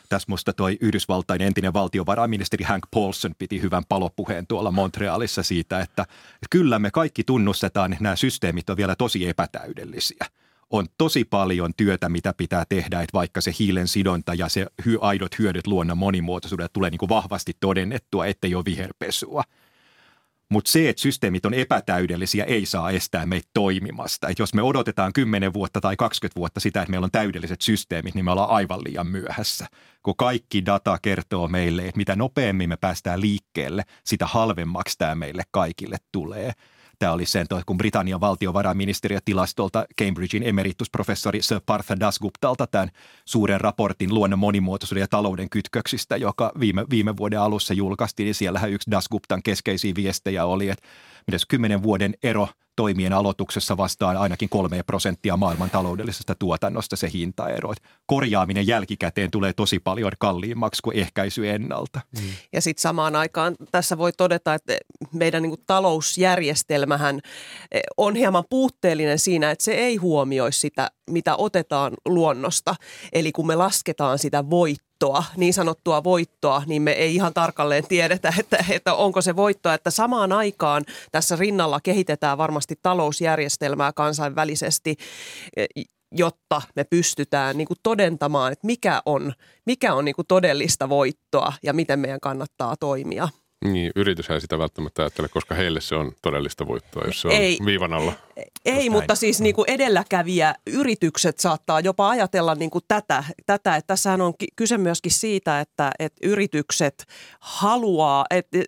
Tässä 0.09 0.26
musta 0.28 0.53
toi 0.53 0.78
Yhdysvaltain 0.80 1.43
entinen 1.43 1.72
valtiovarainministeri 1.72 2.64
Hank 2.64 2.84
Paulson 2.91 3.34
piti 3.39 3.62
hyvän 3.62 3.82
palopuheen 3.89 4.47
tuolla 4.47 4.70
Montrealissa 4.70 5.43
siitä, 5.43 5.80
että 5.80 6.07
kyllä 6.51 6.78
me 6.78 6.91
kaikki 6.91 7.24
tunnustetaan, 7.24 7.93
että 7.93 8.03
nämä 8.03 8.16
systeemit 8.16 8.70
on 8.70 8.76
vielä 8.76 8.95
tosi 8.97 9.28
epätäydellisiä– 9.28 10.26
on 10.70 10.86
tosi 10.98 11.24
paljon 11.24 11.72
työtä, 11.76 12.08
mitä 12.08 12.34
pitää 12.36 12.64
tehdä, 12.68 13.00
että 13.00 13.12
vaikka 13.12 13.40
se 13.40 13.52
hiilen 13.58 13.88
sidonta 13.88 14.34
ja 14.34 14.48
se 14.48 14.66
hy- 14.82 14.98
aidot 15.00 15.38
hyödyt 15.38 15.66
luonnon 15.66 15.98
monimuotoisuudelle 15.98 16.70
tulee 16.72 16.90
niin 16.90 16.98
kuin 16.98 17.08
vahvasti 17.08 17.52
todennettua, 17.60 18.26
ettei 18.26 18.54
ole 18.54 18.64
viherpesua. 18.64 19.42
Mutta 20.48 20.70
se, 20.70 20.88
että 20.88 21.02
systeemit 21.02 21.46
on 21.46 21.54
epätäydellisiä, 21.54 22.44
ei 22.44 22.66
saa 22.66 22.90
estää 22.90 23.26
meitä 23.26 23.48
toimimasta. 23.54 24.28
Et 24.28 24.38
jos 24.38 24.54
me 24.54 24.62
odotetaan 24.62 25.12
10 25.12 25.52
vuotta 25.52 25.80
tai 25.80 25.96
20 25.96 26.38
vuotta 26.40 26.60
sitä, 26.60 26.82
että 26.82 26.90
meillä 26.90 27.04
on 27.04 27.10
täydelliset 27.10 27.60
systeemit, 27.60 28.14
niin 28.14 28.24
me 28.24 28.30
ollaan 28.30 28.50
aivan 28.50 28.80
liian 28.84 29.06
myöhässä. 29.06 29.66
Kun 30.02 30.16
kaikki 30.16 30.66
data 30.66 30.98
kertoo 31.02 31.48
meille, 31.48 31.82
että 31.82 31.96
mitä 31.96 32.16
nopeammin 32.16 32.68
me 32.68 32.76
päästään 32.76 33.20
liikkeelle, 33.20 33.84
sitä 34.04 34.26
halvemmaksi 34.26 34.98
tämä 34.98 35.14
meille 35.14 35.42
kaikille 35.50 35.96
tulee– 36.12 36.52
Tämä 36.99 37.12
oli 37.12 37.26
sen, 37.26 37.47
kun 37.66 37.78
Britannian 37.78 38.20
valtiovarainministeriö 38.20 39.18
tilastolta 39.24 39.86
Cambridgein 40.01 40.42
emeritusprofessori 40.42 41.42
Sir 41.42 41.61
Partha 41.66 42.01
Dasguptalta 42.01 42.66
tämän 42.66 42.90
suuren 43.24 43.61
raportin 43.61 44.14
luonnon 44.14 44.38
monimuotoisuuden 44.38 45.01
ja 45.01 45.09
talouden 45.09 45.51
kytköksistä, 45.51 46.16
joka 46.16 46.53
viime, 46.61 46.84
viime 46.90 47.16
vuoden 47.16 47.40
alussa 47.40 47.74
julkaistiin, 47.74 48.24
niin 48.24 48.34
siellähän 48.34 48.70
yksi 48.70 48.90
Dasguptan 48.90 49.42
keskeisiä 49.42 49.92
viestejä 49.97 50.44
oli, 50.44 50.68
että 50.68 50.86
mitäs 51.26 51.47
kymmenen 51.47 51.82
vuoden 51.82 52.14
ero– 52.22 52.49
toimien 52.77 53.12
aloituksessa 53.12 53.77
vastaan 53.77 54.16
ainakin 54.16 54.49
kolme 54.49 54.83
prosenttia 54.83 55.37
maailman 55.37 55.70
taloudellisesta 55.70 56.35
tuotannosta 56.35 56.97
se 56.97 57.11
hintaero. 57.12 57.72
Korjaaminen 58.07 58.66
jälkikäteen 58.66 59.31
tulee 59.31 59.53
tosi 59.53 59.79
paljon 59.79 60.12
kalliimmaksi 60.18 60.83
kuin 60.83 60.97
ehkäisy 60.97 61.49
ennalta. 61.49 62.01
Mm. 62.20 62.29
Ja 62.53 62.61
sitten 62.61 62.83
samaan 62.83 63.16
aikaan 63.16 63.57
tässä 63.72 63.99
voi 63.99 64.12
todeta, 64.12 64.55
että 64.55 64.77
meidän 65.12 65.43
niin 65.43 65.55
talousjärjestelmähän 65.66 67.20
eh, 67.72 67.81
on 67.97 68.14
hieman 68.14 68.45
puutteellinen 68.51 69.18
siinä, 69.18 69.51
että 69.51 69.64
se 69.64 69.72
ei 69.72 69.97
huomioi 69.97 70.53
sitä, 70.53 70.91
mitä 71.11 71.37
otetaan 71.37 71.93
luonnosta. 72.09 72.74
Eli 73.12 73.33
kun 73.33 73.47
me 73.47 73.57
lasketaan 73.57 74.18
sitä 74.18 74.51
voittoa, 74.51 74.86
voittoa, 75.03 75.24
niin 75.36 75.55
sanottua 75.55 76.05
voittoa, 76.05 76.62
niin 76.66 76.82
me 76.82 76.92
ei 76.92 77.14
ihan 77.14 77.34
tarkalleen 77.34 77.86
tiedetä, 77.86 78.34
että, 78.38 78.64
että 78.70 78.94
onko 78.94 79.22
se 79.22 79.36
voittoa. 79.36 79.74
Että 79.74 79.90
samaan 79.90 80.32
aikaan 80.32 80.84
tässä 81.12 81.36
rinnalla 81.36 81.80
kehitetään 81.80 82.38
varmasti 82.38 82.74
talousjärjestelmää 82.82 83.92
kansainvälisesti, 83.92 84.97
jotta 86.12 86.62
me 86.76 86.84
pystytään 86.84 87.59
niin 87.59 87.68
kuin 87.68 87.78
todentamaan, 87.82 88.53
että 88.53 88.66
mikä 88.66 89.03
on, 89.07 89.32
mikä 89.66 89.94
on 89.94 90.05
niin 90.05 90.14
kuin 90.14 90.26
todellista 90.26 90.88
voittoa 90.88 91.53
ja 91.62 91.72
miten 91.72 91.99
meidän 91.99 92.20
kannattaa 92.20 92.76
toimia. 92.80 93.28
Niin, 93.64 93.92
yrityshän 93.96 94.40
sitä 94.40 94.59
välttämättä 94.59 95.02
ajattele, 95.02 95.28
koska 95.28 95.54
heille 95.54 95.80
se 95.80 95.94
on 95.94 96.12
todellista 96.22 96.66
voittoa, 96.68 97.02
jos 97.07 97.20
se 97.20 97.28
on 97.28 97.34
ei, 97.34 97.59
viivan 97.64 97.92
alla. 97.92 98.12
Ei, 98.64 98.90
mutta 98.90 99.14
siis 99.14 99.40
niin 99.40 99.54
kuin 99.54 99.70
edelläkävijä 99.70 100.54
yritykset 100.66 101.38
saattaa 101.38 101.80
jopa 101.80 102.09
ajatella 102.09 102.54
niin 102.54 102.70
kuin 102.70 102.84
tätä, 102.88 103.24
tätä, 103.46 103.76
että 103.76 103.86
tässähän 103.86 104.20
on 104.20 104.34
kyse 104.57 104.78
myöskin 104.78 105.12
siitä, 105.12 105.61
että, 105.61 105.90
että 105.98 106.28
yritykset 106.28 107.04
haluaa, 107.40 108.26
että 108.30 108.59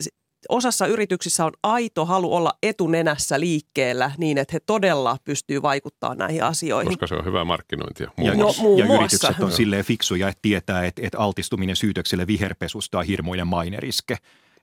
osassa 0.48 0.86
yrityksissä 0.86 1.44
on 1.44 1.52
aito 1.62 2.04
halu 2.04 2.34
olla 2.34 2.52
etunenässä 2.62 3.40
liikkeellä 3.40 4.10
niin, 4.18 4.38
että 4.38 4.52
he 4.52 4.60
todella 4.60 5.16
pystyy 5.24 5.62
vaikuttamaan 5.62 6.18
näihin 6.18 6.44
asioihin. 6.44 6.88
Koska 6.88 7.06
se 7.06 7.14
on 7.14 7.24
hyvää 7.24 7.44
markkinointia. 7.44 8.10
Muun 8.16 8.30
ja, 8.30 8.36
muassa. 8.36 8.62
No, 8.62 8.68
muun 8.68 8.78
ja 8.78 8.86
muassa. 8.86 9.02
yritykset 9.02 9.44
on 9.44 9.52
silleen 9.52 9.84
fiksuja, 9.84 10.28
että 10.28 10.42
tietää, 10.42 10.84
että, 10.84 11.02
että 11.04 11.18
altistuminen 11.18 11.76
syytökselle 11.76 12.26
viherpesusta 12.26 12.98
on 12.98 13.04
hirmoinen 13.04 13.46
maineriske. 13.46 14.16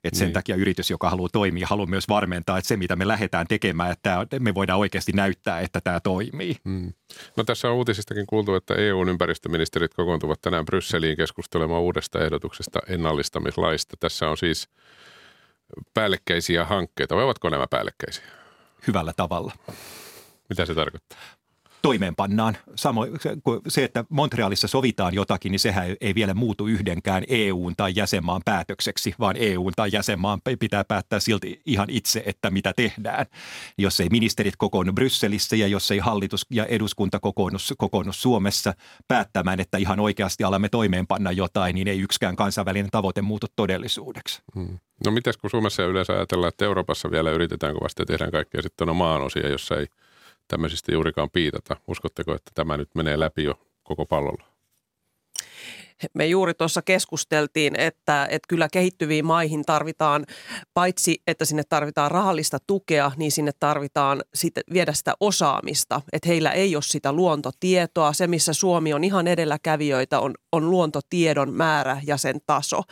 Että 0.06 0.18
sen 0.18 0.26
niin. 0.26 0.32
takia 0.32 0.56
yritys, 0.56 0.90
joka 0.90 1.10
haluaa 1.10 1.28
toimia, 1.32 1.66
haluaa 1.66 1.86
myös 1.86 2.08
varmentaa, 2.08 2.58
että 2.58 2.68
se, 2.68 2.76
mitä 2.76 2.96
me 2.96 3.08
lähdetään 3.08 3.46
tekemään, 3.46 3.90
että 3.92 4.26
me 4.38 4.54
voidaan 4.54 4.78
oikeasti 4.78 5.12
näyttää, 5.12 5.60
että 5.60 5.80
tämä 5.80 6.00
toimii. 6.00 6.56
Hmm. 6.64 6.92
No 7.36 7.44
tässä 7.44 7.68
on 7.68 7.74
uutisistakin 7.74 8.26
kuultu, 8.26 8.54
että 8.54 8.74
EUn 8.74 9.08
ympäristöministerit 9.08 9.94
kokoontuvat 9.94 10.40
tänään 10.40 10.64
Brysseliin 10.64 11.16
keskustelemaan 11.16 11.82
uudesta 11.82 12.24
ehdotuksesta 12.24 12.78
ennallistamislaista. 12.88 13.96
Tässä 14.00 14.30
on 14.30 14.36
siis 14.36 14.68
päällekkäisiä 15.94 16.64
hankkeita. 16.64 17.16
Vai 17.16 17.24
ovatko 17.24 17.50
nämä 17.50 17.66
päällekkäisiä? 17.70 18.24
Hyvällä 18.86 19.12
tavalla. 19.16 19.52
Mitä 20.48 20.66
se 20.66 20.74
tarkoittaa? 20.74 21.18
Toimeenpannaan. 21.86 22.56
Samoin 22.74 23.10
se, 23.68 23.84
että 23.84 24.04
Montrealissa 24.08 24.68
sovitaan 24.68 25.14
jotakin, 25.14 25.52
niin 25.52 25.60
sehän 25.60 25.96
ei 26.00 26.14
vielä 26.14 26.34
muutu 26.34 26.66
yhdenkään 26.66 27.24
EUn 27.28 27.74
tai 27.76 27.92
jäsenmaan 27.96 28.42
päätökseksi, 28.44 29.14
vaan 29.18 29.36
EUn 29.38 29.72
tai 29.76 29.88
jäsenmaan 29.92 30.40
pitää 30.58 30.84
päättää 30.84 31.20
silti 31.20 31.60
ihan 31.66 31.90
itse, 31.90 32.22
että 32.26 32.50
mitä 32.50 32.72
tehdään. 32.76 33.26
Jos 33.78 34.00
ei 34.00 34.08
ministerit 34.08 34.54
kokoonnu 34.56 34.92
Brysselissä 34.92 35.56
ja 35.56 35.66
jos 35.66 35.90
ei 35.90 35.98
hallitus 35.98 36.46
ja 36.50 36.64
eduskunta 36.64 37.18
kokoonnu, 37.20 38.12
Suomessa 38.12 38.74
päättämään, 39.08 39.60
että 39.60 39.78
ihan 39.78 40.00
oikeasti 40.00 40.44
alamme 40.44 40.68
toimeenpanna 40.68 41.32
jotain, 41.32 41.74
niin 41.74 41.88
ei 41.88 42.00
yksikään 42.00 42.36
kansainvälinen 42.36 42.90
tavoite 42.90 43.22
muutu 43.22 43.46
todellisuudeksi. 43.56 44.42
Hmm. 44.54 44.78
No 45.04 45.10
mitäs 45.10 45.36
kun 45.36 45.50
Suomessa 45.50 45.82
yleensä 45.82 46.12
ajatellaan, 46.12 46.48
että 46.48 46.64
Euroopassa 46.64 47.10
vielä 47.10 47.30
yritetään 47.30 47.74
kovasti 47.74 48.02
ja 48.02 48.06
tehdään 48.06 48.32
kaikkea, 48.32 48.62
sitten 48.62 48.88
on 48.88 48.96
maan 48.96 49.22
osia, 49.22 49.48
jossa 49.48 49.76
ei– 49.76 49.86
tämmöisistä 50.48 50.92
juurikaan 50.92 51.30
piitata. 51.30 51.76
Uskotteko, 51.88 52.34
että 52.34 52.50
tämä 52.54 52.76
nyt 52.76 52.90
menee 52.94 53.20
läpi 53.20 53.44
jo 53.44 53.54
koko 53.82 54.06
pallolla? 54.06 54.55
Me 56.14 56.26
juuri 56.26 56.54
tuossa 56.54 56.82
keskusteltiin, 56.82 57.80
että, 57.80 58.24
että 58.30 58.46
kyllä 58.48 58.68
kehittyviin 58.72 59.24
maihin 59.26 59.64
tarvitaan, 59.64 60.26
paitsi 60.74 61.22
että 61.26 61.44
sinne 61.44 61.62
tarvitaan 61.68 62.10
rahallista 62.10 62.58
tukea, 62.66 63.12
niin 63.16 63.32
sinne 63.32 63.52
tarvitaan 63.60 64.22
sitten 64.34 64.64
viedä 64.72 64.92
sitä 64.92 65.14
osaamista. 65.20 66.00
Että 66.12 66.28
heillä 66.28 66.50
ei 66.50 66.76
ole 66.76 66.82
sitä 66.82 67.12
luontotietoa. 67.12 68.12
Se, 68.12 68.26
missä 68.26 68.52
Suomi 68.52 68.94
on 68.94 69.04
ihan 69.04 69.26
edelläkävijöitä, 69.26 70.20
on, 70.20 70.34
on 70.52 70.70
luontotiedon 70.70 71.52
määrä 71.52 72.00
ja 72.06 72.16
sen 72.16 72.40
taso. 72.46 72.82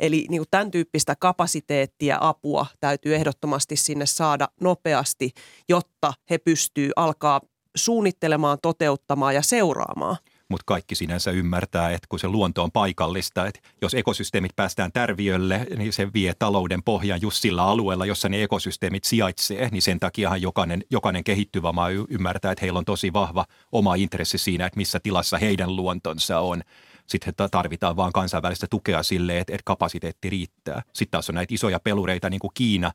Eli 0.00 0.26
niin 0.30 0.40
kuin 0.40 0.48
tämän 0.50 0.70
tyyppistä 0.70 1.16
kapasiteettia 1.18 2.18
apua 2.20 2.66
täytyy 2.80 3.14
ehdottomasti 3.14 3.76
sinne 3.76 4.06
saada 4.06 4.48
nopeasti, 4.60 5.30
jotta 5.68 6.12
he 6.30 6.38
pystyvät 6.38 6.92
alkaa 6.96 7.40
suunnittelemaan, 7.76 8.58
toteuttamaan 8.62 9.34
ja 9.34 9.42
seuraamaan 9.42 10.16
mutta 10.48 10.64
kaikki 10.66 10.94
sinänsä 10.94 11.30
ymmärtää, 11.30 11.90
että 11.90 12.06
kun 12.08 12.18
se 12.18 12.28
luonto 12.28 12.62
on 12.62 12.72
paikallista, 12.72 13.46
että 13.46 13.60
jos 13.82 13.94
ekosysteemit 13.94 14.56
päästään 14.56 14.92
tärviölle, 14.92 15.66
niin 15.76 15.92
se 15.92 16.12
vie 16.14 16.34
talouden 16.38 16.82
pohjan 16.82 17.22
just 17.22 17.36
sillä 17.40 17.64
alueella, 17.64 18.06
jossa 18.06 18.28
ne 18.28 18.42
ekosysteemit 18.42 19.04
sijaitsee, 19.04 19.68
niin 19.70 19.82
sen 19.82 20.00
takiahan 20.00 20.42
jokainen, 20.42 20.82
jokainen 20.90 21.24
kehittyvä 21.24 21.72
maa 21.72 21.88
ymmärtää, 22.08 22.52
että 22.52 22.62
heillä 22.62 22.78
on 22.78 22.84
tosi 22.84 23.12
vahva 23.12 23.46
oma 23.72 23.94
intressi 23.94 24.38
siinä, 24.38 24.66
että 24.66 24.76
missä 24.76 25.00
tilassa 25.00 25.38
heidän 25.38 25.76
luontonsa 25.76 26.40
on. 26.40 26.62
Sitten 27.06 27.34
tarvitaan 27.50 27.96
vaan 27.96 28.12
kansainvälistä 28.12 28.66
tukea 28.70 29.02
sille, 29.02 29.38
että, 29.38 29.52
että 29.52 29.62
kapasiteetti 29.64 30.30
riittää. 30.30 30.82
Sitten 30.92 31.10
taas 31.10 31.28
on 31.28 31.34
näitä 31.34 31.54
isoja 31.54 31.80
pelureita 31.80 32.30
niin 32.30 32.40
kuin 32.40 32.50
Kiina, 32.54 32.92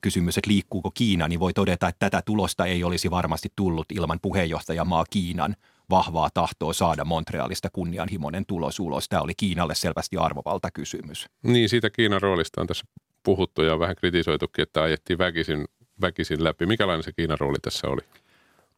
kysymys, 0.00 0.38
että 0.38 0.50
liikkuuko 0.50 0.90
Kiina, 0.90 1.28
niin 1.28 1.40
voi 1.40 1.52
todeta, 1.52 1.88
että 1.88 2.10
tätä 2.10 2.22
tulosta 2.22 2.66
ei 2.66 2.84
olisi 2.84 3.10
varmasti 3.10 3.48
tullut 3.56 3.92
ilman 3.92 4.18
puheenjohtajamaa 4.22 5.04
Kiinan 5.10 5.56
vahvaa 5.90 6.28
tahtoa 6.34 6.72
saada 6.72 7.04
Montrealista 7.04 7.68
kunnianhimoinen 7.72 8.46
tulos 8.46 8.80
ulos. 8.80 9.08
Tämä 9.08 9.22
oli 9.22 9.32
Kiinalle 9.36 9.74
selvästi 9.74 10.16
arvovalta 10.16 10.70
kysymys. 10.70 11.26
Niin, 11.42 11.68
siitä 11.68 11.90
Kiinan 11.90 12.22
roolista 12.22 12.60
on 12.60 12.66
tässä 12.66 12.86
puhuttu 13.22 13.62
ja 13.62 13.78
vähän 13.78 13.96
kritisoitukin, 13.96 14.62
että 14.62 14.82
ajettiin 14.82 15.18
väkisin, 15.18 15.64
väkisin 16.00 16.44
läpi. 16.44 16.66
Mikälainen 16.66 17.02
se 17.02 17.12
Kiinan 17.12 17.38
rooli 17.38 17.58
tässä 17.62 17.86
oli? 17.86 18.00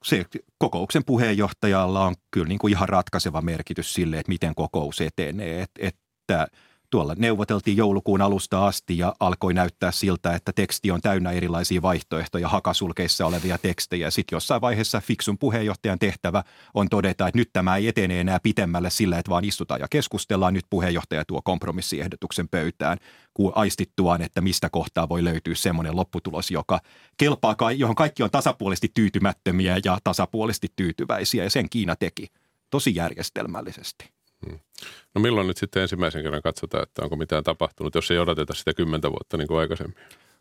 Se 0.05 0.25
kokouksen 0.59 1.05
puheenjohtajalla 1.05 2.07
on 2.07 2.15
kyllä 2.31 2.49
niin 2.49 2.59
kuin 2.59 2.73
ihan 2.73 2.89
ratkaiseva 2.89 3.41
merkitys 3.41 3.95
sille, 3.95 4.19
että 4.19 4.33
miten 4.33 4.55
kokous 4.55 5.01
etenee. 5.01 5.63
Et, 5.63 5.71
että 5.79 6.47
Tuolla 6.91 7.15
neuvoteltiin 7.19 7.77
joulukuun 7.77 8.23
alusta 8.23 8.67
asti 8.67 8.99
ja 8.99 9.15
alkoi 9.21 9.55
näyttää 9.55 9.91
siltä, 9.91 10.35
että 10.35 10.53
teksti 10.53 10.91
on 10.91 11.01
täynnä 11.01 11.31
erilaisia 11.31 11.83
vaihtoehtoja, 11.83 12.49
hakasulkeissa 12.49 13.27
olevia 13.27 13.59
tekstejä. 13.59 14.11
Sitten 14.11 14.37
jossain 14.37 14.61
vaiheessa 14.61 15.01
fiksun 15.01 15.39
puheenjohtajan 15.39 15.99
tehtävä 15.99 16.45
on 16.75 16.89
todeta, 16.89 17.29
että 17.29 17.39
nyt 17.39 17.51
tämä 17.53 17.77
ei 17.77 17.89
etene 17.89 18.21
enää 18.21 18.41
pitemmälle 18.43 18.91
sillä, 18.91 19.19
että 19.19 19.31
vaan 19.31 19.45
istutaan 19.45 19.81
ja 19.81 19.87
keskustellaan. 19.91 20.55
Nyt 20.55 20.67
puheenjohtaja 20.71 21.25
tuo 21.25 21.43
kompromissiehdotuksen 21.43 22.49
pöytään 22.49 22.99
aistittuaan, 23.55 24.23
että 24.23 24.41
mistä 24.41 24.71
kohtaa 24.71 25.09
voi 25.09 25.25
löytyä 25.25 25.55
semmoinen 25.55 25.97
lopputulos, 25.97 26.51
joka 26.51 26.81
kelpaa, 27.17 27.57
johon 27.77 27.97
kaikki 27.97 28.23
on 28.23 28.31
tasapuolisesti 28.31 28.91
tyytymättömiä 28.95 29.81
ja 29.85 29.99
tasapuolisesti 30.05 30.69
tyytyväisiä. 30.77 31.45
Ja 31.45 31.51
sen 31.51 31.71
Kiina 31.71 31.97
teki 31.97 32.27
tosi 32.71 32.95
järjestelmällisesti. 32.95 34.20
Hmm. 34.47 34.59
No 35.15 35.21
milloin 35.21 35.47
nyt 35.47 35.57
sitten 35.57 35.83
ensimmäisen 35.83 36.23
kerran 36.23 36.43
katsotaan, 36.43 36.83
että 36.83 37.03
onko 37.03 37.17
mitään 37.17 37.45
tapahtunut, 37.45 37.95
jos 37.95 38.11
ei 38.11 38.19
odoteta 38.19 38.55
sitä 38.55 38.75
kymmentä 38.75 39.11
vuotta 39.11 39.37
niin 39.37 39.49
kuin 39.49 39.61
aikaisemmin? 39.61 39.97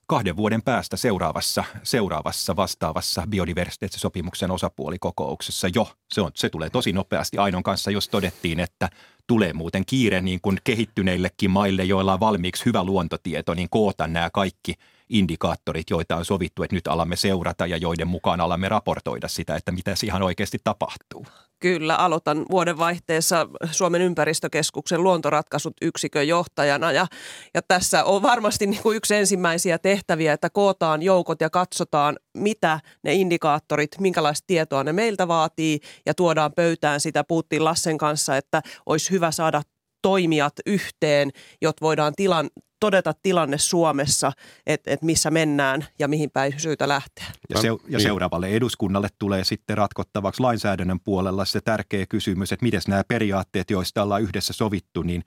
Kahden 0.08 0.38
vuoden 0.38 0.62
päästä 0.62 0.98
seuraavassa, 0.98 1.64
seuraavassa 1.84 2.56
vastaavassa 2.56 3.24
biodiversiteettisopimuksen 3.30 4.52
osapuolikokouksessa 4.52 5.68
jo. 5.76 5.92
Se, 6.14 6.22
on, 6.22 6.32
se 6.36 6.50
tulee 6.50 6.70
tosi 6.70 6.94
nopeasti. 6.94 7.38
Ainon 7.38 7.64
kanssa, 7.64 7.92
jos 7.92 8.10
todettiin, 8.10 8.60
että 8.60 8.90
tulee 9.28 9.54
muuten 9.54 9.86
kiire 9.86 10.22
niin 10.22 10.40
kuin 10.42 10.58
kehittyneillekin 10.64 11.52
maille, 11.52 11.84
joilla 11.84 12.14
on 12.14 12.20
valmiiksi 12.20 12.66
hyvä 12.66 12.84
luontotieto, 12.84 13.54
niin 13.54 13.70
koota 13.70 14.08
nämä 14.08 14.30
kaikki 14.30 14.74
indikaattorit, 15.10 15.90
joita 15.90 16.16
on 16.16 16.26
sovittu, 16.26 16.64
että 16.64 16.76
nyt 16.76 16.88
alamme 16.88 17.16
seurata 17.16 17.68
ja 17.68 17.78
joiden 17.78 18.08
mukaan 18.08 18.42
alamme 18.42 18.70
raportoida 18.70 19.28
sitä, 19.28 19.56
että 19.56 19.72
mitä 19.72 19.94
ihan 20.04 20.24
oikeasti 20.24 20.58
tapahtuu. 20.64 21.26
Kyllä, 21.60 21.96
aloitan 21.96 22.46
vuodenvaihteessa 22.52 23.48
Suomen 23.72 24.02
ympäristökeskuksen 24.02 25.04
luontoratkaisut 25.04 25.74
yksikön 25.82 26.28
johtajana 26.28 26.92
ja, 26.92 27.08
ja 27.54 27.62
tässä 27.62 28.04
on 28.04 28.22
varmasti 28.22 28.68
niin 28.68 28.82
kuin 28.84 28.98
yksi 28.98 29.16
ensimmäisiä 29.16 29.78
tehtäviä, 29.78 30.34
että 30.34 30.50
kootaan 30.50 31.02
joukot 31.02 31.42
ja 31.42 31.50
katsotaan, 31.50 32.20
mitä 32.38 32.80
ne 33.04 33.14
indikaattorit, 33.14 34.00
minkälaista 34.00 34.44
tietoa 34.48 34.84
ne 34.84 34.94
meiltä 34.94 35.28
vaatii 35.28 35.80
ja 36.06 36.14
tuodaan 36.14 36.54
pöytään 36.54 37.00
sitä. 37.00 37.24
Puhuttiin 37.24 37.64
Lassen 37.64 37.98
kanssa, 37.98 38.38
että 38.38 38.62
olisi 38.86 39.12
hyvä 39.12 39.32
saada 39.32 39.62
toimijat 40.02 40.54
yhteen, 40.66 41.30
jotta 41.62 41.86
voidaan 41.86 42.14
tilan, 42.16 42.50
todeta 42.80 43.14
tilanne 43.24 43.58
Suomessa, 43.58 44.32
että 44.68 44.92
et 44.92 45.02
missä 45.02 45.32
mennään 45.32 45.86
ja 46.00 46.08
mihin 46.08 46.30
päin 46.32 46.54
syytä 46.58 46.88
lähteä. 46.88 47.26
Ja, 47.50 47.62
se, 47.62 47.68
ja 47.68 47.78
Niin. 47.88 48.02
seuraavalle 48.02 48.48
eduskunnalle 48.48 49.08
tulee 49.20 49.44
sitten 49.44 49.78
ratkottavaksi 49.78 50.42
lainsäädännön 50.42 51.00
puolella 51.00 51.46
se 51.46 51.62
tärkeä 51.62 52.06
kysymys, 52.06 52.52
että 52.52 52.64
miten 52.64 52.82
nämä 52.88 53.04
periaatteet, 53.08 53.72
joista 53.72 54.04
ollaan 54.04 54.22
yhdessä 54.22 54.54
sovittu, 54.54 55.02
niin 55.02 55.24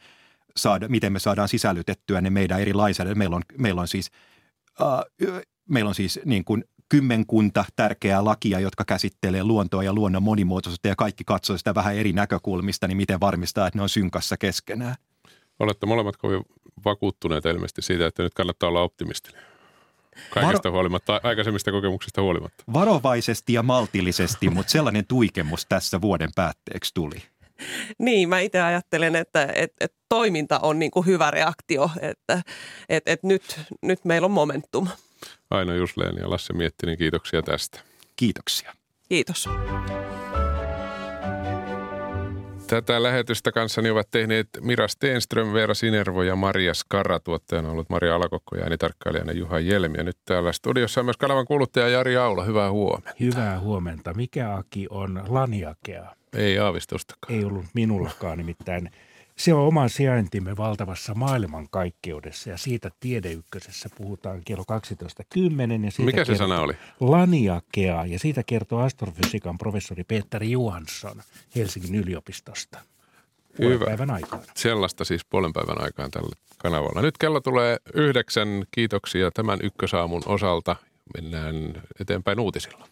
saada, 0.56 0.88
miten 0.88 1.12
me 1.12 1.18
saadaan 1.18 1.48
sisällytettyä 1.48 2.20
ne 2.20 2.30
meidän 2.30 2.60
eri 2.60 2.74
lainsäädännöt. 2.74 3.18
Meillä 3.18 3.36
on, 3.36 3.42
meillä 3.58 3.80
on 3.80 3.88
siis, 3.88 4.10
äh, 4.82 5.40
meillä 5.68 5.88
on 5.88 5.94
siis 5.94 6.20
niin 6.24 6.44
kuin 6.44 6.64
kymmenkunta 6.88 7.64
tärkeää 7.76 8.24
lakia, 8.24 8.60
jotka 8.60 8.84
käsittelee 8.84 9.44
luontoa 9.44 9.82
ja 9.82 9.92
luonnon 9.92 10.22
monimuotoisuutta 10.22 10.88
ja 10.88 10.96
kaikki 10.96 11.24
katsoo 11.24 11.58
sitä 11.58 11.74
vähän 11.74 11.96
eri 11.96 12.12
näkökulmista, 12.12 12.88
niin 12.88 12.96
miten 12.96 13.20
varmistaa, 13.20 13.66
että 13.66 13.78
ne 13.78 13.82
on 13.82 13.88
synkassa 13.88 14.36
keskenään. 14.36 14.94
Olette 15.62 15.86
molemmat 15.86 16.16
kovin 16.16 16.42
vakuuttuneita 16.84 17.50
ilmeisesti 17.50 17.82
siitä, 17.82 18.06
että 18.06 18.22
nyt 18.22 18.34
kannattaa 18.34 18.68
olla 18.68 18.82
optimistinen. 18.82 19.42
Kaikesta 20.30 20.70
huolimatta, 20.70 21.20
aikaisemmista 21.22 21.70
kokemuksista 21.70 22.22
huolimatta. 22.22 22.64
Varovaisesti 22.72 23.52
ja 23.52 23.62
maltillisesti, 23.62 24.50
mutta 24.50 24.72
sellainen 24.72 25.06
tuikemus 25.06 25.66
tässä 25.66 26.00
vuoden 26.00 26.30
päätteeksi 26.34 26.94
tuli. 26.94 27.22
Niin, 27.98 28.28
mä 28.28 28.40
itse 28.40 28.60
ajattelen, 28.60 29.16
että 29.16 29.48
et, 29.54 29.72
et 29.80 29.94
toiminta 30.08 30.58
on 30.58 30.78
niin 30.78 30.90
kuin 30.90 31.06
hyvä 31.06 31.30
reaktio, 31.30 31.90
että 32.00 32.42
et, 32.88 33.02
et 33.06 33.22
nyt, 33.22 33.60
nyt 33.82 34.04
meillä 34.04 34.24
on 34.24 34.30
momentum. 34.30 34.88
Aino 35.50 35.74
Jusleen 35.74 36.16
ja 36.16 36.30
Lasse 36.30 36.52
Miettinen, 36.52 36.98
kiitoksia 36.98 37.42
tästä. 37.42 37.80
Kiitoksia. 38.16 38.74
Kiitos. 39.08 39.48
Tätä 42.72 43.02
lähetystä 43.02 43.52
kanssani 43.52 43.90
ovat 43.90 44.10
tehneet 44.10 44.48
Mira 44.60 44.88
Stenström, 44.88 45.52
Veera 45.52 45.74
Sinervo 45.74 46.22
ja 46.22 46.36
Maria 46.36 46.74
Skarra. 46.74 47.20
Tuottajana 47.20 47.68
on 47.68 47.72
ollut 47.72 47.90
Maria 47.90 48.14
Alakokko 48.14 48.56
ja 48.56 48.62
äänitarkkailijana 48.62 49.32
Juha 49.32 49.60
Jelmi. 49.60 49.98
Ja 49.98 50.04
nyt 50.04 50.18
täällä 50.24 50.52
studiossa 50.52 51.00
on 51.00 51.04
myös 51.04 51.16
kanavan 51.16 51.46
kuuluttaja 51.46 51.88
Jari 51.88 52.16
Aula. 52.16 52.44
Hyvää 52.44 52.70
huomenta. 52.70 53.10
Hyvää 53.20 53.60
huomenta. 53.60 54.14
Mikä 54.14 54.54
Aki 54.54 54.86
on 54.90 55.24
laniakea? 55.28 56.14
Ei 56.36 56.58
aavistustakaan. 56.58 57.34
Ei 57.34 57.44
ollut 57.44 57.64
minullakaan 57.74 58.38
nimittäin. 58.38 58.90
Se 59.36 59.54
on 59.54 59.66
oma 59.66 59.88
sijaintimme 59.88 60.56
valtavassa 60.56 61.14
maailmankaikkeudessa 61.14 62.50
ja 62.50 62.56
siitä 62.58 62.90
tiedeykkösessä 63.00 63.88
puhutaan 63.96 64.42
kello 64.44 64.64
12.10. 64.72 65.84
Ja 65.84 65.90
siitä 65.90 66.02
Mikä 66.02 66.24
se 66.24 66.36
sana 66.36 66.60
oli? 66.60 66.72
Laniakea 67.00 68.06
ja 68.06 68.18
siitä 68.18 68.42
kertoo 68.42 68.80
astrofysiikan 68.80 69.58
professori 69.58 70.04
Peter 70.04 70.44
Johansson 70.44 71.22
Helsingin 71.56 71.94
yliopistosta. 71.94 72.78
Puolen 73.56 73.74
Hyvä. 73.74 73.84
päivän 73.84 74.10
aikana. 74.10 74.42
Sellaista 74.54 75.04
siis 75.04 75.24
puolen 75.24 75.52
päivän 75.52 75.82
aikaan 75.82 76.10
tällä 76.10 76.36
kanavalla. 76.58 77.02
Nyt 77.02 77.18
kello 77.18 77.40
tulee 77.40 77.76
yhdeksän. 77.94 78.64
Kiitoksia 78.70 79.30
tämän 79.30 79.58
ykkösaamun 79.62 80.22
osalta. 80.26 80.76
Mennään 81.14 81.82
eteenpäin 82.00 82.40
uutisilla. 82.40 82.88